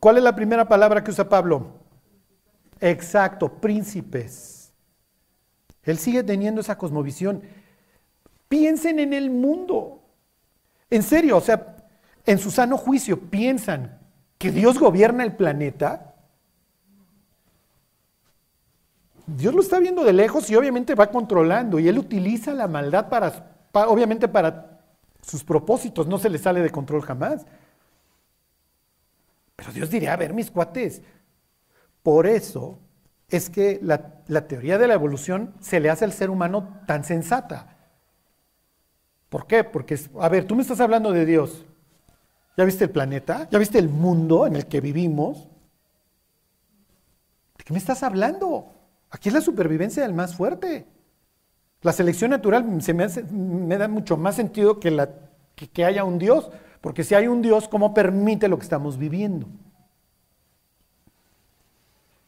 ¿Cuál 0.00 0.18
es 0.18 0.22
la 0.22 0.36
primera 0.36 0.68
palabra 0.68 1.02
que 1.02 1.10
usa 1.10 1.28
Pablo? 1.28 1.72
Exacto, 2.80 3.48
príncipes. 3.48 4.72
Él 5.82 5.98
sigue 5.98 6.22
teniendo 6.22 6.60
esa 6.60 6.78
cosmovisión. 6.78 7.42
Piensen 8.48 8.98
en 9.00 9.12
el 9.12 9.30
mundo. 9.30 10.02
En 10.90 11.02
serio, 11.02 11.36
o 11.36 11.40
sea, 11.40 11.76
en 12.26 12.38
su 12.38 12.50
sano 12.50 12.76
juicio, 12.76 13.18
piensan 13.18 13.98
que 14.38 14.52
Dios 14.52 14.78
gobierna 14.78 15.24
el 15.24 15.34
planeta. 15.34 16.14
Dios 19.26 19.54
lo 19.54 19.60
está 19.60 19.78
viendo 19.78 20.04
de 20.04 20.12
lejos 20.12 20.48
y 20.48 20.56
obviamente 20.56 20.94
va 20.94 21.10
controlando 21.10 21.78
y 21.78 21.88
él 21.88 21.98
utiliza 21.98 22.54
la 22.54 22.66
maldad 22.66 23.08
para, 23.08 23.58
obviamente 23.86 24.26
para 24.28 24.80
sus 25.22 25.44
propósitos, 25.44 26.06
no 26.06 26.18
se 26.18 26.30
le 26.30 26.38
sale 26.38 26.62
de 26.62 26.70
control 26.70 27.02
jamás. 27.02 27.44
Pero 29.58 29.72
Dios 29.72 29.90
diría, 29.90 30.12
a 30.12 30.16
ver, 30.16 30.32
mis 30.32 30.52
cuates, 30.52 31.02
por 32.04 32.28
eso 32.28 32.78
es 33.28 33.50
que 33.50 33.80
la, 33.82 34.46
teoría 34.46 34.78
de 34.78 34.86
la 34.86 34.94
evolución 34.94 35.52
se 35.58 35.80
le 35.80 35.90
hace 35.90 36.04
al 36.04 36.12
ser 36.12 36.30
humano 36.30 36.80
tan 36.86 37.02
sensata. 37.02 37.76
¿Por 39.28 39.48
qué? 39.48 39.64
Porque, 39.64 39.98
a 40.20 40.28
ver, 40.28 40.44
tú 40.46 40.54
me 40.54 40.62
estás 40.62 40.78
hablando 40.78 41.10
de 41.12 41.26
Dios. 41.26 41.66
¿Ya 42.56 42.64
viste 42.64 42.84
el 42.84 42.90
planeta? 42.90 43.48
¿Ya 43.50 43.58
viste 43.58 43.80
el 43.80 43.88
mundo 43.88 44.46
en 44.46 44.54
el 44.54 44.66
que 44.66 44.80
vivimos? 44.80 45.48
¿De 47.58 47.64
qué 47.64 47.72
me 47.72 47.80
estás 47.80 48.04
hablando? 48.04 48.72
Aquí 49.10 49.28
es 49.28 49.34
la 49.34 49.40
supervivencia 49.40 50.04
del 50.04 50.14
más 50.14 50.36
fuerte. 50.36 50.86
La 51.82 51.92
selección 51.92 52.30
natural 52.30 52.80
se 52.80 52.94
me, 52.94 53.08
me 53.32 53.76
da 53.76 53.88
mucho 53.88 54.16
más 54.16 54.36
sentido 54.36 54.78
que, 54.78 55.08
que, 55.56 55.84
haya 55.84 56.04
un 56.04 56.20
Dios, 56.20 56.48
porque 56.80 57.04
si 57.04 57.14
hay 57.14 57.26
un 57.26 57.42
Dios, 57.42 57.68
¿cómo 57.68 57.94
permite 57.94 58.48
lo 58.48 58.58
que 58.58 58.64
estamos 58.64 58.98
viviendo? 58.98 59.46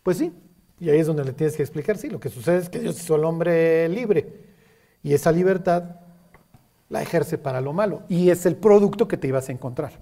Pues 0.03 0.19
sí, 0.19 0.33
y 0.79 0.91
ahí 0.91 0.99
es 0.99 1.07
donde 1.07 1.25
le 1.25 1.33
tienes 1.33 1.57
que 1.57 1.63
explicar, 1.63 1.99
sí, 1.99 2.09
lo 2.09 2.21
que 2.21 2.29
sucede 2.29 2.59
es 2.59 2.69
que 2.69 2.81
Dios 2.81 3.01
hizo 3.01 3.15
al 3.15 3.25
hombre 3.25 3.89
libre 3.89 4.45
y 5.03 5.13
esa 5.13 5.31
libertad 5.31 5.97
la 6.89 7.03
ejerce 7.03 7.39
para 7.39 7.61
lo 7.61 7.73
malo 7.73 8.03
y 8.09 8.31
es 8.31 8.47
el 8.47 8.57
producto 8.57 9.07
que 9.07 9.17
te 9.17 9.29
ibas 9.29 9.49
a 9.49 9.53
encontrar. 9.53 9.93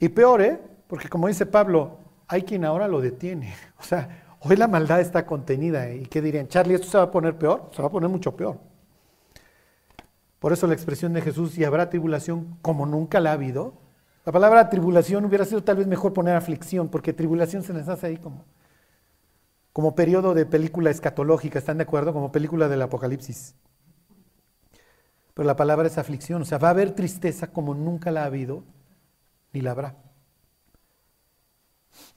Y 0.00 0.08
peor, 0.08 0.42
¿eh? 0.42 0.60
Porque 0.86 1.08
como 1.08 1.28
dice 1.28 1.46
Pablo, 1.46 1.98
hay 2.28 2.42
quien 2.42 2.64
ahora 2.64 2.88
lo 2.88 3.00
detiene. 3.00 3.54
O 3.80 3.84
sea, 3.84 4.24
Hoy 4.40 4.56
la 4.56 4.68
maldad 4.68 5.00
está 5.00 5.26
contenida. 5.26 5.92
¿Y 5.92 6.06
qué 6.06 6.22
dirían? 6.22 6.48
Charlie, 6.48 6.74
¿esto 6.74 6.86
se 6.86 6.98
va 6.98 7.04
a 7.04 7.10
poner 7.10 7.36
peor? 7.36 7.70
Se 7.74 7.82
va 7.82 7.88
a 7.88 7.90
poner 7.90 8.08
mucho 8.08 8.36
peor. 8.36 8.58
Por 10.38 10.52
eso 10.52 10.66
la 10.66 10.74
expresión 10.74 11.12
de 11.12 11.20
Jesús, 11.20 11.58
y 11.58 11.64
habrá 11.64 11.90
tribulación 11.90 12.58
como 12.62 12.86
nunca 12.86 13.20
la 13.20 13.30
ha 13.30 13.34
habido. 13.34 13.74
La 14.24 14.32
palabra 14.32 14.68
tribulación 14.68 15.24
hubiera 15.24 15.44
sido 15.44 15.64
tal 15.64 15.76
vez 15.76 15.86
mejor 15.86 16.12
poner 16.12 16.36
aflicción, 16.36 16.88
porque 16.88 17.12
tribulación 17.12 17.62
se 17.62 17.72
les 17.72 17.88
hace 17.88 18.06
ahí 18.06 18.16
como, 18.18 18.44
como 19.72 19.94
periodo 19.94 20.34
de 20.34 20.46
película 20.46 20.90
escatológica, 20.90 21.58
¿están 21.58 21.78
de 21.78 21.84
acuerdo? 21.84 22.12
Como 22.12 22.30
película 22.30 22.68
del 22.68 22.82
Apocalipsis. 22.82 23.54
Pero 25.34 25.46
la 25.46 25.56
palabra 25.56 25.86
es 25.86 25.98
aflicción, 25.98 26.42
o 26.42 26.44
sea, 26.44 26.58
va 26.58 26.68
a 26.68 26.72
haber 26.72 26.94
tristeza 26.94 27.48
como 27.48 27.74
nunca 27.74 28.10
la 28.10 28.22
ha 28.22 28.26
habido, 28.26 28.64
ni 29.52 29.60
la 29.60 29.70
habrá. 29.72 29.96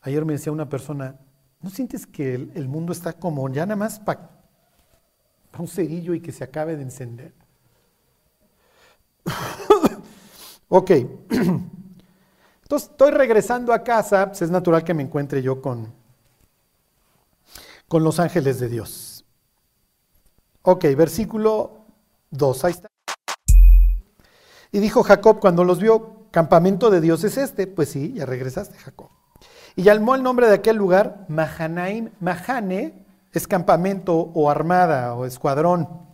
Ayer 0.02 0.26
me 0.26 0.34
decía 0.34 0.52
una 0.52 0.70
persona, 0.70 1.20
¿No 1.62 1.70
sientes 1.70 2.08
que 2.08 2.34
el, 2.34 2.68
mundo 2.68 2.92
está 2.92 3.14
como 3.14 3.48
ya 3.50 3.66
nada 3.66 3.76
más 3.76 4.00
para 4.00 4.32
un 5.60 5.68
cerillo 5.68 6.16
y 6.16 6.20
que 6.20 6.32
se 6.32 6.44
acabe 6.44 6.76
de 6.76 6.82
encender? 6.82 7.34
ok. 10.70 10.92
Entonces 12.64 12.90
estoy 12.90 13.12
regresando 13.12 13.74
a 13.74 13.84
casa, 13.84 14.28
pues 14.28 14.42
es 14.42 14.50
natural 14.50 14.84
que 14.84 14.94
me 14.94 15.04
encuentre 15.04 15.42
yo 15.42 15.62
con, 15.62 15.94
con 17.88 18.04
los 18.04 18.20
ángeles 18.20 18.60
de 18.60 18.70
Dios. 18.70 19.26
Ok, 20.62 20.86
versículo 20.96 21.86
2, 22.30 22.66
ahí 22.66 22.72
está. 22.72 22.88
Y 24.72 24.80
dijo 24.80 25.04
Jacob 25.04 25.40
cuando 25.40 25.64
los 25.64 25.80
vio, 25.80 26.28
campamento 26.32 26.90
de 26.90 27.02
Dios 27.02 27.24
es 27.24 27.38
este. 27.38 27.68
Pues 27.68 27.90
sí, 27.90 28.14
ya 28.14 28.26
regresaste, 28.26 28.78
Jacob. 28.78 29.10
Y 29.76 29.84
llamó 29.84 30.16
el 30.16 30.24
nombre 30.24 30.48
de 30.48 30.56
aquel 30.56 30.78
lugar 30.78 31.26
Mahanaim. 31.28 32.12
Mahane 32.20 33.06
es 33.34 33.48
campamento 33.48 34.16
o 34.16 34.50
armada 34.50 35.14
o 35.16 35.26
escuadrón. 35.26 36.11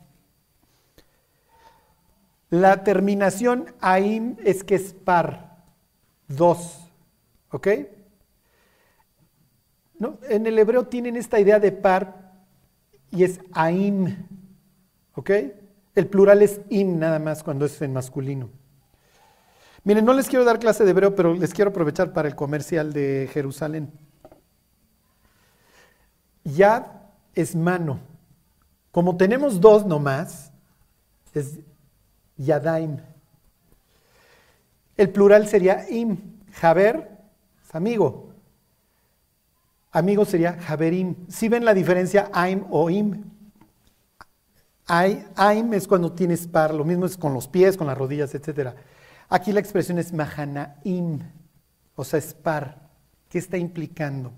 La 2.49 2.83
terminación 2.83 3.73
Aim 3.81 4.37
es 4.43 4.63
que 4.63 4.75
es 4.75 4.93
par, 4.93 5.63
dos. 6.27 6.89
¿Ok? 7.51 7.67
¿No? 9.99 10.17
En 10.29 10.45
el 10.45 10.57
hebreo 10.57 10.85
tienen 10.85 11.15
esta 11.17 11.39
idea 11.39 11.59
de 11.59 11.71
par 11.71 12.33
y 13.11 13.23
es 13.23 13.39
Aim. 13.53 14.27
¿Ok? 15.15 15.31
El 15.95 16.07
plural 16.07 16.41
es 16.41 16.61
im 16.69 16.99
nada 16.99 17.19
más 17.19 17.43
cuando 17.43 17.65
es 17.65 17.81
en 17.81 17.91
masculino. 17.91 18.49
Miren, 19.83 20.05
no 20.05 20.13
les 20.13 20.27
quiero 20.27 20.45
dar 20.45 20.59
clase 20.59 20.83
de 20.83 20.91
hebreo, 20.91 21.15
pero 21.15 21.33
les 21.33 21.53
quiero 21.53 21.71
aprovechar 21.71 22.13
para 22.13 22.27
el 22.27 22.35
comercial 22.35 22.93
de 22.93 23.29
Jerusalén. 23.33 23.91
Ya 26.43 27.09
es 27.33 27.55
mano. 27.55 27.99
Como 28.91 29.17
tenemos 29.17 29.59
dos 29.59 29.85
nomás, 29.85 30.51
es 31.33 31.59
Yadaim. 32.37 32.97
El 34.95 35.09
plural 35.09 35.47
sería 35.47 35.89
im. 35.89 36.17
Jaber 36.53 37.09
es 37.63 37.75
amigo. 37.75 38.27
Amigo 39.91 40.25
sería 40.25 40.53
Jaberim. 40.53 41.15
Si 41.27 41.49
ven 41.49 41.65
la 41.65 41.73
diferencia 41.73 42.29
aim 42.33 42.65
o 42.69 42.89
im? 42.89 43.23
Aim 44.87 45.73
es 45.73 45.87
cuando 45.87 46.13
tienes 46.13 46.47
par, 46.47 46.73
lo 46.73 46.85
mismo 46.85 47.05
es 47.05 47.17
con 47.17 47.33
los 47.33 47.47
pies, 47.47 47.75
con 47.75 47.87
las 47.87 47.97
rodillas, 47.97 48.33
etcétera. 48.33 48.75
Aquí 49.29 49.51
la 49.51 49.59
expresión 49.59 49.97
es 49.99 50.13
mahanaim, 50.13 51.19
o 51.95 52.03
sea, 52.03 52.19
es 52.19 52.33
par. 52.33 52.87
¿Qué 53.27 53.39
está 53.39 53.57
implicando? 53.57 54.31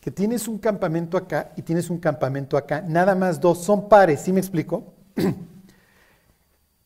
Que 0.00 0.10
tienes 0.10 0.48
un 0.48 0.58
campamento 0.58 1.18
acá 1.18 1.52
y 1.56 1.62
tienes 1.62 1.90
un 1.90 1.98
campamento 1.98 2.56
acá, 2.56 2.80
nada 2.80 3.14
más 3.14 3.40
dos, 3.40 3.62
son 3.62 3.88
pares, 3.88 4.22
¿sí 4.22 4.32
me 4.32 4.40
explico? 4.40 4.94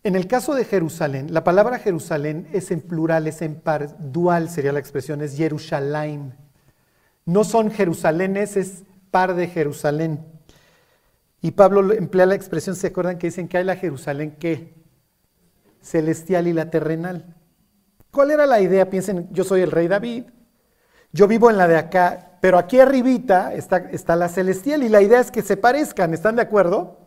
en 0.03 0.17
el 0.17 0.27
caso 0.27 0.55
de 0.55 0.65
Jerusalén, 0.65 1.33
la 1.33 1.45
palabra 1.45 1.79
Jerusalén 1.79 2.49
es 2.53 2.71
en 2.71 2.81
plural, 2.81 3.27
es 3.27 3.43
en 3.43 3.57
par, 3.57 3.97
dual 3.99 4.49
sería 4.49 4.73
la 4.73 4.81
expresión, 4.81 5.21
es 5.21 5.37
Jerusalén. 5.37 6.35
No 7.25 7.45
son 7.45 7.71
Jerusalénes, 7.71 8.57
es 8.57 8.85
par 9.11 9.35
de 9.35 9.49
Jerusalén. 9.49 10.25
Y 11.43 11.53
Pablo 11.53 11.93
emplea 11.93 12.27
la 12.27 12.35
expresión, 12.35 12.77
¿se 12.77 12.89
acuerdan 12.89 13.19
que 13.19 13.29
dicen 13.29 13.49
que 13.49 13.59
hay 13.59 13.65
la 13.65 13.77
Jerusalén 13.77 14.37
que 14.39 14.81
celestial 15.83 16.47
y 16.47 16.53
la 16.53 16.71
terrenal. 16.71 17.35
¿Cuál 18.11 18.31
era 18.31 18.47
la 18.47 18.61
idea? 18.61 18.91
Piensen, 18.91 19.29
yo 19.33 19.45
soy 19.45 19.63
el 19.63 19.71
rey 19.71 19.89
David, 19.89 20.25
yo 21.13 21.27
vivo 21.27 21.51
en 21.51 21.57
la 21.57 21.69
de 21.69 21.77
acá, 21.77 22.39
pero 22.41 22.59
aquí 22.59 22.81
arribita 22.81 23.55
está, 23.55 23.79
está 23.91 24.17
la 24.17 24.29
celestial 24.29 24.83
y 24.83 24.89
la 24.89 25.03
idea 25.03 25.21
es 25.21 25.31
que 25.31 25.43
se 25.43 25.57
parezcan, 25.57 26.15
¿están 26.15 26.37
de 26.37 26.43
acuerdo? 26.43 27.00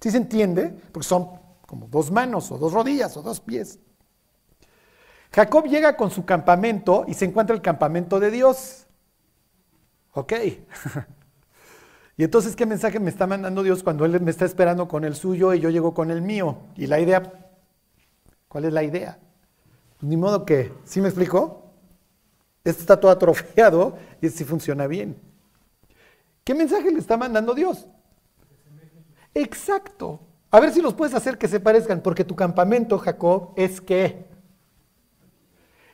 ¿Sí 0.00 0.10
se 0.10 0.16
entiende? 0.16 0.68
Porque 0.92 1.06
son 1.06 1.40
como 1.66 1.88
dos 1.88 2.10
manos 2.10 2.50
o 2.52 2.58
dos 2.58 2.72
rodillas 2.72 3.16
o 3.16 3.22
dos 3.22 3.40
pies. 3.40 3.78
Jacob 5.32 5.66
llega 5.66 5.96
con 5.96 6.10
su 6.10 6.24
campamento 6.24 7.04
y 7.08 7.14
se 7.14 7.24
encuentra 7.24 7.54
el 7.54 7.62
campamento 7.62 8.20
de 8.20 8.30
Dios. 8.30 8.86
Ok. 10.12 10.32
Y 12.18 12.24
entonces, 12.24 12.56
¿qué 12.56 12.64
mensaje 12.64 12.98
me 12.98 13.10
está 13.10 13.26
mandando 13.26 13.62
Dios 13.62 13.82
cuando 13.82 14.06
Él 14.06 14.18
me 14.22 14.30
está 14.30 14.46
esperando 14.46 14.88
con 14.88 15.04
el 15.04 15.14
suyo 15.14 15.52
y 15.52 15.60
yo 15.60 15.68
llego 15.68 15.92
con 15.92 16.10
el 16.10 16.22
mío? 16.22 16.56
Y 16.74 16.86
la 16.86 16.98
idea, 16.98 17.30
¿cuál 18.48 18.64
es 18.64 18.72
la 18.72 18.82
idea? 18.82 19.18
Pues 19.98 20.08
ni 20.08 20.16
modo 20.16 20.46
que, 20.46 20.72
¿sí 20.84 21.02
me 21.02 21.08
explico? 21.08 21.74
Este 22.64 22.80
está 22.80 22.98
todo 22.98 23.10
atrofiado 23.10 23.98
y 24.22 24.26
este 24.26 24.38
sí 24.38 24.44
funciona 24.44 24.86
bien. 24.86 25.20
¿Qué 26.42 26.54
mensaje 26.54 26.90
le 26.90 27.00
está 27.00 27.18
mandando 27.18 27.54
Dios? 27.54 27.86
Exacto. 29.36 30.18
A 30.50 30.60
ver 30.60 30.72
si 30.72 30.80
los 30.80 30.94
puedes 30.94 31.14
hacer 31.14 31.36
que 31.36 31.46
se 31.46 31.60
parezcan, 31.60 32.00
porque 32.00 32.24
tu 32.24 32.34
campamento, 32.34 32.98
Jacob, 32.98 33.52
es 33.54 33.82
que 33.82 34.24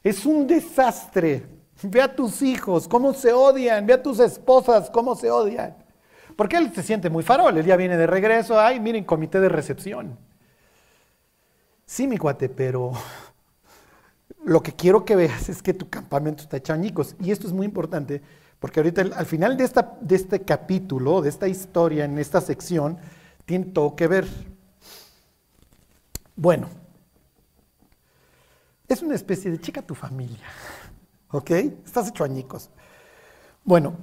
es 0.05 0.24
un 0.24 0.47
desastre. 0.47 1.47
Ve 1.82 2.01
a 2.01 2.14
tus 2.14 2.40
hijos, 2.43 2.86
cómo 2.86 3.12
se 3.12 3.32
odian, 3.32 3.84
ve 3.84 3.95
a 3.95 4.03
tus 4.03 4.20
esposas, 4.20 4.90
cómo 4.90 5.16
se 5.16 5.28
odian. 5.32 5.74
Porque 6.36 6.57
él 6.57 6.72
se 6.72 6.84
siente 6.84 7.11
muy 7.11 7.24
farol, 7.24 7.59
el 7.59 7.64
día 7.64 7.74
viene 7.76 7.97
de 7.97 8.07
regreso, 8.07 8.61
ay, 8.61 8.78
miren, 8.78 9.03
comité 9.03 9.40
de 9.40 9.49
recepción. 9.49 10.16
Sí, 11.84 12.07
mi 12.07 12.16
cuate, 12.16 12.49
pero 12.49 12.93
lo 14.45 14.62
que 14.62 14.72
quiero 14.72 15.05
que 15.05 15.16
veas 15.16 15.49
es 15.49 15.61
que 15.62 15.74
tu 15.74 15.90
campamento 15.90 16.45
está 16.45 16.59
hecho. 16.59 16.76
Y 17.20 17.32
esto 17.32 17.49
es 17.49 17.53
muy 17.53 17.66
importante, 17.66 18.22
porque 18.61 18.78
ahorita 18.78 19.03
al 19.16 19.26
final 19.26 19.57
de, 19.57 19.64
esta, 19.64 19.99
de 20.01 20.14
este 20.14 20.43
capítulo, 20.43 21.20
de 21.20 21.28
esta 21.28 21.49
historia, 21.49 22.05
en 22.05 22.16
esta 22.20 22.40
sección, 22.40 22.99
tiene 23.45 23.66
todo 23.66 23.95
que 23.97 24.07
ver. 24.07 24.26
Bueno, 26.36 26.68
es 28.88 29.03
una 29.03 29.14
especie 29.14 29.51
de 29.51 29.61
chica 29.61 29.82
tu 29.82 29.95
familia, 29.95 30.47
¿ok? 31.30 31.51
Estás 31.84 32.09
hecho 32.09 32.24
añicos. 32.24 32.70
Bueno, 33.64 33.97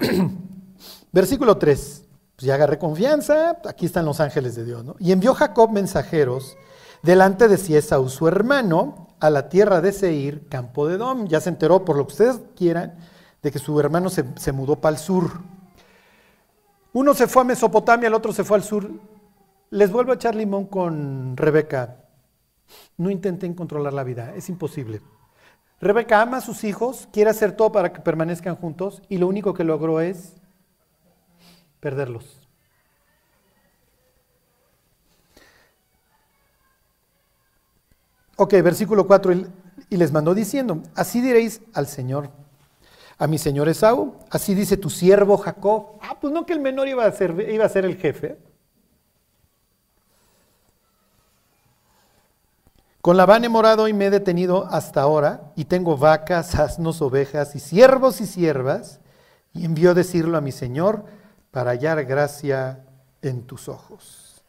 versículo 1.12 1.58
3 1.58 2.06
pues 2.40 2.48
ya 2.48 2.56
agarré 2.56 2.80
confianza, 2.80 3.58
aquí 3.68 3.86
están 3.86 4.06
los 4.06 4.22
ángeles 4.22 4.56
de 4.56 4.64
Dios, 4.64 4.86
¿no? 4.86 4.96
Y 4.98 5.12
envió 5.12 5.34
Jacob 5.34 5.72
mensajeros 5.72 6.56
delante 7.04 7.50
de 7.50 7.58
Ciesau, 7.58 8.08
su 8.08 8.30
hermano, 8.30 9.10
a 9.20 9.30
la 9.30 9.50
tierra 9.50 9.82
de 9.82 9.92
Seir, 9.92 10.48
campo 10.48 10.88
de 10.88 10.98
Dom. 10.98 11.28
Ya 11.28 11.42
se 11.42 11.50
enteró, 11.50 11.84
por 11.84 11.98
lo 11.98 12.08
que 12.08 12.14
ustedes 12.14 12.40
quieran, 12.56 12.96
de 13.44 13.52
que 13.52 13.60
su 13.60 13.78
hermano 13.78 14.10
se, 14.10 14.24
se 14.38 14.54
mudó 14.54 14.78
para 14.78 14.96
el 14.96 15.02
sur. 15.02 15.32
Uno 16.94 17.14
se 17.14 17.28
fue 17.28 17.42
a 17.42 17.46
Mesopotamia, 17.46 18.08
el 18.08 18.14
otro 18.14 18.32
se 18.32 18.46
fue 18.46 18.56
al 18.56 18.64
sur. 18.64 18.90
Les 19.72 19.92
vuelvo 19.92 20.12
a 20.12 20.16
echar 20.16 20.36
limón 20.36 20.66
con 20.66 21.38
Rebeca. 21.38 21.98
No 22.98 23.10
intenten 23.10 23.54
controlar 23.54 23.94
la 23.94 24.04
vida, 24.04 24.34
es 24.36 24.50
imposible. 24.50 25.02
Rebeca 25.80 26.22
ama 26.22 26.38
a 26.38 26.42
sus 26.42 26.64
hijos, 26.64 27.08
quiere 27.14 27.30
hacer 27.30 27.54
todo 27.54 27.72
para 27.72 27.94
que 27.94 28.02
permanezcan 28.02 28.56
juntos 28.56 29.02
y 29.10 29.18
lo 29.18 29.28
único 29.28 29.54
que 29.54 29.64
logró 29.64 30.02
es 30.02 30.34
perderlos. 31.80 32.40
Ok, 38.36 38.54
versículo 38.64 39.06
4, 39.06 39.34
y 39.90 39.98
les 39.98 40.12
mandó 40.12 40.34
diciendo, 40.34 40.82
así 40.96 41.22
diréis 41.22 41.62
al 41.74 41.88
Señor, 41.88 42.30
a 43.18 43.28
mi 43.28 43.38
señor 43.38 43.68
Esaú, 43.68 44.16
así 44.30 44.56
dice 44.56 44.78
tu 44.78 44.90
siervo 44.90 45.38
Jacob. 45.38 46.00
Ah, 46.02 46.18
pues 46.20 46.34
no 46.34 46.46
que 46.46 46.54
el 46.54 46.62
menor 46.62 46.88
iba 46.88 47.06
a 47.06 47.12
ser, 47.12 47.50
iba 47.52 47.66
a 47.66 47.70
ser 47.70 47.84
el 47.84 47.98
jefe. 47.98 48.38
Con 53.10 53.18
Labán 53.18 53.43
he 53.43 53.49
morado 53.49 53.88
y 53.88 53.93
me 53.93 54.05
he 54.05 54.10
detenido 54.12 54.68
hasta 54.70 55.01
ahora, 55.01 55.51
y 55.55 55.66
tengo 55.66 55.97
vacas, 55.97 56.53
asnos, 56.53 57.01
ovejas, 57.01 57.55
y 57.55 57.60
siervos 57.60 58.22
y 58.22 58.28
siervas, 58.28 58.99
y 59.51 59.66
envió 59.66 59.95
decirlo 59.95 60.38
a 60.38 60.41
mi 60.41 60.51
Señor 60.51 61.05
para 61.49 61.72
hallar 61.72 62.05
gracia 62.05 62.86
en 63.24 63.47
tus 63.47 63.68
ojos. 63.68 64.43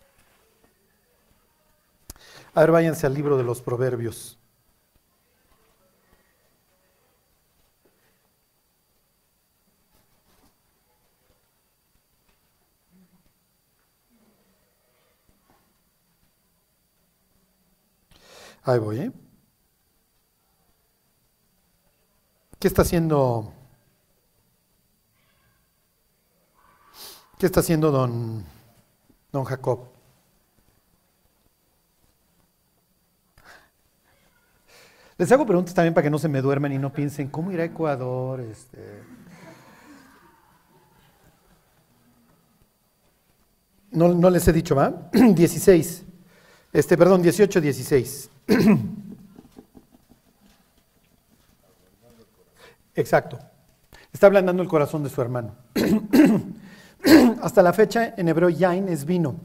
A 2.52 2.61
ver, 2.61 2.70
váyanse 2.70 3.06
al 3.06 3.14
libro 3.14 3.38
de 3.38 3.44
los 3.44 3.62
Proverbios. 3.62 4.38
Ahí 18.62 18.78
voy, 18.78 18.98
¿eh? 19.00 19.12
¿Qué 22.58 22.68
está 22.68 22.82
haciendo? 22.82 23.54
¿Qué 27.38 27.46
está 27.46 27.61
haciendo 27.61 27.90
don, 27.90 28.44
don 29.32 29.44
Jacob? 29.44 29.88
Les 35.16 35.32
hago 35.32 35.46
preguntas 35.46 35.74
también 35.74 35.94
para 35.94 36.04
que 36.04 36.11
no 36.11 36.18
se 36.18 36.28
me 36.28 36.42
duerman 36.42 36.72
y 36.72 36.78
no 36.78 36.92
piensen, 36.92 37.28
¿cómo 37.28 37.50
irá 37.50 37.62
a 37.62 37.66
Ecuador? 37.66 38.40
Este... 38.40 39.02
No, 43.90 44.08
no 44.14 44.30
les 44.30 44.46
he 44.48 44.52
dicho, 44.52 44.74
¿va? 44.74 45.11
16. 45.12 46.04
Este, 46.72 46.96
perdón, 46.96 47.22
18, 47.22 47.61
16. 47.61 48.30
Exacto. 52.94 53.38
Está 54.12 54.26
ablandando 54.26 54.62
el 54.62 54.68
corazón 54.68 55.03
de 55.03 55.09
su 55.09 55.22
hermano. 55.22 55.55
Hasta 57.42 57.62
la 57.62 57.72
fecha, 57.72 58.14
en 58.16 58.28
hebreo, 58.28 58.51
yain 58.51 58.88
es 58.88 59.05
vino. 59.05 59.36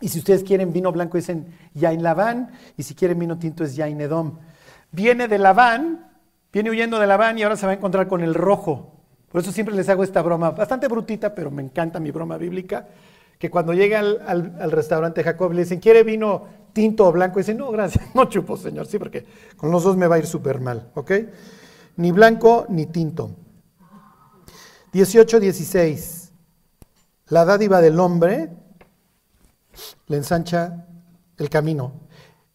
Y 0.00 0.08
si 0.08 0.18
ustedes 0.18 0.42
quieren 0.42 0.72
vino 0.72 0.90
blanco, 0.92 1.16
dicen 1.16 1.46
yain 1.74 2.02
Labán. 2.02 2.50
Y 2.76 2.82
si 2.82 2.94
quieren 2.94 3.18
vino 3.18 3.38
tinto, 3.38 3.64
es 3.64 3.74
yain 3.76 4.00
Edom. 4.00 4.38
Viene 4.92 5.26
de 5.28 5.38
Labán, 5.38 6.10
viene 6.52 6.70
huyendo 6.70 6.98
de 6.98 7.06
Labán 7.06 7.38
y 7.38 7.44
ahora 7.44 7.56
se 7.56 7.64
va 7.66 7.72
a 7.72 7.76
encontrar 7.76 8.08
con 8.08 8.22
el 8.22 8.34
rojo. 8.34 8.92
Por 9.30 9.40
eso 9.40 9.52
siempre 9.52 9.74
les 9.74 9.88
hago 9.88 10.04
esta 10.04 10.20
broma, 10.22 10.50
bastante 10.50 10.88
brutita, 10.88 11.34
pero 11.34 11.50
me 11.50 11.62
encanta 11.62 12.00
mi 12.00 12.10
broma 12.10 12.36
bíblica 12.36 12.86
que 13.38 13.50
cuando 13.50 13.74
llega 13.74 13.98
al, 13.98 14.70
restaurante 14.70 15.22
Jacob 15.22 15.52
le 15.52 15.62
dicen, 15.62 15.80
¿quiere 15.80 16.02
vino 16.02 16.44
tinto 16.76 17.06
o 17.06 17.12
blanco? 17.12 17.38
Dice, 17.38 17.54
no, 17.54 17.70
gracias, 17.70 18.04
no 18.14 18.26
chupo, 18.26 18.54
señor, 18.58 18.86
sí, 18.86 18.98
porque 18.98 19.24
con 19.56 19.70
los 19.70 19.82
dos 19.82 19.96
me 19.96 20.06
va 20.06 20.16
a 20.16 20.18
ir 20.18 20.26
súper 20.26 20.60
mal, 20.60 20.90
¿ok? 20.94 21.10
Ni 21.96 22.12
blanco 22.12 22.66
ni 22.68 22.84
tinto. 22.84 23.30
18, 24.92 25.40
16. 25.40 26.32
La 27.28 27.46
dádiva 27.46 27.80
del 27.80 27.98
hombre 27.98 28.50
le 30.06 30.16
ensancha 30.18 30.86
el 31.38 31.48
camino. 31.48 31.94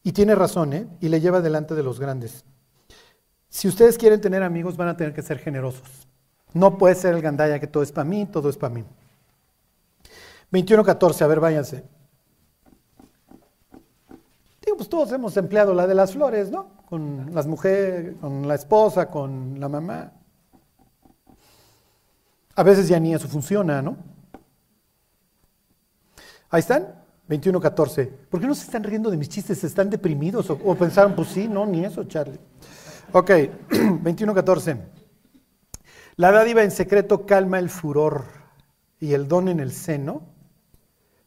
Y 0.03 0.11
tiene 0.11 0.35
razón, 0.35 0.73
¿eh? 0.73 0.87
Y 0.99 1.09
le 1.09 1.19
lleva 1.19 1.41
delante 1.41 1.73
de 1.73 1.81
los 1.81 1.99
grandes. 1.99 2.45
Si 3.49 3.67
ustedes 3.67 3.97
quieren 3.97 4.21
tener 4.21 4.43
amigos, 4.43 4.77
van 4.77 4.87
a 4.87 4.97
tener 4.97 5.13
que 5.13 5.23
ser 5.23 5.39
generosos. 5.39 6.07
No 6.53 6.77
puede 6.77 6.93
ser 6.93 7.15
el 7.15 7.21
gandaya 7.21 7.59
que 7.59 7.67
todo 7.67 7.81
es 7.81 7.91
para 7.91 8.05
mí, 8.05 8.27
todo 8.27 8.49
es 8.49 8.57
para 8.57 8.73
mí. 8.73 8.85
21.14, 10.51 11.21
a 11.21 11.27
ver, 11.27 11.39
váyanse. 11.39 11.83
Pues 14.75 14.89
todos 14.89 15.11
hemos 15.11 15.35
empleado 15.37 15.73
la 15.73 15.87
de 15.87 15.95
las 15.95 16.13
flores, 16.13 16.49
¿no? 16.49 16.83
Con 16.89 17.33
las 17.33 17.47
mujeres, 17.47 18.15
con 18.19 18.47
la 18.47 18.55
esposa, 18.55 19.07
con 19.09 19.59
la 19.59 19.69
mamá. 19.69 20.11
A 22.55 22.63
veces 22.63 22.87
ya 22.87 22.99
ni 22.99 23.13
eso 23.13 23.27
funciona, 23.27 23.81
¿no? 23.81 23.97
Ahí 26.49 26.59
están, 26.59 26.95
21.14. 27.29 28.09
¿Por 28.29 28.41
qué 28.41 28.47
no 28.47 28.55
se 28.55 28.65
están 28.65 28.83
riendo 28.83 29.09
de 29.09 29.17
mis 29.17 29.29
chistes? 29.29 29.63
¿Están 29.63 29.89
deprimidos? 29.89 30.49
¿O, 30.49 30.59
o 30.63 30.75
pensaron, 30.75 31.15
pues 31.15 31.29
sí, 31.29 31.47
no, 31.47 31.65
ni 31.65 31.85
eso, 31.85 32.03
Charlie? 32.03 32.39
Ok, 33.13 33.29
21.14. 33.69 34.77
La 36.17 36.31
dádiva 36.31 36.63
en 36.63 36.71
secreto 36.71 37.25
calma 37.25 37.59
el 37.59 37.69
furor 37.69 38.25
y 38.99 39.13
el 39.13 39.27
don 39.27 39.47
en 39.47 39.59
el 39.59 39.71
seno 39.71 40.23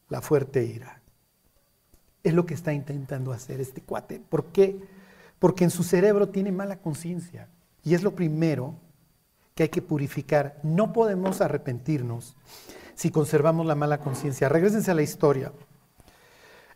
la 0.09 0.21
fuerte 0.21 0.65
ira. 0.65 0.94
Es 2.25 2.35
lo 2.35 2.47
que 2.47 2.55
está 2.55 2.73
intentando 2.73 3.33
hacer 3.33 3.61
este 3.61 3.81
cuate. 3.81 4.19
¿Por 4.19 4.47
qué? 4.47 4.81
Porque 5.39 5.63
en 5.63 5.71
su 5.71 5.85
cerebro 5.85 6.31
tiene 6.31 6.51
mala 6.51 6.79
conciencia. 6.79 7.49
Y 7.85 7.95
es 7.95 8.03
lo 8.03 8.17
primero 8.17 8.75
que 9.55 9.65
hay 9.65 9.69
que 9.69 9.83
purificar. 9.83 10.59
No 10.63 10.93
podemos 10.93 11.41
arrepentirnos 11.41 12.35
si 12.95 13.11
conservamos 13.11 13.67
la 13.67 13.75
mala 13.75 13.99
conciencia. 13.99 14.49
Regrésense 14.49 14.91
a 14.91 14.95
la 14.95 15.03
historia. 15.03 15.53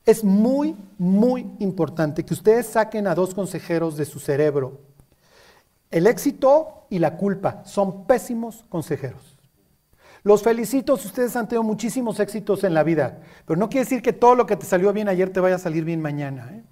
Es 0.05 0.22
muy, 0.22 0.76
muy 0.99 1.51
importante 1.59 2.24
que 2.24 2.34
ustedes 2.34 2.66
saquen 2.66 3.07
a 3.07 3.14
dos 3.14 3.34
consejeros 3.34 3.96
de 3.96 4.05
su 4.05 4.20
cerebro. 4.20 4.80
El 5.90 6.07
éxito 6.07 6.86
y 6.90 6.99
la 6.99 7.16
culpa 7.16 7.62
son 7.64 8.07
pésimos 8.07 8.64
consejeros. 8.68 9.38
Los 10.28 10.42
felicito 10.42 10.92
ustedes 10.92 11.34
han 11.36 11.48
tenido 11.48 11.62
muchísimos 11.62 12.20
éxitos 12.20 12.62
en 12.62 12.74
la 12.74 12.82
vida, 12.82 13.20
pero 13.46 13.58
no 13.58 13.70
quiere 13.70 13.84
decir 13.86 14.02
que 14.02 14.12
todo 14.12 14.34
lo 14.34 14.44
que 14.44 14.56
te 14.56 14.66
salió 14.66 14.92
bien 14.92 15.08
ayer 15.08 15.30
te 15.30 15.40
vaya 15.40 15.54
a 15.54 15.58
salir 15.58 15.86
bien 15.86 16.02
mañana. 16.02 16.50
¿eh? 16.52 16.62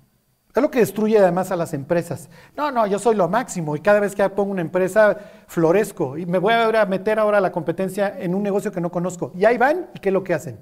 Es 0.54 0.60
lo 0.60 0.70
que 0.70 0.80
destruye 0.80 1.16
además 1.16 1.50
a 1.50 1.56
las 1.56 1.72
empresas. 1.72 2.28
No, 2.54 2.70
no, 2.70 2.86
yo 2.86 2.98
soy 2.98 3.16
lo 3.16 3.30
máximo 3.30 3.74
y 3.74 3.80
cada 3.80 3.98
vez 3.98 4.14
que 4.14 4.28
pongo 4.28 4.50
una 4.50 4.60
empresa 4.60 5.16
florezco 5.46 6.18
y 6.18 6.26
me 6.26 6.36
voy 6.36 6.52
a 6.52 6.84
meter 6.84 7.18
ahora 7.18 7.38
a 7.38 7.40
la 7.40 7.50
competencia 7.50 8.14
en 8.18 8.34
un 8.34 8.42
negocio 8.42 8.70
que 8.70 8.82
no 8.82 8.90
conozco. 8.90 9.32
Y 9.34 9.46
ahí 9.46 9.56
van 9.56 9.86
y 9.94 10.00
¿qué 10.00 10.10
es 10.10 10.12
lo 10.12 10.22
que 10.22 10.34
hacen? 10.34 10.60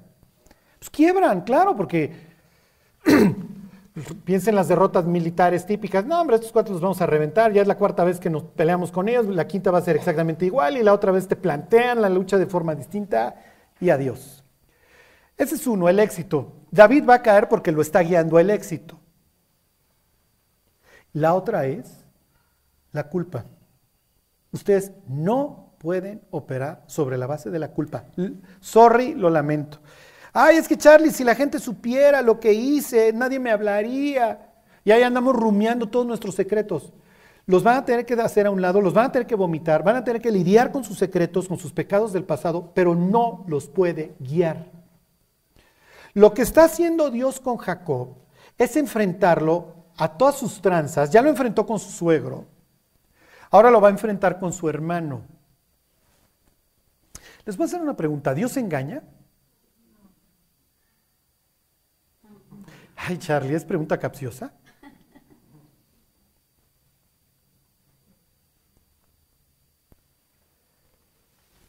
Pues 0.79 0.89
quiebran, 0.89 1.41
claro, 1.41 1.75
porque 1.75 2.13
Piensen 4.25 4.51
en 4.51 4.55
las 4.55 4.67
derrotas 4.67 5.05
militares 5.05 5.65
típicas. 5.65 6.05
No, 6.05 6.19
hombre, 6.19 6.35
estos 6.35 6.51
cuatro 6.51 6.73
los 6.73 6.81
vamos 6.81 6.99
a 7.01 7.05
reventar. 7.05 7.53
Ya 7.53 7.61
es 7.61 7.67
la 7.67 7.77
cuarta 7.77 8.03
vez 8.03 8.19
que 8.19 8.29
nos 8.29 8.43
peleamos 8.43 8.91
con 8.91 9.07
ellos. 9.07 9.25
La 9.27 9.47
quinta 9.47 9.71
va 9.71 9.77
a 9.77 9.81
ser 9.81 9.95
exactamente 9.95 10.45
igual. 10.45 10.75
Y 10.77 10.83
la 10.83 10.93
otra 10.93 11.13
vez 11.13 11.27
te 11.27 11.37
plantean 11.37 12.01
la 12.01 12.09
lucha 12.09 12.37
de 12.37 12.45
forma 12.45 12.75
distinta. 12.75 13.35
Y 13.79 13.89
adiós. 13.89 14.43
Ese 15.37 15.55
es 15.55 15.65
uno, 15.65 15.87
el 15.87 15.99
éxito. 15.99 16.51
David 16.71 17.05
va 17.07 17.15
a 17.15 17.21
caer 17.21 17.47
porque 17.47 17.71
lo 17.71 17.81
está 17.81 18.01
guiando 18.01 18.37
el 18.37 18.49
éxito. 18.49 18.99
La 21.13 21.33
otra 21.33 21.65
es 21.65 22.05
la 22.91 23.07
culpa. 23.07 23.45
Ustedes 24.51 24.91
no 25.07 25.73
pueden 25.79 26.21
operar 26.31 26.83
sobre 26.87 27.17
la 27.17 27.27
base 27.27 27.49
de 27.49 27.59
la 27.59 27.71
culpa. 27.71 28.05
Sorry, 28.59 29.13
lo 29.13 29.29
lamento. 29.29 29.79
Ay, 30.37 30.57
es 30.57 30.67
que 30.67 30.77
Charlie, 30.77 31.11
si 31.11 31.23
la 31.23 31.33
gente 31.33 31.59
supiera 31.59 32.21
lo 32.21 32.41
que 32.41 32.51
hice, 32.51 33.13
nadie 33.13 33.39
me 33.39 33.51
hablaría. 33.51 34.49
Y 34.83 34.91
ahí 34.91 35.01
andamos 35.01 35.33
rumiando 35.33 35.87
todos 35.87 36.05
nuestros 36.05 36.35
secretos. 36.35 36.91
Los 37.45 37.63
van 37.63 37.77
a 37.77 37.85
tener 37.85 38.05
que 38.05 38.15
hacer 38.15 38.45
a 38.45 38.51
un 38.51 38.61
lado, 38.61 38.81
los 38.81 38.93
van 38.93 39.05
a 39.05 39.11
tener 39.13 39.27
que 39.27 39.35
vomitar, 39.35 39.81
van 39.81 39.95
a 39.95 40.03
tener 40.03 40.21
que 40.21 40.31
lidiar 40.31 40.73
con 40.73 40.83
sus 40.83 40.97
secretos, 40.97 41.47
con 41.47 41.57
sus 41.57 41.71
pecados 41.71 42.11
del 42.11 42.25
pasado, 42.25 42.73
pero 42.73 42.95
no 42.95 43.45
los 43.47 43.67
puede 43.67 44.13
guiar. 44.19 44.65
Lo 46.13 46.33
que 46.33 46.41
está 46.41 46.65
haciendo 46.65 47.11
Dios 47.11 47.39
con 47.39 47.55
Jacob 47.55 48.09
es 48.57 48.75
enfrentarlo 48.75 49.85
a 49.95 50.17
todas 50.17 50.35
sus 50.35 50.61
tranzas. 50.61 51.11
Ya 51.11 51.21
lo 51.21 51.29
enfrentó 51.29 51.65
con 51.65 51.79
su 51.79 51.91
suegro. 51.91 52.43
Ahora 53.51 53.71
lo 53.71 53.79
va 53.79 53.87
a 53.87 53.91
enfrentar 53.91 54.37
con 54.37 54.51
su 54.51 54.67
hermano. 54.67 55.21
Les 57.45 57.55
voy 57.55 57.63
a 57.63 57.67
hacer 57.67 57.79
una 57.81 57.95
pregunta. 57.95 58.33
¿Dios 58.33 58.57
engaña? 58.57 59.01
Ay, 63.07 63.19
Charlie, 63.19 63.53
¿es 63.53 63.63
pregunta 63.63 63.99
capciosa? 63.99 64.51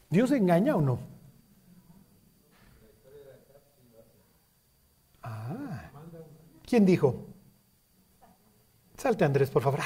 ¿Dios 0.09 0.31
engaña 0.31 0.75
o 0.75 0.81
no? 0.81 0.99
Ah. 5.21 5.91
¿Quién 6.65 6.87
dijo? 6.87 7.27
Salte 8.97 9.23
Andrés, 9.23 9.51
por 9.51 9.61
favor. 9.61 9.79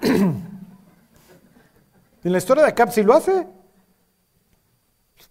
En 2.24 2.30
la 2.30 2.38
historia 2.38 2.62
de 2.62 2.68
Acab 2.68 2.92
sí 2.92 3.02
lo 3.02 3.14
hace. 3.14 3.48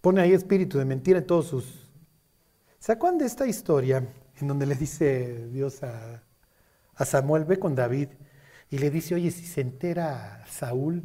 Pone 0.01 0.19
ahí 0.19 0.33
espíritu 0.33 0.77
de 0.77 0.83
mentira 0.83 1.19
en 1.19 1.25
todos 1.25 1.47
sus... 1.47 1.89
¿Se 2.79 2.91
acuerdan 2.91 3.19
de 3.19 3.27
esta 3.27 3.47
historia 3.47 4.05
en 4.41 4.47
donde 4.47 4.65
le 4.65 4.75
dice 4.75 5.47
Dios 5.49 5.83
a, 5.83 6.23
a 6.95 7.05
Samuel, 7.05 7.45
ve 7.45 7.59
con 7.59 7.75
David, 7.75 8.09
y 8.69 8.77
le 8.77 8.89
dice, 8.89 9.15
oye, 9.15 9.31
si 9.31 9.45
se 9.45 9.61
entera 9.61 10.43
Saúl, 10.49 11.03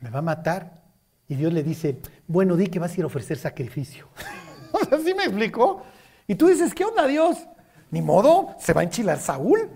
me 0.00 0.10
va 0.10 0.20
a 0.20 0.22
matar. 0.22 0.82
Y 1.28 1.34
Dios 1.34 1.52
le 1.52 1.62
dice, 1.62 2.00
bueno, 2.28 2.56
di 2.56 2.68
que 2.68 2.78
vas 2.78 2.92
a 2.92 2.94
ir 2.98 3.02
a 3.02 3.06
ofrecer 3.06 3.36
sacrificio. 3.36 4.06
Así 4.92 5.12
me 5.14 5.24
explicó. 5.24 5.82
Y 6.28 6.36
tú 6.36 6.46
dices, 6.46 6.72
¿qué 6.72 6.84
onda 6.84 7.06
Dios? 7.06 7.48
Ni 7.90 8.00
modo, 8.00 8.54
se 8.60 8.72
va 8.72 8.82
a 8.82 8.84
enchilar 8.84 9.18
Saúl. 9.18 9.68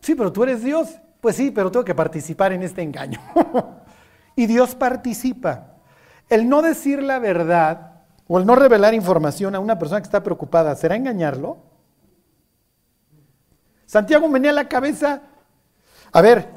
Sí, 0.00 0.14
pero 0.14 0.32
tú 0.32 0.42
eres 0.42 0.64
Dios. 0.64 1.00
Pues 1.20 1.36
sí, 1.36 1.50
pero 1.50 1.70
tengo 1.70 1.84
que 1.84 1.94
participar 1.94 2.52
en 2.52 2.62
este 2.62 2.82
engaño. 2.82 3.20
y 4.36 4.46
Dios 4.46 4.74
participa. 4.74 5.76
El 6.28 6.48
no 6.48 6.60
decir 6.60 7.02
la 7.02 7.18
verdad 7.18 7.93
o 8.26 8.38
el 8.38 8.46
no 8.46 8.56
revelar 8.56 8.94
información 8.94 9.54
a 9.54 9.60
una 9.60 9.78
persona 9.78 10.00
que 10.00 10.06
está 10.06 10.22
preocupada, 10.22 10.74
¿será 10.76 10.96
engañarlo? 10.96 11.58
Santiago 13.86 14.28
venía 14.30 14.50
a 14.50 14.54
la 14.54 14.68
cabeza. 14.68 15.22
A 16.12 16.20
ver, 16.20 16.48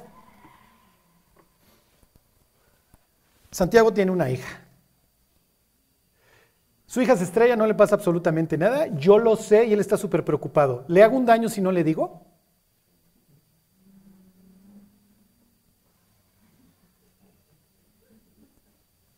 Santiago 3.51 3.93
tiene 3.93 4.11
una 4.11 4.29
hija. 4.29 4.61
Su 6.85 7.01
hija 7.01 7.17
se 7.17 7.25
estrella, 7.25 7.55
no 7.55 7.67
le 7.67 7.73
pasa 7.73 7.95
absolutamente 7.95 8.57
nada. 8.57 8.87
Yo 8.87 9.17
lo 9.17 9.35
sé 9.35 9.65
y 9.65 9.73
él 9.73 9.79
está 9.79 9.97
súper 9.97 10.23
preocupado. 10.23 10.85
¿Le 10.87 11.03
hago 11.03 11.17
un 11.17 11.25
daño 11.25 11.49
si 11.49 11.59
no 11.59 11.71
le 11.71 11.83
digo? 11.83 12.21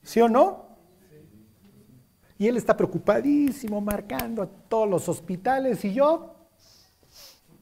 ¿Sí 0.02 0.20
o 0.20 0.28
no? 0.28 0.69
Y 2.40 2.48
él 2.48 2.56
está 2.56 2.76
preocupadísimo, 2.76 3.82
marcando 3.82 4.42
a 4.42 4.48
todos 4.48 4.90
los 4.90 5.10
hospitales. 5.10 5.84
Y 5.84 5.94
yo, 5.94 6.36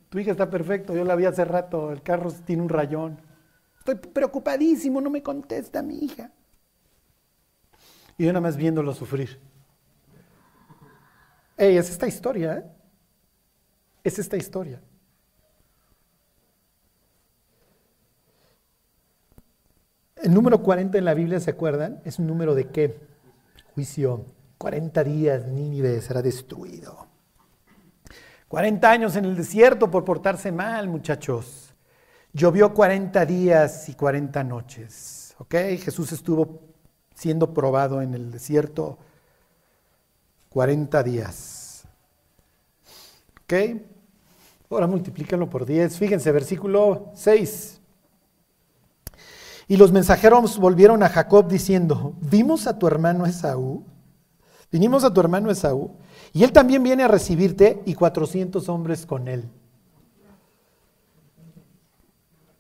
tu 0.07 0.19
hija 0.19 0.29
está 0.29 0.51
perfecto, 0.51 0.95
yo 0.95 1.03
la 1.03 1.15
vi 1.15 1.25
hace 1.25 1.43
rato, 1.43 1.91
el 1.91 2.03
carro 2.03 2.31
tiene 2.31 2.61
un 2.61 2.69
rayón. 2.69 3.19
Estoy 3.79 3.95
preocupadísimo, 3.95 5.01
no 5.01 5.09
me 5.09 5.23
contesta 5.23 5.81
mi 5.81 5.97
hija. 5.97 6.31
Y 8.19 8.25
yo 8.25 8.29
nada 8.31 8.41
más 8.41 8.55
viéndolo 8.55 8.93
sufrir. 8.93 9.39
Ey, 11.57 11.75
es 11.75 11.89
esta 11.89 12.05
historia, 12.05 12.57
¿eh? 12.57 12.63
Es 14.03 14.19
esta 14.19 14.37
historia. 14.37 14.79
El 20.17 20.35
número 20.35 20.61
40 20.61 20.99
en 20.99 21.05
la 21.05 21.15
Biblia, 21.15 21.39
¿se 21.39 21.49
acuerdan? 21.49 21.99
Es 22.05 22.19
un 22.19 22.27
número 22.27 22.53
de 22.53 22.69
qué? 22.69 22.99
Juicio. 23.73 24.36
40 24.57 25.03
días 25.03 25.45
Nínive 25.45 26.01
será 26.01 26.21
destruido. 26.21 27.07
40 28.47 28.89
años 28.89 29.15
en 29.15 29.25
el 29.25 29.35
desierto 29.35 29.91
por 29.91 30.05
portarse 30.05 30.51
mal, 30.51 30.87
muchachos. 30.87 31.73
Llovió 32.33 32.73
40 32.73 33.25
días 33.25 33.89
y 33.89 33.93
40 33.93 34.43
noches. 34.43 35.35
¿Ok? 35.37 35.55
Jesús 35.79 36.11
estuvo 36.11 36.61
siendo 37.13 37.53
probado 37.53 38.01
en 38.01 38.13
el 38.13 38.31
desierto 38.31 38.97
40 40.49 41.03
días. 41.03 41.83
¿Ok? 43.43 43.53
Ahora 44.69 44.87
multiplíquenlo 44.87 45.49
por 45.49 45.65
10. 45.65 45.97
Fíjense, 45.97 46.31
versículo 46.31 47.11
6. 47.15 47.81
Y 49.67 49.77
los 49.77 49.91
mensajeros 49.91 50.57
volvieron 50.57 51.03
a 51.03 51.09
Jacob 51.09 51.47
diciendo, 51.47 52.13
vimos 52.21 52.67
a 52.67 52.79
tu 52.79 52.87
hermano 52.87 53.25
Esaú, 53.25 53.83
vinimos 54.71 55.03
a 55.03 55.13
tu 55.13 55.19
hermano 55.19 55.51
Esaú, 55.51 55.91
y 56.33 56.43
él 56.43 56.51
también 56.51 56.83
viene 56.83 57.03
a 57.03 57.07
recibirte 57.07 57.81
y 57.85 57.93
400 57.93 58.67
hombres 58.69 59.05
con 59.05 59.27
él. 59.27 59.45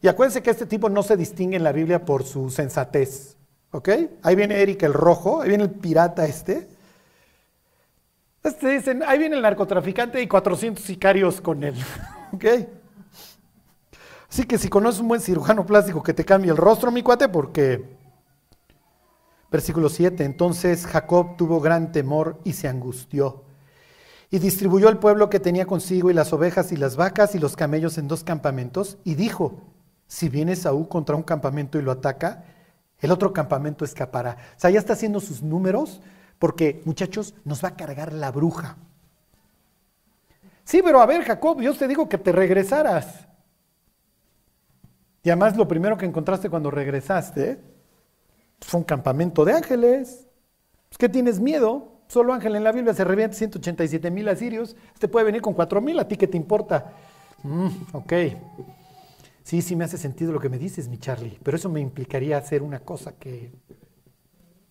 Y 0.01 0.07
acuérdense 0.07 0.41
que 0.41 0.51
este 0.51 0.65
tipo 0.65 0.89
no 0.89 1.03
se 1.03 1.17
distingue 1.17 1.57
en 1.57 1.63
la 1.63 1.71
Biblia 1.71 2.05
por 2.05 2.23
su 2.23 2.49
sensatez. 2.49 3.35
¿Ok? 3.71 3.89
Ahí 4.23 4.35
viene 4.35 4.61
Eric 4.61 4.83
el 4.83 4.93
rojo, 4.93 5.41
ahí 5.41 5.49
viene 5.49 5.65
el 5.65 5.71
pirata 5.71 6.25
este. 6.25 6.67
Este 8.43 8.69
dicen, 8.69 9.03
ahí 9.05 9.19
viene 9.19 9.35
el 9.35 9.41
narcotraficante 9.41 10.21
y 10.21 10.27
400 10.27 10.83
sicarios 10.83 11.41
con 11.41 11.63
él. 11.63 11.75
¿Ok? 12.31 12.45
Así 14.29 14.45
que 14.45 14.57
si 14.57 14.69
conoces 14.69 15.01
un 15.01 15.07
buen 15.07 15.21
cirujano 15.21 15.65
plástico 15.65 16.03
que 16.03 16.13
te 16.13 16.23
cambie 16.23 16.51
el 16.51 16.57
rostro, 16.57 16.91
mi 16.91 17.01
cuate, 17.01 17.27
porque... 17.29 17.96
Versículo 19.49 19.89
7, 19.89 20.25
entonces 20.25 20.85
Jacob 20.85 21.37
tuvo 21.37 21.61
gran 21.61 21.91
temor 21.91 22.39
y 22.43 22.53
se 22.53 22.67
angustió. 22.67 23.43
Y 24.29 24.39
distribuyó 24.39 24.89
el 24.89 24.97
pueblo 24.97 25.29
que 25.29 25.39
tenía 25.39 25.65
consigo 25.65 26.11
y 26.11 26.13
las 26.13 26.33
ovejas 26.33 26.73
y 26.73 26.77
las 26.77 26.97
vacas 26.97 27.33
y 27.33 27.39
los 27.39 27.55
camellos 27.55 27.97
en 27.97 28.09
dos 28.09 28.25
campamentos 28.25 28.97
y 29.05 29.15
dijo, 29.15 29.61
si 30.07 30.27
viene 30.27 30.57
Saúl 30.57 30.89
contra 30.89 31.15
un 31.15 31.23
campamento 31.23 31.79
y 31.79 31.81
lo 31.81 31.91
ataca, 31.91 32.43
el 32.99 33.11
otro 33.11 33.31
campamento 33.31 33.85
escapará. 33.85 34.37
O 34.57 34.59
sea, 34.59 34.69
ya 34.69 34.79
está 34.79 34.93
haciendo 34.93 35.21
sus 35.21 35.41
números 35.41 36.01
porque, 36.39 36.81
muchachos, 36.83 37.33
nos 37.45 37.63
va 37.63 37.69
a 37.69 37.75
cargar 37.75 38.11
la 38.11 38.31
bruja. 38.31 38.75
Sí, 40.65 40.81
pero 40.83 40.99
a 41.01 41.05
ver, 41.05 41.23
Jacob, 41.23 41.61
yo 41.61 41.73
te 41.73 41.87
digo 41.87 42.09
que 42.09 42.17
te 42.17 42.33
regresaras. 42.33 43.27
Y 45.23 45.29
además 45.29 45.55
lo 45.55 45.67
primero 45.69 45.97
que 45.97 46.05
encontraste 46.05 46.49
cuando 46.49 46.69
regresaste 46.69 47.76
fue 48.61 48.79
un 48.79 48.83
campamento 48.83 49.45
de 49.45 49.53
ángeles. 49.53 50.27
Pues, 50.89 50.97
¿Qué 50.97 51.09
tienes 51.09 51.39
miedo? 51.39 51.93
Solo 52.07 52.33
ángel 52.33 52.55
en 52.55 52.63
la 52.63 52.71
Biblia 52.71 52.93
se 52.93 53.03
revienta 53.03 53.35
187 53.35 54.11
mil 54.11 54.27
asirios. 54.29 54.75
Este 54.93 55.07
puede 55.07 55.25
venir 55.25 55.41
con 55.41 55.53
4 55.53 55.81
mil, 55.81 55.99
¿a 55.99 56.07
ti 56.07 56.15
qué 56.15 56.27
te 56.27 56.37
importa? 56.37 56.93
Mm, 57.43 57.67
ok. 57.93 58.13
Sí, 59.43 59.61
sí 59.61 59.75
me 59.75 59.85
hace 59.85 59.97
sentido 59.97 60.31
lo 60.31 60.39
que 60.39 60.49
me 60.49 60.57
dices, 60.57 60.89
mi 60.89 60.97
Charlie, 60.97 61.39
pero 61.43 61.57
eso 61.57 61.69
me 61.69 61.79
implicaría 61.79 62.37
hacer 62.37 62.61
una 62.61 62.79
cosa 62.79 63.13
que 63.13 63.51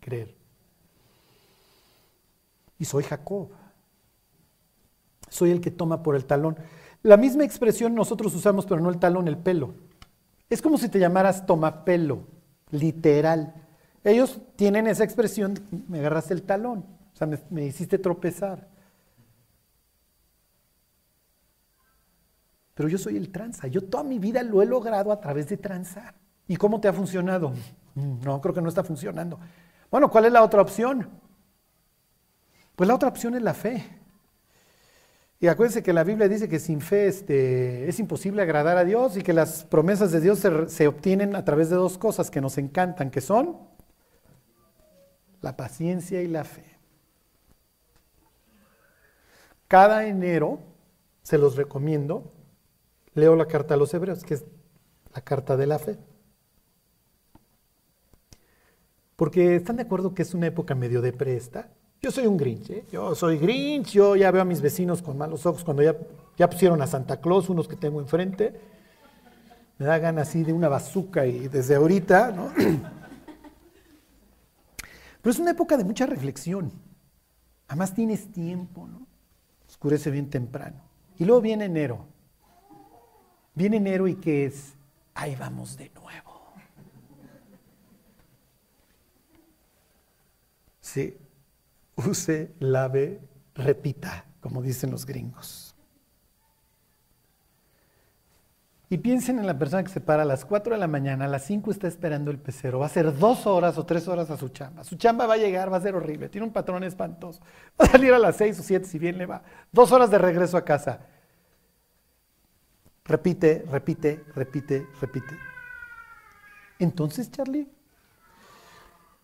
creer 0.01 0.37
y 2.79 2.85
soy 2.85 3.05
Jacob. 3.05 3.51
Soy 5.29 5.51
el 5.51 5.61
que 5.61 5.71
toma 5.71 6.03
por 6.03 6.17
el 6.17 6.25
talón. 6.25 6.57
La 7.03 7.17
misma 7.17 7.45
expresión 7.45 7.95
nosotros 7.95 8.35
usamos, 8.35 8.67
pero 8.67 8.81
no 8.81 8.91
el 8.91 8.99
talón, 8.99 9.29
el 9.29 9.39
pelo. 9.39 9.75
Es 10.49 10.63
como 10.63 10.79
si 10.79 10.89
te 10.89 10.99
llamaras 10.99 11.47
toma 11.47 11.85
pelo, 11.85 12.25
literal. 12.71 13.66
Ellos 14.07 14.41
tienen 14.55 14.87
esa 14.87 15.03
expresión, 15.03 15.59
me 15.89 15.99
agarraste 15.99 16.33
el 16.33 16.45
talón, 16.45 16.87
o 17.13 17.17
sea, 17.17 17.29
me, 17.51 17.65
hiciste 17.65 17.99
tropezar. 17.99 18.69
Pero 22.75 22.89
yo 22.89 22.99
soy 22.99 23.17
el 23.17 23.33
tranza, 23.33 23.67
yo 23.67 23.83
toda 23.83 24.05
mi 24.05 24.21
vida 24.21 24.45
lo 24.45 24.63
he 24.63 24.67
logrado 24.67 25.11
a 25.11 25.21
través 25.21 25.49
de 25.49 25.57
transar. 25.57 26.15
¿Y 26.47 26.55
cómo 26.55 26.81
te 26.81 26.87
ha 26.87 26.93
funcionado? 26.93 27.53
No, 27.97 28.41
creo 28.41 28.55
que 28.55 28.63
no 28.63 28.69
está 28.69 28.85
funcionando. 28.85 29.41
Bueno, 29.91 30.09
¿cuál 30.09 30.27
es 30.27 30.33
la 30.33 30.45
otra 30.45 30.63
opción? 30.63 31.11
Pues 32.77 32.87
la 32.87 32.95
otra 32.95 33.09
opción 33.09 33.35
es 33.35 33.43
la 33.43 33.55
fe. 33.55 33.85
Y 35.41 35.49
acuérdense 35.49 35.83
que 35.83 35.93
la 35.93 36.05
Biblia 36.05 36.29
dice 36.29 36.49
que 36.49 36.61
sin 36.61 36.81
fe 36.81 37.09
este, 37.09 37.89
es 37.89 37.99
imposible 37.99 38.43
agradar 38.43 38.77
a 38.77 38.85
Dios 38.85 39.17
y 39.17 39.23
que 39.23 39.33
las 39.33 39.65
promesas 39.65 40.13
de 40.13 40.21
Dios 40.21 40.39
se, 40.39 40.69
se 40.69 40.87
obtienen 40.87 41.35
a 41.35 41.45
través 41.45 41.71
de 41.71 41.75
dos 41.75 41.99
cosas 41.99 42.31
que 42.31 42.41
nos 42.41 42.57
encantan, 42.57 43.11
que 43.11 43.21
son 43.21 43.75
la 45.41 45.57
paciencia 45.57 46.23
y 46.23 46.29
la 46.29 46.45
fe. 46.45 46.65
Cada 49.69 50.07
enero, 50.07 50.61
se 51.23 51.39
los 51.39 51.57
recomiendo, 51.57 52.33
leo 53.15 53.35
la 53.35 53.47
carta 53.47 53.75
a 53.75 53.77
los 53.77 53.93
hebreos, 53.95 54.23
que 54.23 54.35
es 54.35 54.45
la 55.15 55.21
carta 55.23 55.57
de 55.57 55.67
la 55.67 55.79
fe. 55.79 55.99
Porque 59.17 59.57
están 59.57 59.77
de 59.77 59.83
acuerdo 59.83 60.15
que 60.15 60.23
es 60.23 60.35
una 60.35 60.47
época 60.47 60.75
medio 60.75 61.01
de 61.01 61.13
presta. 61.13 61.71
Yo 62.03 62.11
soy 62.11 62.27
un 62.27 62.37
Grinch, 62.37 62.71
¿eh? 62.71 62.85
yo 62.93 63.15
soy 63.15 63.39
Grinch, 63.39 63.93
yo 63.93 64.15
ya 64.15 64.31
veo 64.31 64.43
a 64.43 64.45
mis 64.45 64.61
vecinos 64.61 65.01
con 65.03 65.17
malos 65.17 65.47
ojos 65.47 65.65
cuando 65.65 65.83
ya, 65.83 65.97
ya 66.37 66.49
pusieron 66.49 66.81
a 66.83 66.87
Santa 66.87 67.21
Claus, 67.21 67.49
unos 67.49 67.67
que 67.67 67.77
tengo 67.77 68.01
enfrente. 68.01 68.61
Me 69.79 69.87
da 69.87 69.99
ganas 69.99 70.29
así 70.29 70.45
de 70.45 70.53
una 70.53 70.69
bazuca 70.69 71.27
y 71.27 71.49
desde 71.49 71.75
ahorita, 71.75 72.31
¿no? 72.31 72.53
Pero 75.27 75.35
es 75.35 75.41
una 75.41 75.51
época 75.51 75.77
de 75.77 75.83
mucha 75.83 76.07
reflexión. 76.07 76.71
Además 77.67 77.93
tienes 77.93 78.31
tiempo, 78.31 78.87
¿no? 78.87 79.09
Oscurece 79.69 80.09
bien 80.13 80.31
temprano. 80.31 80.81
Y 81.19 81.25
luego 81.25 81.41
viene 81.41 81.65
enero. 81.65 82.07
Viene 83.53 83.79
enero 83.79 84.07
y 84.07 84.15
¿qué 84.15 84.47
es? 84.47 84.75
Ahí 85.15 85.35
vamos 85.35 85.77
de 85.77 85.91
nuevo. 85.91 86.55
Sí, 90.81 91.19
use, 91.97 92.55
lave, 92.61 93.21
repita, 93.53 94.27
como 94.41 94.63
dicen 94.63 94.93
los 94.93 95.05
gringos. 95.05 95.66
Y 98.89 98.99
piensen 98.99 99.41
en 99.41 99.47
la 99.47 99.59
persona 99.59 99.83
que 99.83 99.91
se 99.91 100.01
para 100.01 100.23
a 100.23 100.25
las 100.25 100.45
4 100.45 100.75
de 100.75 100.79
la 100.79 100.87
mañana, 100.87 101.25
a 101.25 101.29
las 101.29 101.45
5 101.45 101.73
está 101.73 101.89
esperando 101.89 102.31
el 102.31 102.39
pecero, 102.39 102.79
va 102.79 102.87
a 102.87 102.91
ser 102.91 103.19
dos 103.19 103.45
horas 103.47 103.79
o 103.79 103.85
tres 103.85 104.07
horas 104.07 104.31
a 104.31 104.37
su 104.37 104.51
chamba. 104.51 104.85
Su 104.85 104.95
chamba 104.95 105.27
va 105.27 105.35
a 105.35 105.39
llegar, 105.39 105.73
va 105.73 105.79
a 105.79 105.81
ser 105.81 105.97
horrible, 105.97 106.29
tiene 106.29 106.47
un 106.47 106.53
patrón 106.53 106.85
espantoso. 106.85 107.41
Va 107.81 107.87
a 107.87 107.89
salir 107.89 108.15
a 108.15 108.19
las 108.19 108.37
6 108.37 108.61
o 108.61 108.63
7 108.63 108.87
si 108.87 108.99
bien 109.01 109.19
le 109.19 109.27
va. 109.27 109.43
Dos 109.73 109.91
horas 109.91 110.11
de 110.11 110.19
regreso 110.19 110.57
a 110.57 110.65
casa. 110.65 111.01
Repite, 113.05 113.65
repite, 113.69 114.25
repite, 114.35 114.87
repite. 115.01 115.37
Entonces, 116.79 117.31
Charlie, 117.31 117.69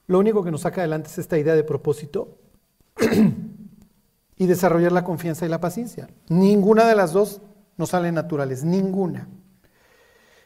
lo 0.09 0.19
único 0.19 0.43
que 0.43 0.51
nos 0.51 0.63
saca 0.63 0.81
adelante 0.81 1.09
es 1.09 1.19
esta 1.19 1.39
idea 1.39 1.55
de 1.55 1.63
propósito 1.63 2.37
y 4.37 4.47
desarrollar 4.47 4.91
la 4.91 5.05
confianza 5.05 5.47
y 5.47 5.49
la 5.49 5.61
paciencia. 5.61 6.09
Ninguna 6.29 6.85
de 6.85 6.97
las 6.97 7.13
dos 7.13 7.43
nos 7.77 7.91
salen 7.91 8.17
naturales, 8.17 8.65
ninguna. 8.65 9.29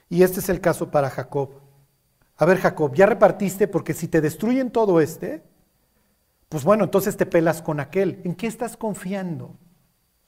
Y 0.08 0.22
este 0.22 0.40
es 0.40 0.48
el 0.48 0.60
caso 0.60 0.90
para 0.90 1.10
Jacob. 1.10 1.50
A 2.36 2.44
ver, 2.44 2.58
Jacob, 2.58 2.94
ya 2.94 3.06
repartiste 3.06 3.66
porque 3.66 3.94
si 3.94 4.08
te 4.08 4.20
destruyen 4.20 4.70
todo 4.70 5.00
este, 5.00 5.42
pues 6.48 6.64
bueno, 6.64 6.84
entonces 6.84 7.16
te 7.16 7.26
pelas 7.26 7.62
con 7.62 7.80
aquel. 7.80 8.20
¿En 8.24 8.34
qué 8.34 8.46
estás 8.46 8.76
confiando? 8.76 9.56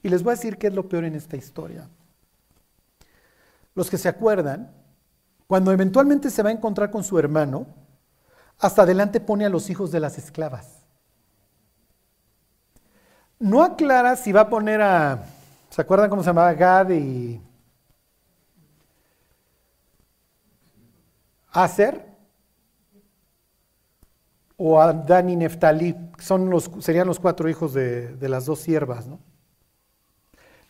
Y 0.03 0.09
les 0.09 0.22
voy 0.22 0.33
a 0.33 0.37
decir 0.37 0.59
qué 0.59 0.68
es 0.68 0.74
lo 0.74 0.89
peor 0.89 1.05
en 1.05 1.14
esta 1.14 1.37
historia. 1.37 1.89
Los 3.74 3.91
que 3.91 3.99
se 3.99 4.09
acuerdan, 4.09 4.72
cuando 5.47 5.70
eventualmente 5.70 6.31
se 6.31 6.43
va 6.43 6.51
a 6.51 6.53
encontrar 6.53 6.91
con 6.91 7.05
su 7.05 7.18
hermano, 7.18 7.66
hasta 8.59 8.83
adelante 8.83 9.20
pone 9.20 9.47
a 9.47 9.51
los 9.51 9.70
hijos 9.70 9.93
de 9.93 10.01
las 10.01 10.18
esclavas. 10.18 10.85
No 13.39 13.62
aclara 13.62 14.16
si 14.16 14.33
va 14.33 14.43
a 14.43 14.51
poner 14.51 14.83
a, 14.83 15.24
¿se 15.70 15.81
acuerdan 15.81 16.11
cómo 16.11 16.22
se 16.22 16.31
llamaba 16.31 16.53
Gad 16.55 16.91
y 16.91 17.41
Aser 21.53 22.07
o 24.57 24.80
a 24.80 24.92
Dan 24.92 25.30
y 25.30 25.36
Neftalí, 25.36 25.96
son 26.18 26.51
los, 26.51 26.70
serían 26.80 27.07
los 27.07 27.20
cuatro 27.20 27.49
hijos 27.49 27.72
de, 27.72 28.16
las 28.20 28.44
dos 28.46 28.59
siervas. 28.59 29.07
¿no? 29.07 29.20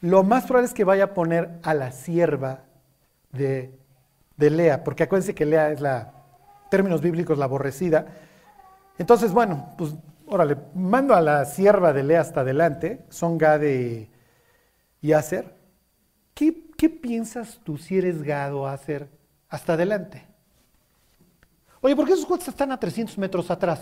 Lo 0.03 0.23
más 0.23 0.45
probable 0.45 0.67
es 0.69 0.75
que 0.75 0.85
vaya 0.85 1.05
a 1.05 1.15
poner 1.15 1.59
a 1.63 1.73
la 1.75 1.91
sierva 1.91 2.65
de, 3.33 3.79
de 4.37 4.51
Lea, 4.51 4.85
porque 4.85 5.05
acuérdense 5.05 5.35
que 5.35 5.47
Lea 5.47 5.71
es 5.71 5.81
la, 5.81 6.13
términos 6.71 7.01
bíblicos, 7.01 7.39
la 7.39 7.47
aborrecida. 7.47 8.07
Entonces, 8.99 9.33
bueno, 9.33 9.75
pues 9.79 9.95
órale, 10.27 10.57
mando 10.75 11.15
a 11.15 11.21
la 11.21 11.45
sierva 11.45 11.93
de 11.93 12.03
Lea 12.03 12.21
hasta 12.21 12.41
adelante, 12.41 13.05
son 13.09 13.39
Gade 13.39 14.11
y 15.01 15.13
Aser. 15.13 15.57
¿Qué, 16.35 16.71
¿Qué, 16.77 16.91
piensas 16.91 17.61
tú 17.65 17.79
si 17.79 17.99
eres 17.99 18.23
Gado 18.23 18.63
o 18.63 18.67
Aser 18.67 19.09
hasta 19.49 19.73
adelante? 19.73 20.28
Oye, 21.81 21.95
¿por 21.95 22.07
qué 22.07 22.13
esos 22.13 22.27
cuates 22.27 22.49
están 22.49 22.73
a 22.73 22.79
300 22.79 23.17
metros 23.19 23.51
atrás? 23.51 23.81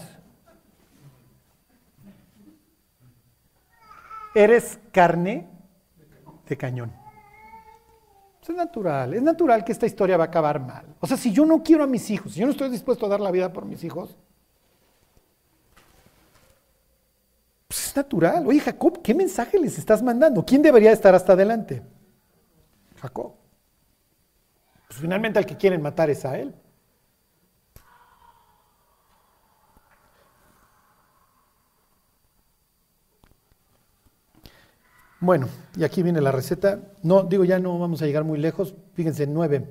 Eres 4.35 4.79
carne 4.93 5.49
de 6.47 6.57
cañón. 6.57 6.93
es 8.43 8.55
natural, 8.55 9.15
es 9.15 9.23
natural 9.23 9.65
que 9.65 9.73
esta 9.73 9.87
historia 9.87 10.17
va 10.17 10.25
a 10.25 10.27
acabar 10.27 10.61
mal. 10.61 10.95
O 11.01 11.07
sea, 11.07 11.17
si 11.17 11.33
yo 11.33 11.47
no 11.47 11.63
quiero 11.63 11.83
a 11.83 11.87
mis 11.87 12.11
hijos, 12.11 12.33
si 12.33 12.41
yo 12.41 12.47
no 12.47 12.53
estoy 12.53 12.69
dispuesto 12.69 13.07
a 13.07 13.09
dar 13.09 13.21
la 13.21 13.31
vida 13.31 13.53
por 13.53 13.65
mis 13.65 13.83
hijos, 13.83 14.15
pues 17.67 17.87
es 17.89 17.97
natural. 17.97 18.47
Oye, 18.47 18.61
Jacob, 18.61 19.01
¿qué 19.03 19.15
mensaje 19.15 19.59
les 19.59 19.79
estás 19.79 20.03
mandando? 20.03 20.45
¿Quién 20.45 20.61
debería 20.61 20.93
estar 20.93 21.15
hasta 21.15 21.33
adelante? 21.33 21.83
Jacob. 23.01 23.33
Pues 24.87 25.01
finalmente 25.01 25.39
al 25.39 25.47
que 25.47 25.57
quieren 25.57 25.81
matar 25.83 26.11
es 26.11 26.25
a 26.25 26.39
él. 26.39 26.55
Bueno, 35.21 35.49
y 35.77 35.85
aquí 35.85 36.03
viene 36.03 36.21
la 36.21 36.33
receta. 36.33 36.81
No, 37.03 37.23
digo, 37.23 37.45
ya 37.45 37.59
no 37.59 37.79
vamos 37.79 38.03
a 38.03 38.07
llegar 38.07 38.25
muy 38.25 38.39
lejos. 38.39 38.75
Fíjense, 38.95 39.27
nueve. 39.27 39.67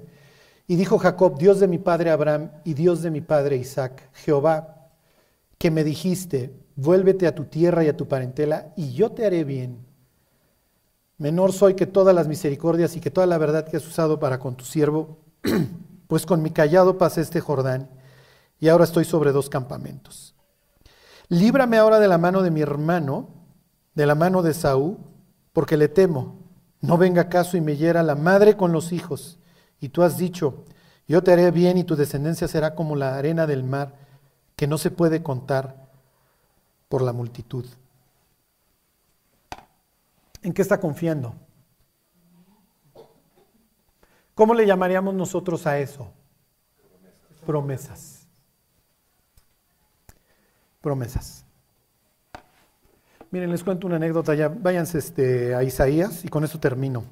Y 0.68 0.76
dijo 0.76 0.98
Jacob, 0.98 1.38
Dios 1.38 1.60
de 1.60 1.68
mi 1.68 1.78
padre 1.78 2.10
Abraham 2.10 2.50
y 2.64 2.74
Dios 2.74 3.04
de 3.04 3.12
mi 3.12 3.22
padre 3.22 3.58
Isaac, 3.58 4.10
Jehová, 4.14 4.90
que 5.60 5.70
me 5.70 5.84
dijiste, 5.84 6.56
vuélvete 6.76 7.28
a 7.28 7.36
tu 7.36 7.46
tierra 7.46 7.84
y 7.84 7.88
a 7.88 7.96
tu 7.96 8.08
parentela, 8.08 8.74
y 8.76 8.94
yo 8.94 9.12
te 9.12 9.26
haré 9.26 9.44
bien. 9.44 9.86
Menor 11.18 11.54
soy 11.54 11.76
que 11.76 11.86
todas 11.86 12.16
las 12.16 12.28
misericordias 12.28 12.96
y 12.96 13.00
que 13.00 13.12
toda 13.12 13.28
la 13.28 13.38
verdad 13.38 13.68
que 13.68 13.78
has 13.78 13.88
usado 13.88 14.20
para 14.20 14.40
con 14.40 14.56
tu 14.56 14.66
siervo, 14.66 15.20
pues 16.08 16.26
con 16.26 16.42
mi 16.42 16.50
callado 16.50 16.98
pasé 16.98 17.22
este 17.22 17.40
Jordán, 17.40 17.90
y 18.60 18.68
ahora 18.68 18.86
estoy 18.86 19.06
sobre 19.06 19.32
dos 19.32 19.50
campamentos. 19.50 20.34
Líbrame 21.30 21.78
ahora 21.78 22.00
de 22.00 22.08
la 22.08 22.18
mano 22.18 22.42
de 22.42 22.52
mi 22.52 22.62
hermano, 22.62 23.30
de 23.94 24.06
la 24.08 24.16
mano 24.16 24.42
de 24.42 24.54
Saúl, 24.54 24.98
porque 25.56 25.78
le 25.78 25.88
temo, 25.88 26.36
no 26.82 26.98
venga 26.98 27.30
caso 27.30 27.56
y 27.56 27.62
me 27.62 27.78
hiera 27.78 28.04
la 28.04 28.16
madre 28.16 28.58
con 28.58 28.74
los 28.74 28.92
hijos. 28.92 29.40
Y 29.80 29.88
tú 29.88 30.04
has 30.04 30.18
dicho, 30.18 30.66
yo 31.08 31.24
te 31.24 31.32
haré 31.32 31.50
bien 31.50 31.78
y 31.78 31.86
tu 31.86 31.96
descendencia 31.96 32.50
será 32.50 32.76
como 32.76 32.98
la 32.98 33.16
arena 33.16 33.48
del 33.48 33.64
mar, 33.64 33.96
que 34.58 34.68
no 34.68 34.78
se 34.78 34.92
puede 34.92 35.24
contar 35.24 35.88
por 36.90 37.02
la 37.02 37.14
multitud. 37.14 37.66
¿En 40.42 40.52
qué 40.52 40.62
está 40.62 40.82
confiando? 40.82 41.34
¿Cómo 44.34 44.54
le 44.56 44.66
llamaríamos 44.66 45.14
nosotros 45.14 45.66
a 45.68 45.80
eso? 45.80 46.12
Promesas. 47.46 48.28
Promesas. 50.82 51.45
Miren, 53.36 53.52
les 53.52 53.66
cuento 53.66 53.86
una 53.86 53.98
anécdota 53.98 54.34
ya. 54.34 54.48
Váyanse 54.48 54.98
este, 54.98 55.54
a 55.54 55.62
Isaías 55.62 56.24
y 56.24 56.30
con 56.30 56.46
eso 56.46 56.58
termino. 56.58 57.04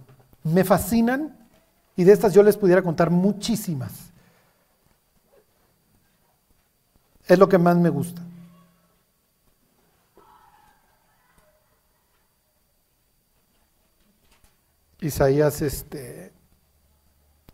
Me 0.46 0.64
fascinan 0.64 1.38
y 1.98 2.06
de 2.06 2.14
estas 2.14 2.34
yo 2.34 2.42
les 2.44 2.56
pudiera 2.56 2.82
contar 2.82 3.10
muchísimas. 3.10 4.14
Es 7.28 7.38
lo 7.38 7.50
que 7.50 7.58
más 7.58 7.76
me 7.76 7.90
gusta. 7.90 8.22
Isaías 15.02 15.62
este 15.62 16.32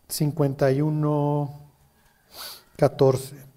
51 0.06 1.60
14 2.76 3.49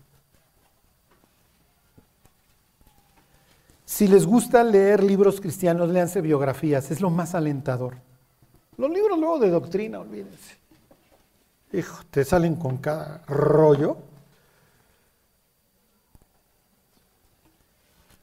Si 3.93 4.07
les 4.07 4.25
gusta 4.25 4.63
leer 4.63 5.03
libros 5.03 5.39
cristianos, 5.39 5.87
léanse 5.87 6.19
biografías, 6.19 6.89
es 6.89 6.99
lo 6.99 7.11
más 7.11 7.35
alentador. 7.35 7.97
Los 8.75 8.89
libros 8.89 9.19
luego 9.19 9.37
de 9.37 9.51
doctrina, 9.51 9.99
olvídense. 9.99 10.57
Hijo, 11.71 12.01
te 12.09 12.25
salen 12.25 12.55
con 12.55 12.77
cada 12.77 13.21
rollo. 13.27 13.97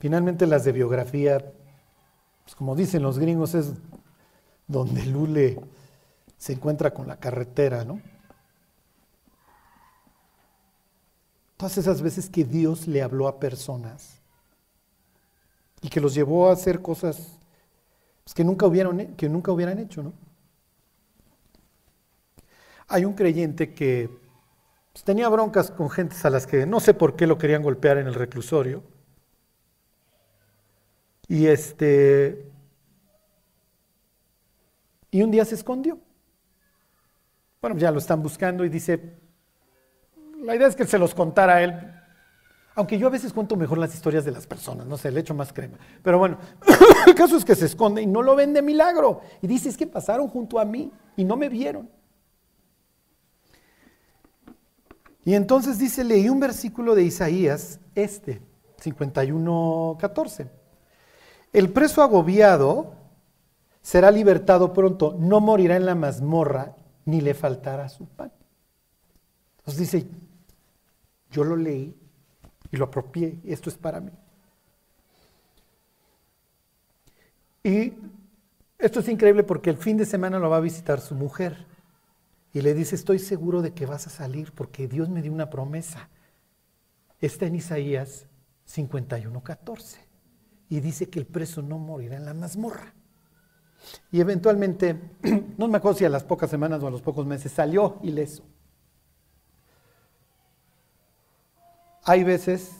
Finalmente 0.00 0.44
las 0.48 0.64
de 0.64 0.72
biografía, 0.72 1.38
pues 2.42 2.56
como 2.56 2.74
dicen 2.74 3.04
los 3.04 3.20
gringos, 3.20 3.54
es 3.54 3.74
donde 4.66 5.06
Lule 5.06 5.60
se 6.36 6.54
encuentra 6.54 6.92
con 6.92 7.06
la 7.06 7.20
carretera, 7.20 7.84
¿no? 7.84 8.00
Todas 11.56 11.78
esas 11.78 12.02
veces 12.02 12.28
que 12.28 12.42
Dios 12.42 12.88
le 12.88 13.02
habló 13.02 13.28
a 13.28 13.38
personas 13.38 14.19
y 15.82 15.88
que 15.88 16.00
los 16.00 16.14
llevó 16.14 16.48
a 16.48 16.52
hacer 16.52 16.82
cosas 16.82 17.38
pues, 18.24 18.34
que, 18.34 18.44
nunca 18.44 18.66
hubieran, 18.66 19.14
que 19.16 19.28
nunca 19.28 19.52
hubieran 19.52 19.78
hecho. 19.78 20.02
¿no? 20.02 20.12
Hay 22.88 23.04
un 23.04 23.14
creyente 23.14 23.72
que 23.72 24.10
pues, 24.92 25.04
tenía 25.04 25.28
broncas 25.28 25.70
con 25.70 25.90
gentes 25.90 26.24
a 26.24 26.30
las 26.30 26.46
que 26.46 26.66
no 26.66 26.80
sé 26.80 26.94
por 26.94 27.16
qué 27.16 27.26
lo 27.26 27.38
querían 27.38 27.62
golpear 27.62 27.98
en 27.98 28.06
el 28.06 28.14
reclusorio. 28.14 28.82
Y 31.28 31.46
este. 31.46 32.50
Y 35.12 35.22
un 35.22 35.30
día 35.30 35.44
se 35.44 35.54
escondió. 35.54 35.98
Bueno, 37.60 37.76
ya 37.76 37.90
lo 37.90 37.98
están 37.98 38.22
buscando 38.22 38.64
y 38.64 38.68
dice, 38.68 39.18
la 40.42 40.56
idea 40.56 40.66
es 40.66 40.74
que 40.74 40.86
se 40.86 40.98
los 40.98 41.14
contara 41.14 41.56
a 41.56 41.62
él 41.62 41.99
aunque 42.74 42.98
yo 42.98 43.08
a 43.08 43.10
veces 43.10 43.32
cuento 43.32 43.56
mejor 43.56 43.78
las 43.78 43.94
historias 43.94 44.24
de 44.24 44.30
las 44.30 44.46
personas, 44.46 44.86
no 44.86 44.96
sé, 44.96 45.10
le 45.10 45.20
echo 45.20 45.34
más 45.34 45.52
crema. 45.52 45.78
Pero 46.02 46.18
bueno, 46.18 46.38
el 47.06 47.14
caso 47.14 47.36
es 47.36 47.44
que 47.44 47.54
se 47.54 47.66
esconde 47.66 48.02
y 48.02 48.06
no 48.06 48.22
lo 48.22 48.36
ven 48.36 48.52
de 48.52 48.62
milagro. 48.62 49.20
Y 49.42 49.46
dice, 49.46 49.68
es 49.68 49.76
que 49.76 49.86
pasaron 49.86 50.28
junto 50.28 50.58
a 50.58 50.64
mí 50.64 50.92
y 51.16 51.24
no 51.24 51.36
me 51.36 51.48
vieron. 51.48 51.90
Y 55.24 55.34
entonces 55.34 55.78
dice, 55.78 56.04
leí 56.04 56.28
un 56.28 56.40
versículo 56.40 56.94
de 56.94 57.02
Isaías, 57.02 57.80
este, 57.94 58.40
51, 58.78 59.98
14. 60.00 60.50
El 61.52 61.70
preso 61.70 62.02
agobiado 62.02 62.94
será 63.82 64.10
libertado 64.10 64.72
pronto, 64.72 65.16
no 65.18 65.40
morirá 65.40 65.76
en 65.76 65.86
la 65.86 65.94
mazmorra, 65.94 66.76
ni 67.04 67.20
le 67.20 67.34
faltará 67.34 67.88
su 67.88 68.06
pan. 68.06 68.32
Entonces 69.58 69.80
dice, 69.80 70.08
yo 71.30 71.44
lo 71.44 71.56
leí 71.56 71.96
y 72.70 72.76
lo 72.76 72.86
apropié, 72.86 73.38
esto 73.44 73.70
es 73.70 73.76
para 73.76 74.00
mí. 74.00 74.12
Y 77.62 77.94
esto 78.78 79.00
es 79.00 79.08
increíble 79.08 79.42
porque 79.44 79.70
el 79.70 79.76
fin 79.76 79.96
de 79.96 80.06
semana 80.06 80.38
lo 80.38 80.48
va 80.48 80.56
a 80.56 80.60
visitar 80.60 81.00
su 81.00 81.14
mujer 81.14 81.66
y 82.52 82.62
le 82.62 82.74
dice, 82.74 82.94
estoy 82.94 83.18
seguro 83.18 83.62
de 83.62 83.74
que 83.74 83.86
vas 83.86 84.06
a 84.06 84.10
salir 84.10 84.52
porque 84.52 84.88
Dios 84.88 85.08
me 85.08 85.22
dio 85.22 85.32
una 85.32 85.50
promesa. 85.50 86.08
Está 87.20 87.46
en 87.46 87.56
Isaías 87.56 88.26
51.14 88.66 89.98
y 90.68 90.80
dice 90.80 91.10
que 91.10 91.18
el 91.18 91.26
preso 91.26 91.62
no 91.62 91.78
morirá 91.78 92.16
en 92.16 92.24
la 92.24 92.34
mazmorra. 92.34 92.94
Y 94.10 94.20
eventualmente, 94.20 94.98
no 95.58 95.68
me 95.68 95.78
acuerdo 95.78 95.98
si 95.98 96.04
a 96.04 96.08
las 96.08 96.24
pocas 96.24 96.50
semanas 96.50 96.82
o 96.82 96.86
a 96.86 96.90
los 96.90 97.02
pocos 97.02 97.26
meses, 97.26 97.52
salió 97.52 97.98
ileso. 98.02 98.44
Hay 102.04 102.24
veces, 102.24 102.72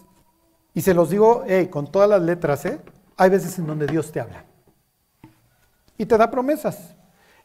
y 0.75 0.81
se 0.83 0.95
los 0.95 1.11
digo 1.11 1.45
con 1.71 1.91
todas 1.91 2.09
las 2.09 2.23
letras, 2.23 2.65
¿eh? 2.65 2.81
hay 3.17 3.31
veces 3.31 3.59
en 3.59 3.67
donde 3.67 3.87
Dios 3.87 4.11
te 4.13 4.21
habla 4.21 4.45
y 6.01 6.07
te 6.07 6.17
da 6.17 6.31
promesas. 6.31 6.95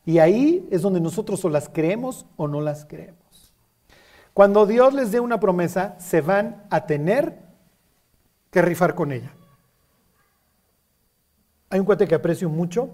Y 0.05 0.19
ahí 0.19 0.65
es 0.71 0.81
donde 0.81 1.01
nosotros 1.01 1.43
o 1.43 1.49
las 1.49 1.67
creemos 1.67 2.25
o 2.37 2.47
no 2.47 2.61
las 2.61 2.85
creemos. 2.85 3.53
Cuando 4.33 4.65
Dios 4.65 4.93
les 4.93 5.11
dé 5.11 5.19
una 5.19 5.41
promesa, 5.41 5.99
se 5.99 6.21
van 6.21 6.63
a 6.69 6.85
tener 6.85 7.39
que 8.51 8.61
rifar 8.61 8.95
con 8.95 9.11
ella. 9.11 9.33
Hay 11.69 11.81
un 11.81 11.85
cuate 11.85 12.07
que 12.07 12.15
aprecio 12.15 12.47
mucho. 12.49 12.91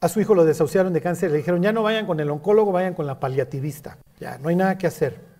A 0.00 0.08
su 0.08 0.18
hijo 0.18 0.34
lo 0.34 0.46
desahuciaron 0.46 0.94
de 0.94 1.02
cáncer. 1.02 1.30
Le 1.30 1.36
dijeron, 1.36 1.62
ya 1.62 1.72
no 1.72 1.82
vayan 1.82 2.06
con 2.06 2.18
el 2.20 2.30
oncólogo, 2.30 2.72
vayan 2.72 2.94
con 2.94 3.06
la 3.06 3.20
paliativista. 3.20 3.98
Ya, 4.18 4.38
no 4.38 4.48
hay 4.48 4.56
nada 4.56 4.78
que 4.78 4.86
hacer. 4.86 5.31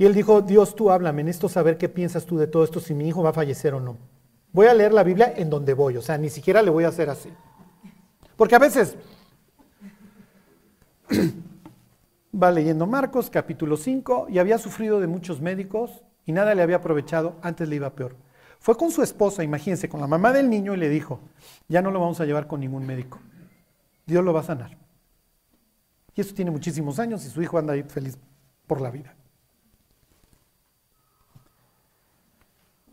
Y 0.00 0.06
él 0.06 0.14
dijo, 0.14 0.40
Dios, 0.40 0.74
tú 0.74 0.90
háblame, 0.90 1.22
necesito 1.22 1.50
saber 1.50 1.76
qué 1.76 1.86
piensas 1.90 2.24
tú 2.24 2.38
de 2.38 2.46
todo 2.46 2.64
esto, 2.64 2.80
si 2.80 2.94
mi 2.94 3.06
hijo 3.06 3.22
va 3.22 3.28
a 3.28 3.34
fallecer 3.34 3.74
o 3.74 3.80
no. 3.80 3.98
Voy 4.50 4.66
a 4.66 4.72
leer 4.72 4.94
la 4.94 5.02
Biblia 5.02 5.34
en 5.36 5.50
donde 5.50 5.74
voy, 5.74 5.98
o 5.98 6.00
sea, 6.00 6.16
ni 6.16 6.30
siquiera 6.30 6.62
le 6.62 6.70
voy 6.70 6.84
a 6.84 6.88
hacer 6.88 7.10
así. 7.10 7.28
Porque 8.34 8.54
a 8.54 8.58
veces 8.58 8.96
va 12.34 12.50
leyendo 12.50 12.86
Marcos 12.86 13.28
capítulo 13.28 13.76
5 13.76 14.28
y 14.30 14.38
había 14.38 14.56
sufrido 14.56 15.00
de 15.00 15.06
muchos 15.06 15.42
médicos 15.42 16.02
y 16.24 16.32
nada 16.32 16.54
le 16.54 16.62
había 16.62 16.76
aprovechado, 16.76 17.36
antes 17.42 17.68
le 17.68 17.76
iba 17.76 17.94
peor. 17.94 18.16
Fue 18.58 18.78
con 18.78 18.90
su 18.90 19.02
esposa, 19.02 19.44
imagínense, 19.44 19.90
con 19.90 20.00
la 20.00 20.06
mamá 20.06 20.32
del 20.32 20.48
niño 20.48 20.72
y 20.72 20.78
le 20.78 20.88
dijo, 20.88 21.20
ya 21.68 21.82
no 21.82 21.90
lo 21.90 22.00
vamos 22.00 22.22
a 22.22 22.24
llevar 22.24 22.46
con 22.46 22.60
ningún 22.60 22.86
médico, 22.86 23.18
Dios 24.06 24.24
lo 24.24 24.32
va 24.32 24.40
a 24.40 24.44
sanar. 24.44 24.78
Y 26.14 26.22
eso 26.22 26.34
tiene 26.34 26.50
muchísimos 26.50 26.98
años 26.98 27.22
y 27.26 27.28
su 27.28 27.42
hijo 27.42 27.58
anda 27.58 27.74
ahí 27.74 27.82
feliz 27.82 28.16
por 28.66 28.80
la 28.80 28.90
vida. 28.90 29.14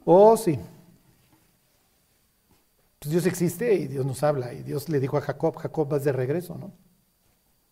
Oh, 0.09 0.37
sí. 0.37 0.57
Pues 2.97 3.11
Dios 3.11 3.25
existe 3.25 3.73
y 3.73 3.87
Dios 3.87 4.05
nos 4.05 4.23
habla. 4.23 4.53
Y 4.53 4.63
Dios 4.63 4.87
le 4.87 5.01
dijo 5.01 5.17
a 5.17 5.21
Jacob, 5.21 5.57
Jacob 5.57 5.89
vas 5.89 6.05
de 6.05 6.13
regreso, 6.13 6.57
¿no? 6.57 6.71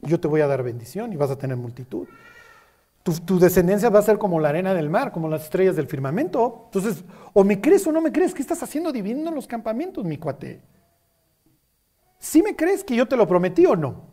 Yo 0.02 0.20
te 0.20 0.28
voy 0.28 0.42
a 0.42 0.48
dar 0.48 0.62
bendición 0.62 1.14
y 1.14 1.16
vas 1.16 1.32
a 1.32 1.38
tener 1.38 1.56
multitud. 1.56 2.10
Tu, 3.04 3.40
descendencia 3.40 3.90
va 3.90 4.00
a 4.00 4.02
ser 4.02 4.18
como 4.18 4.42
la 4.42 4.50
arena 4.50 4.74
del 4.74 4.90
mar, 4.90 5.14
como 5.14 5.30
las 5.30 5.44
estrellas 5.44 5.78
del 5.78 5.88
firmamento. 5.88 6.64
Entonces, 6.66 7.06
o 7.32 7.46
me 7.46 7.62
crees 7.62 7.88
o 7.88 7.94
no 7.94 8.02
me 8.02 8.12
crees, 8.12 8.34
¿qué 8.34 8.42
estás 8.42 8.62
haciendo 8.62 8.92
dividiendo 8.92 9.32
los 9.32 9.48
campamentos, 9.48 10.04
mi 10.04 10.18
cuate? 10.18 10.62
¿Sí 12.20 12.44
me 12.44 12.58
crees 12.58 12.84
que 12.84 12.98
yo 12.98 13.08
te 13.08 13.16
lo 13.16 13.26
prometí 13.30 13.66
o 13.66 13.78
no? 13.78 14.12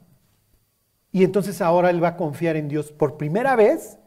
Y 1.10 1.24
entonces 1.24 1.60
ahora 1.60 1.90
él 1.90 2.02
va 2.02 2.08
a 2.08 2.16
confiar 2.16 2.54
en 2.54 2.68
Dios 2.68 2.92
por 2.92 3.16
primera 3.16 3.56
vez. 3.56 3.98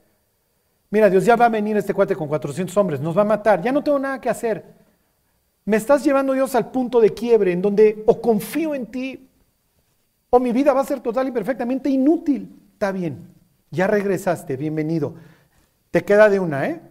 Mira, 0.90 1.10
Dios 1.10 1.26
ya 1.26 1.36
va 1.36 1.46
a 1.46 1.50
venir 1.50 1.76
este 1.78 1.94
cuate 1.94 2.16
con 2.16 2.28
400 2.28 2.76
hombres, 2.78 3.00
nos 3.00 3.18
va 3.18 3.22
a 3.22 3.26
matar, 3.26 3.62
ya 3.62 3.72
no 3.72 3.84
tengo 3.84 4.00
nada 4.00 4.22
que 4.22 4.30
hacer. 4.30 4.64
Me 5.66 5.78
estás 5.78 6.04
llevando 6.04 6.34
Dios 6.34 6.54
al 6.56 6.70
punto 6.70 7.02
de 7.02 7.14
quiebre 7.14 7.52
en 7.52 7.62
donde 7.62 8.04
o 8.06 8.22
confío 8.22 8.76
en 8.76 8.86
ti 8.86 9.28
o 10.30 10.40
mi 10.40 10.52
vida 10.52 10.74
va 10.74 10.82
a 10.82 10.86
ser 10.86 11.00
total 11.00 11.28
y 11.28 11.32
perfectamente 11.32 11.90
inútil. 11.90 12.62
Está 12.74 12.92
bien, 12.92 13.34
ya 13.72 13.88
regresaste, 13.88 14.58
bienvenido. 14.58 15.16
Te 15.92 16.04
queda 16.04 16.30
de 16.30 16.40
una, 16.40 16.68
¿eh? 16.68 16.82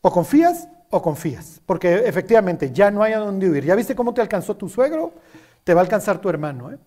O 0.00 0.10
confías 0.10 0.68
o 0.90 1.02
confías, 1.02 1.60
porque 1.66 2.06
efectivamente 2.06 2.72
ya 2.72 2.90
no 2.90 3.02
hay 3.02 3.12
a 3.12 3.18
dónde 3.18 3.48
huir. 3.48 3.64
¿Ya 3.64 3.74
viste 3.74 3.94
cómo 3.94 4.14
te 4.14 4.20
alcanzó 4.20 4.56
tu 4.56 4.68
suegro? 4.68 5.12
Te 5.64 5.74
va 5.74 5.80
a 5.80 5.84
alcanzar 5.84 6.20
tu 6.20 6.28
hermano, 6.28 6.72
¿eh? 6.72 6.78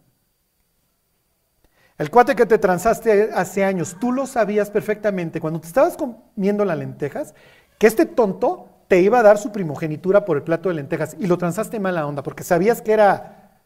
El 1.99 2.09
cuate 2.09 2.33
que 2.33 2.45
te 2.45 2.57
transaste 2.57 3.29
hace 3.33 3.65
años, 3.65 3.97
tú 3.99 4.13
lo 4.13 4.25
sabías 4.25 4.71
perfectamente 4.71 5.41
cuando 5.41 5.59
te 5.59 5.67
estabas 5.67 5.97
comiendo 5.97 6.63
las 6.63 6.77
lentejas, 6.77 7.35
que 7.77 7.87
este 7.87 8.05
tonto 8.05 8.69
te 8.87 9.01
iba 9.01 9.19
a 9.19 9.23
dar 9.23 9.37
su 9.37 9.51
primogenitura 9.51 10.23
por 10.23 10.37
el 10.37 10.43
plato 10.43 10.69
de 10.69 10.75
lentejas 10.75 11.17
y 11.19 11.27
lo 11.27 11.37
transaste 11.37 11.77
mala 11.77 12.07
onda 12.07 12.23
porque 12.23 12.45
sabías 12.45 12.81
que 12.81 12.93
era 12.93 13.59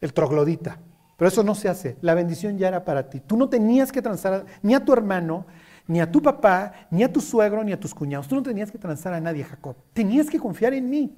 el 0.00 0.12
troglodita. 0.12 0.78
Pero 1.16 1.28
eso 1.28 1.42
no 1.42 1.56
se 1.56 1.68
hace. 1.68 1.96
La 2.02 2.14
bendición 2.14 2.56
ya 2.56 2.68
era 2.68 2.84
para 2.84 3.10
ti. 3.10 3.18
Tú 3.18 3.36
no 3.36 3.48
tenías 3.48 3.90
que 3.90 4.00
transar 4.00 4.46
ni 4.62 4.74
a 4.74 4.84
tu 4.84 4.92
hermano, 4.92 5.44
ni 5.88 6.00
a 6.00 6.10
tu 6.10 6.22
papá, 6.22 6.72
ni 6.88 7.02
a 7.02 7.12
tu 7.12 7.20
suegro, 7.20 7.64
ni 7.64 7.72
a 7.72 7.80
tus 7.80 7.92
cuñados. 7.92 8.28
Tú 8.28 8.36
no 8.36 8.44
tenías 8.44 8.70
que 8.70 8.78
transar 8.78 9.12
a 9.12 9.20
nadie, 9.20 9.42
Jacob. 9.42 9.74
Tenías 9.92 10.30
que 10.30 10.38
confiar 10.38 10.72
en 10.72 10.88
mí. 10.88 11.16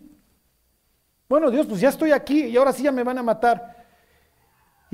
Bueno, 1.29 1.51
Dios, 1.51 1.67
pues 1.67 1.81
ya 1.81 1.91
estoy 1.91 2.13
aquí 2.13 2.45
y 2.45 2.57
ahora 2.57 2.73
sí 2.73 2.83
ya 2.83 2.93
me 2.93 3.03
van 3.03 3.19
a 3.19 3.23
matar. 3.23 3.74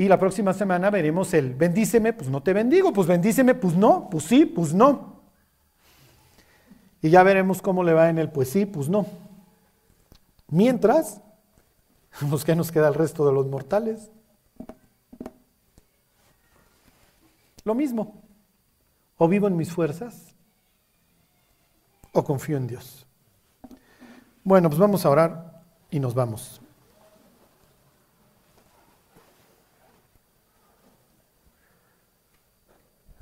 Y 0.01 0.09
la 0.09 0.18
próxima 0.18 0.55
semana 0.55 0.88
veremos 0.88 1.34
el 1.34 1.53
bendíceme, 1.53 2.14
pues 2.14 2.30
no 2.30 2.42
te 2.42 2.55
bendigo, 2.55 2.90
pues 2.90 3.07
bendíceme, 3.07 3.55
pues 3.55 3.76
no, 3.76 4.09
pues 4.09 4.24
sí, 4.24 4.46
pues 4.46 4.72
no. 4.72 5.20
Y 7.03 7.11
ya 7.11 7.22
veremos 7.22 7.61
cómo 7.61 7.84
le 7.84 7.92
va 7.92 8.09
en 8.09 8.16
el 8.16 8.30
pues 8.30 8.48
sí, 8.48 8.64
pues 8.64 8.88
no. 8.88 9.05
Mientras, 10.48 11.20
pues 12.30 12.46
¿qué 12.46 12.57
nos 12.57 12.72
queda 12.72 12.88
el 12.88 12.94
resto 12.94 13.26
de 13.26 13.34
los 13.34 13.46
mortales? 13.46 14.11
Lo 17.64 17.74
mismo. 17.74 18.22
O 19.18 19.28
vivo 19.28 19.48
en 19.48 19.57
mis 19.59 19.70
fuerzas 19.70 20.34
o 22.12 22.24
confío 22.24 22.57
en 22.57 22.68
Dios. 22.68 23.07
Bueno, 24.44 24.70
pues 24.70 24.80
vamos 24.80 25.05
a 25.05 25.11
orar 25.11 25.62
y 25.90 26.01
nos 26.01 26.14
vamos. 26.14 26.60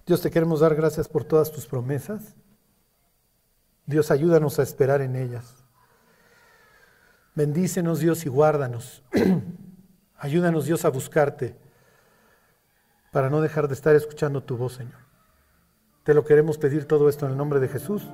Dios, 0.08 0.22
te 0.22 0.30
queremos 0.30 0.60
dar 0.60 0.74
gracias 0.74 1.06
por 1.06 1.22
todas 1.22 1.52
tus 1.52 1.66
promesas. 1.66 2.34
Dios, 3.84 4.10
ayúdanos 4.10 4.58
a 4.58 4.62
esperar 4.62 5.02
en 5.02 5.14
ellas. 5.16 5.62
Bendícenos, 7.34 8.00
Dios, 8.00 8.24
y 8.24 8.30
guárdanos. 8.30 9.02
ayúdanos, 10.16 10.64
Dios, 10.64 10.86
a 10.86 10.88
buscarte 10.88 11.58
para 13.12 13.28
no 13.28 13.42
dejar 13.42 13.68
de 13.68 13.74
estar 13.74 13.94
escuchando 13.94 14.42
tu 14.42 14.56
voz, 14.56 14.72
Señor. 14.72 14.98
Te 16.04 16.14
lo 16.14 16.24
queremos 16.24 16.56
pedir 16.56 16.86
todo 16.86 17.10
esto 17.10 17.26
en 17.26 17.32
el 17.32 17.36
nombre 17.36 17.60
de 17.60 17.68
Jesús. 17.68 18.08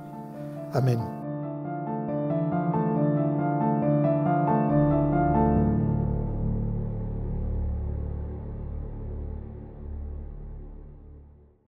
Amén. 0.73 1.24